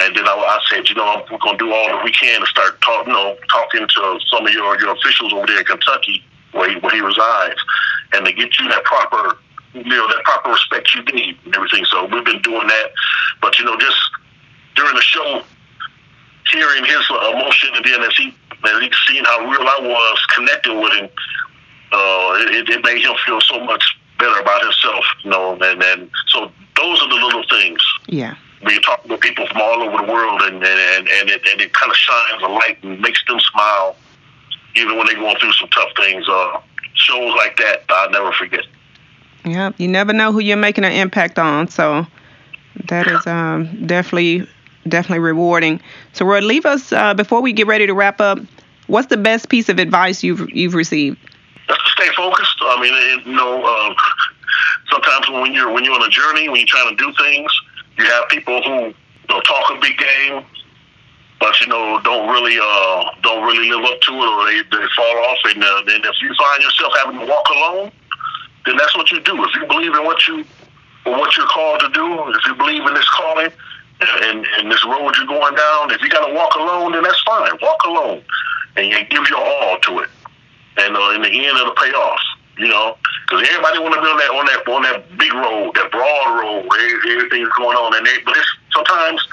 and 0.00 0.16
then 0.16 0.26
I, 0.26 0.32
I 0.32 0.58
said, 0.70 0.88
you 0.88 0.94
know, 0.94 1.22
we're 1.30 1.38
gonna 1.38 1.58
do 1.58 1.72
all 1.72 1.86
that 1.88 2.04
we 2.04 2.12
can 2.12 2.40
to 2.40 2.46
start 2.46 2.80
talk, 2.80 3.06
you 3.06 3.12
know, 3.12 3.36
talking 3.52 3.86
to 3.86 4.18
some 4.32 4.46
of 4.46 4.52
your 4.52 4.80
your 4.80 4.94
officials 4.94 5.32
over 5.32 5.46
there 5.46 5.60
in 5.60 5.64
Kentucky, 5.66 6.24
where 6.52 6.70
he, 6.70 6.78
where 6.80 6.94
he 6.94 7.00
resides, 7.00 7.60
and 8.14 8.24
to 8.24 8.32
get 8.32 8.58
you 8.58 8.68
that 8.70 8.84
proper 8.84 9.36
you 9.72 9.84
know, 9.84 10.08
that 10.08 10.22
proper 10.24 10.50
respect 10.50 10.94
you 10.94 11.02
need 11.14 11.38
and 11.44 11.54
everything. 11.54 11.84
So 11.86 12.06
we've 12.06 12.24
been 12.24 12.42
doing 12.42 12.66
that. 12.66 12.90
But, 13.40 13.58
you 13.58 13.64
know, 13.64 13.76
just 13.78 13.98
during 14.74 14.94
the 14.94 15.02
show, 15.02 15.42
hearing 16.52 16.84
his 16.84 17.08
emotion 17.10 17.70
and 17.74 17.84
then 17.84 18.02
as 18.02 18.16
he, 18.16 18.34
as 18.64 18.80
he 18.82 18.90
seen 19.08 19.24
how 19.24 19.40
real 19.48 19.62
I 19.62 19.78
was 19.80 20.26
connecting 20.34 20.80
with 20.80 20.92
him, 20.92 21.08
uh, 21.92 22.34
it, 22.50 22.68
it 22.68 22.84
made 22.84 23.02
him 23.02 23.14
feel 23.26 23.40
so 23.40 23.64
much 23.64 23.84
better 24.18 24.40
about 24.40 24.62
himself, 24.62 25.04
you 25.24 25.30
know, 25.30 25.58
and, 25.60 25.82
and 25.82 26.10
so 26.28 26.50
those 26.76 27.02
are 27.02 27.08
the 27.08 27.14
little 27.14 27.44
things. 27.48 27.80
Yeah. 28.06 28.34
When 28.62 28.74
you 28.74 28.80
talk 28.82 29.04
to 29.04 29.16
people 29.16 29.46
from 29.46 29.60
all 29.60 29.82
over 29.82 30.04
the 30.04 30.12
world 30.12 30.42
and, 30.42 30.56
and, 30.56 31.08
and, 31.08 31.30
it, 31.30 31.42
and 31.50 31.60
it 31.60 31.72
kind 31.72 31.90
of 31.90 31.96
shines 31.96 32.42
a 32.42 32.48
light 32.48 32.82
and 32.82 33.00
makes 33.00 33.24
them 33.26 33.40
smile 33.40 33.96
even 34.76 34.96
when 34.96 35.06
they're 35.06 35.16
going 35.16 35.36
through 35.38 35.52
some 35.52 35.68
tough 35.70 35.90
things. 35.96 36.28
Uh, 36.28 36.60
shows 36.94 37.34
like 37.36 37.56
that, 37.56 37.84
I'll 37.88 38.10
never 38.10 38.32
forget. 38.32 38.66
Yep, 39.44 39.74
you 39.78 39.88
never 39.88 40.12
know 40.12 40.32
who 40.32 40.40
you're 40.40 40.56
making 40.56 40.84
an 40.84 40.92
impact 40.92 41.38
on. 41.38 41.68
So 41.68 42.06
that 42.88 43.06
is 43.06 43.26
um, 43.26 43.86
definitely 43.86 44.46
definitely 44.88 45.20
rewarding. 45.20 45.80
So 46.12 46.24
Roy, 46.24 46.40
leave 46.40 46.66
us 46.66 46.92
uh, 46.92 47.14
before 47.14 47.40
we 47.40 47.52
get 47.52 47.66
ready 47.66 47.86
to 47.86 47.94
wrap 47.94 48.20
up. 48.20 48.38
What's 48.86 49.08
the 49.08 49.16
best 49.16 49.48
piece 49.48 49.68
of 49.68 49.78
advice 49.78 50.22
you've 50.22 50.48
you've 50.50 50.74
received? 50.74 51.18
Just 51.68 51.80
to 51.84 51.90
stay 51.92 52.08
focused. 52.16 52.56
I 52.60 52.80
mean, 52.80 53.26
you 53.26 53.36
know, 53.36 53.62
uh, 53.62 53.94
sometimes 54.90 55.30
when 55.30 55.52
you're 55.52 55.70
when 55.70 55.84
you're 55.84 55.94
on 55.94 56.02
a 56.02 56.08
journey, 56.08 56.48
when 56.48 56.58
you're 56.58 56.66
trying 56.66 56.96
to 56.96 57.02
do 57.02 57.12
things, 57.16 57.52
you 57.98 58.04
have 58.04 58.28
people 58.28 58.62
who 58.62 58.86
you 58.86 58.94
know, 59.28 59.40
talk 59.42 59.70
a 59.70 59.80
big 59.80 59.96
game, 59.96 60.44
but 61.38 61.60
you 61.60 61.66
know 61.68 62.00
don't 62.02 62.28
really 62.30 62.58
uh, 62.60 63.04
don't 63.22 63.46
really 63.46 63.70
live 63.70 63.84
up 63.84 64.00
to 64.00 64.12
it, 64.12 64.16
or 64.16 64.44
they, 64.46 64.62
they 64.76 64.86
fall 64.96 65.16
off. 65.28 65.38
And 65.46 65.62
uh, 65.62 65.82
then 65.86 66.00
if 66.04 66.16
you 66.20 66.34
find 66.34 66.62
yourself 66.62 66.92
having 67.02 67.20
to 67.20 67.26
walk 67.26 67.46
alone, 67.48 67.92
then 68.66 68.76
that's 68.76 68.96
what 68.96 69.10
you 69.10 69.20
do. 69.20 69.44
If 69.44 69.54
you 69.54 69.66
believe 69.66 69.94
in 69.94 70.04
what 70.04 70.26
you 70.26 70.44
what 71.04 71.36
you're 71.36 71.46
called 71.46 71.80
to 71.80 71.88
do, 71.90 72.28
if 72.28 72.46
you 72.46 72.54
believe 72.54 72.86
in 72.86 72.94
this 72.94 73.08
calling 73.08 73.50
and, 74.00 74.46
and 74.58 74.70
this 74.70 74.84
road 74.84 75.14
you're 75.16 75.26
going 75.26 75.54
down, 75.54 75.90
if 75.90 76.00
you 76.02 76.08
got 76.08 76.26
to 76.26 76.34
walk 76.34 76.54
alone, 76.54 76.92
then 76.92 77.02
that's 77.02 77.20
fine. 77.22 77.52
Walk 77.62 77.82
alone, 77.84 78.22
and 78.76 78.88
you 78.88 79.04
give 79.06 79.28
your 79.28 79.38
all 79.38 79.78
to 79.80 80.00
it. 80.00 80.10
And 80.76 80.96
uh, 80.96 81.10
in 81.14 81.22
the 81.22 81.28
end, 81.28 81.56
it'll 81.56 81.74
pay 81.74 81.92
off. 81.92 82.20
You 82.58 82.68
know, 82.68 82.96
because 83.24 83.48
everybody 83.48 83.78
want 83.78 83.94
to 83.94 84.00
be 84.02 84.06
on 84.06 84.18
that 84.18 84.30
on 84.30 84.44
that 84.44 84.68
on 84.68 84.82
that 84.82 85.18
big 85.18 85.32
road, 85.32 85.72
that 85.76 85.90
broad 85.90 86.40
road, 86.40 86.68
everything's 87.08 87.48
going 87.56 87.76
on, 87.76 87.96
and 87.96 88.06
they, 88.06 88.18
but 88.24 88.36
it's 88.36 88.48
sometimes, 88.74 89.26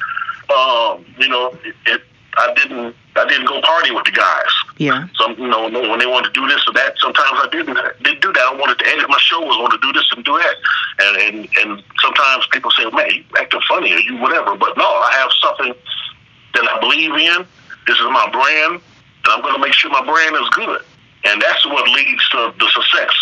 um, 0.47 1.05
you 1.19 1.27
know, 1.27 1.51
it, 1.65 1.75
it 1.87 2.01
I 2.35 2.53
didn't 2.53 2.95
I 3.15 3.25
didn't 3.27 3.47
go 3.47 3.61
party 3.61 3.91
with 3.91 4.05
the 4.05 4.11
guys. 4.11 4.53
Yeah. 4.77 5.07
Some 5.17 5.35
you 5.39 5.47
know 5.47 5.69
when 5.69 5.99
they 5.99 6.05
wanted 6.05 6.33
to 6.33 6.39
do 6.39 6.47
this 6.47 6.61
or 6.67 6.73
that, 6.73 6.93
sometimes 6.99 7.33
I 7.33 7.47
didn't 7.51 7.77
didn't 8.03 8.21
do 8.21 8.33
that. 8.33 8.43
I 8.43 8.55
wanted 8.55 8.79
to 8.79 8.87
edit 8.87 9.09
my 9.09 9.17
show. 9.19 9.41
I 9.41 9.61
wanted 9.61 9.81
to 9.81 9.87
do 9.87 9.93
this 9.93 10.05
and 10.15 10.23
do 10.23 10.37
that, 10.37 10.55
and 10.99 11.17
and 11.17 11.35
and 11.57 11.83
sometimes 11.99 12.47
people 12.51 12.71
say, 12.71 12.85
man, 12.91 13.09
you 13.09 13.23
acting 13.39 13.61
funny 13.67 13.93
or 13.93 13.99
you 13.99 14.17
whatever. 14.17 14.55
But 14.55 14.77
no, 14.77 14.85
I 14.85 15.11
have 15.17 15.31
something 15.41 15.73
that 16.53 16.65
I 16.69 16.79
believe 16.79 17.11
in. 17.11 17.45
This 17.87 17.97
is 17.97 18.09
my 18.11 18.29
brand, 18.31 18.81
and 18.81 19.29
I'm 19.29 19.41
going 19.41 19.55
to 19.55 19.61
make 19.61 19.73
sure 19.73 19.89
my 19.89 20.05
brand 20.05 20.35
is 20.35 20.49
good, 20.49 20.81
and 21.25 21.41
that's 21.41 21.65
what 21.65 21.87
leads 21.89 22.27
to 22.29 22.53
the 22.59 22.69
success. 22.69 23.15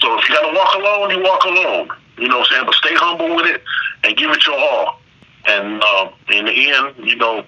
So 0.00 0.18
if 0.18 0.28
you 0.28 0.34
got 0.34 0.48
to 0.48 0.54
walk 0.54 0.74
alone, 0.74 1.10
you 1.10 1.22
walk 1.22 1.44
alone. 1.44 1.88
You 2.18 2.28
know 2.28 2.38
what 2.38 2.48
I'm 2.50 2.54
saying? 2.54 2.66
But 2.66 2.74
stay 2.76 2.94
humble 2.94 3.34
with 3.36 3.46
it 3.46 3.62
and 4.04 4.16
give 4.16 4.30
it 4.30 4.46
your 4.46 4.56
all. 4.56 5.00
And 5.46 5.82
uh, 5.82 6.10
in 6.30 6.46
the 6.46 6.72
end, 6.72 6.94
you 6.98 7.16
know, 7.16 7.44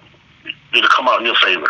it'll 0.77 0.89
come 0.89 1.07
out 1.07 1.19
in 1.19 1.25
your 1.25 1.35
favor. 1.35 1.69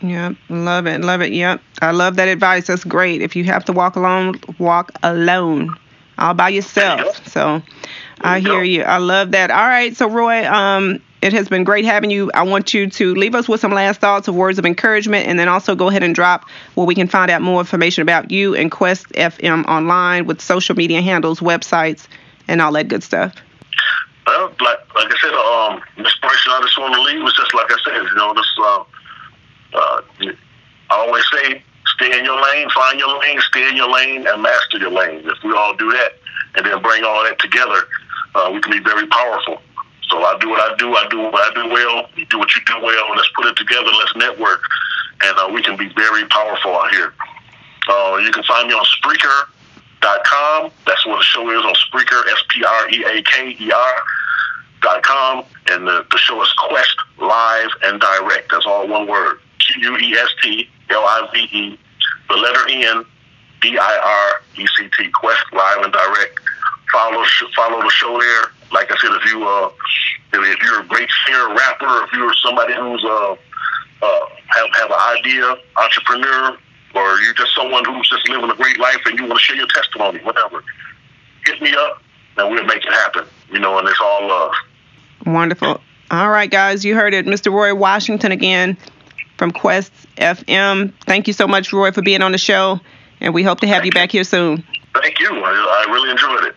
Yep, 0.00 0.36
love 0.48 0.86
it, 0.86 1.00
love 1.00 1.20
it. 1.22 1.32
Yep, 1.32 1.60
I 1.82 1.90
love 1.90 2.16
that 2.16 2.28
advice. 2.28 2.68
That's 2.68 2.84
great. 2.84 3.20
If 3.20 3.34
you 3.34 3.44
have 3.44 3.64
to 3.64 3.72
walk 3.72 3.96
alone, 3.96 4.40
walk 4.58 4.92
alone, 5.02 5.76
all 6.18 6.34
by 6.34 6.50
yourself. 6.50 7.00
You 7.00 7.30
so, 7.30 7.62
I 8.20 8.36
you 8.36 8.48
hear 8.48 8.60
go. 8.60 8.62
you. 8.62 8.82
I 8.84 8.98
love 8.98 9.32
that. 9.32 9.50
All 9.50 9.66
right, 9.66 9.96
so 9.96 10.08
Roy, 10.08 10.48
um, 10.48 11.02
it 11.20 11.32
has 11.32 11.48
been 11.48 11.64
great 11.64 11.84
having 11.84 12.10
you. 12.10 12.30
I 12.32 12.44
want 12.44 12.72
you 12.74 12.88
to 12.88 13.14
leave 13.16 13.34
us 13.34 13.48
with 13.48 13.60
some 13.60 13.72
last 13.72 14.00
thoughts 14.00 14.28
of 14.28 14.36
words 14.36 14.58
of 14.58 14.64
encouragement, 14.64 15.26
and 15.26 15.36
then 15.36 15.48
also 15.48 15.74
go 15.74 15.88
ahead 15.88 16.04
and 16.04 16.14
drop 16.14 16.48
where 16.74 16.86
we 16.86 16.94
can 16.94 17.08
find 17.08 17.28
out 17.28 17.42
more 17.42 17.58
information 17.58 18.02
about 18.02 18.30
you 18.30 18.54
and 18.54 18.70
Quest 18.70 19.08
FM 19.10 19.64
online 19.66 20.26
with 20.26 20.40
social 20.40 20.76
media 20.76 21.02
handles, 21.02 21.40
websites, 21.40 22.06
and 22.46 22.62
all 22.62 22.70
that 22.72 22.86
good 22.86 23.02
stuff. 23.02 23.34
Well, 24.28 24.52
like 24.60 24.84
like 24.92 25.08
I 25.08 25.16
said, 25.24 25.32
um, 25.32 25.80
inspiration 25.96 26.52
I 26.52 26.60
just 26.60 26.76
want 26.76 26.92
to 26.92 27.00
leave 27.00 27.24
was 27.24 27.32
just 27.32 27.48
like 27.54 27.72
I 27.72 27.80
said, 27.80 27.96
you 27.96 28.14
know, 28.14 28.34
this. 28.36 28.52
Uh, 28.60 28.84
uh, 29.72 30.00
I 30.90 30.94
always 31.00 31.24
say, 31.32 31.64
stay 31.96 32.12
in 32.12 32.26
your 32.26 32.36
lane, 32.36 32.68
find 32.76 33.00
your 33.00 33.08
lane, 33.20 33.40
stay 33.48 33.68
in 33.68 33.76
your 33.76 33.88
lane, 33.88 34.26
and 34.26 34.42
master 34.42 34.76
your 34.76 34.90
lane. 34.90 35.24
If 35.24 35.42
we 35.42 35.56
all 35.56 35.74
do 35.76 35.90
that, 35.92 36.20
and 36.56 36.66
then 36.66 36.82
bring 36.82 37.04
all 37.04 37.24
that 37.24 37.38
together, 37.40 37.88
uh, 38.34 38.50
we 38.52 38.60
can 38.60 38.72
be 38.72 38.84
very 38.84 39.06
powerful. 39.08 39.62
So 40.12 40.20
I 40.20 40.36
do 40.40 40.50
what 40.50 40.60
I 40.60 40.76
do. 40.76 40.92
I 40.92 41.08
do 41.08 41.20
what 41.20 41.40
I 41.40 41.64
do 41.64 41.72
well. 41.72 42.04
You 42.14 42.26
do 42.26 42.38
what 42.38 42.54
you 42.54 42.60
do 42.66 42.84
well. 42.84 43.08
Let's 43.16 43.32
put 43.34 43.46
it 43.46 43.56
together. 43.56 43.88
Let's 43.96 44.14
network, 44.14 44.60
and 45.24 45.38
uh, 45.38 45.48
we 45.54 45.62
can 45.62 45.78
be 45.78 45.88
very 45.96 46.28
powerful 46.28 46.76
out 46.76 46.90
here. 46.92 47.14
Uh, 47.88 48.20
you 48.20 48.30
can 48.30 48.44
find 48.44 48.68
me 48.68 48.74
on 48.74 48.84
Spreaker.com. 49.00 50.70
That's 50.84 51.06
what 51.06 51.16
the 51.16 51.24
show 51.24 51.48
is 51.48 51.64
on 51.64 51.74
Spreaker. 51.88 52.28
S 52.28 52.42
P 52.50 52.62
R 52.62 52.90
E 52.90 53.04
A 53.04 53.22
K 53.22 53.56
E 53.58 53.72
R 53.72 54.04
dot 54.04 54.17
com, 54.80 55.44
and 55.70 55.86
the, 55.86 56.06
the 56.10 56.18
show 56.18 56.40
is 56.42 56.52
Quest 56.68 56.96
Live 57.18 57.70
and 57.84 58.00
Direct. 58.00 58.50
That's 58.50 58.66
all 58.66 58.88
one 58.88 59.06
word. 59.06 59.38
Q 59.58 59.92
U 59.92 59.96
E 59.98 60.14
S 60.14 60.28
T 60.42 60.68
L 60.90 61.00
I 61.00 61.28
V 61.32 61.38
E, 61.56 61.78
the 62.28 62.36
letter 62.36 62.68
N, 62.68 63.04
D 63.60 63.78
I 63.78 64.30
R 64.34 64.62
E 64.62 64.66
C 64.76 64.88
T, 64.96 65.10
Quest 65.10 65.44
Live 65.52 65.82
and 65.82 65.92
Direct. 65.92 66.38
Follow 66.92 67.24
follow 67.54 67.82
the 67.82 67.90
show 67.90 68.18
there. 68.18 68.52
Like 68.72 68.90
I 68.90 68.96
said, 68.98 69.10
if 69.12 69.24
you 69.30 69.46
uh, 69.46 69.70
if 70.32 70.62
you're 70.62 70.80
a 70.80 70.86
great 70.86 71.08
singer, 71.26 71.54
rapper, 71.54 72.04
if 72.04 72.12
you're 72.12 72.32
somebody 72.34 72.74
who's 72.74 73.04
uh, 73.04 73.36
uh 74.02 74.20
have 74.46 74.68
have 74.74 74.90
an 74.90 75.18
idea, 75.18 75.56
entrepreneur, 75.76 76.56
or 76.94 77.20
you're 77.20 77.34
just 77.34 77.54
someone 77.54 77.84
who's 77.84 78.08
just 78.08 78.28
living 78.28 78.50
a 78.50 78.54
great 78.54 78.78
life 78.78 79.00
and 79.06 79.18
you 79.18 79.26
want 79.26 79.38
to 79.38 79.44
share 79.44 79.56
your 79.56 79.68
testimony, 79.68 80.18
whatever, 80.20 80.62
hit 81.44 81.60
me 81.60 81.74
up 81.74 82.02
and 82.36 82.50
we'll 82.50 82.64
make 82.64 82.84
it 82.84 82.92
happen. 82.92 83.24
You 83.50 83.58
know, 83.58 83.78
and 83.78 83.88
it's 83.88 84.00
all 84.00 84.28
love. 84.28 84.52
Wonderful. 85.26 85.80
All 86.10 86.30
right, 86.30 86.50
guys, 86.50 86.84
you 86.84 86.94
heard 86.94 87.14
it. 87.14 87.26
Mr. 87.26 87.52
Roy 87.52 87.74
Washington 87.74 88.32
again 88.32 88.76
from 89.36 89.50
Quest 89.52 89.92
FM. 90.16 90.92
Thank 91.06 91.26
you 91.26 91.32
so 91.32 91.46
much, 91.46 91.72
Roy, 91.72 91.92
for 91.92 92.02
being 92.02 92.22
on 92.22 92.32
the 92.32 92.38
show, 92.38 92.80
and 93.20 93.34
we 93.34 93.42
hope 93.42 93.60
to 93.60 93.66
have 93.66 93.82
Thank 93.82 93.86
you 93.86 93.98
back 93.98 94.12
here 94.12 94.24
soon. 94.24 94.64
Thank 94.94 95.20
you. 95.20 95.28
I, 95.30 95.86
I 95.86 95.92
really 95.92 96.10
enjoyed 96.10 96.44
it. 96.44 96.56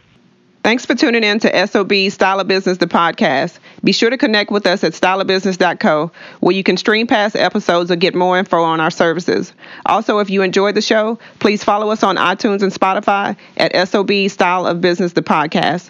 Thanks 0.63 0.86
for 0.86 0.93
tuning 0.93 1.23
in 1.23 1.39
to 1.39 1.67
SOB 1.67 1.91
Style 2.12 2.39
of 2.39 2.47
Business, 2.47 2.77
the 2.77 2.86
podcast. 2.86 3.58
Be 3.84 3.91
sure 3.91 4.12
to 4.12 4.17
connect 4.17 4.51
with 4.51 4.67
us 4.67 4.84
at 4.84 4.93
styleofbusiness.co, 4.93 6.12
where 6.39 6.56
you 6.56 6.63
can 6.63 6.77
stream 6.77 7.08
past 7.08 7.36
episodes 7.36 7.89
or 7.89 7.95
get 7.95 8.13
more 8.13 8.38
info 8.38 8.62
on 8.62 8.80
our 8.80 8.91
services. 8.91 9.54
Also, 9.88 10.19
if 10.19 10.30
you 10.30 10.43
enjoyed 10.43 10.75
the 10.75 10.82
show, 10.82 11.17
please 11.39 11.63
follow 11.63 11.89
us 11.89 12.04
on 12.04 12.15
iTunes 12.17 12.62
and 12.62 12.71
Spotify 12.71 13.36
at 13.58 13.89
SOB 13.89 14.12
Style 14.30 14.67
of 14.67 14.82
Business, 14.82 15.13
the 15.13 15.23
podcast. 15.23 15.89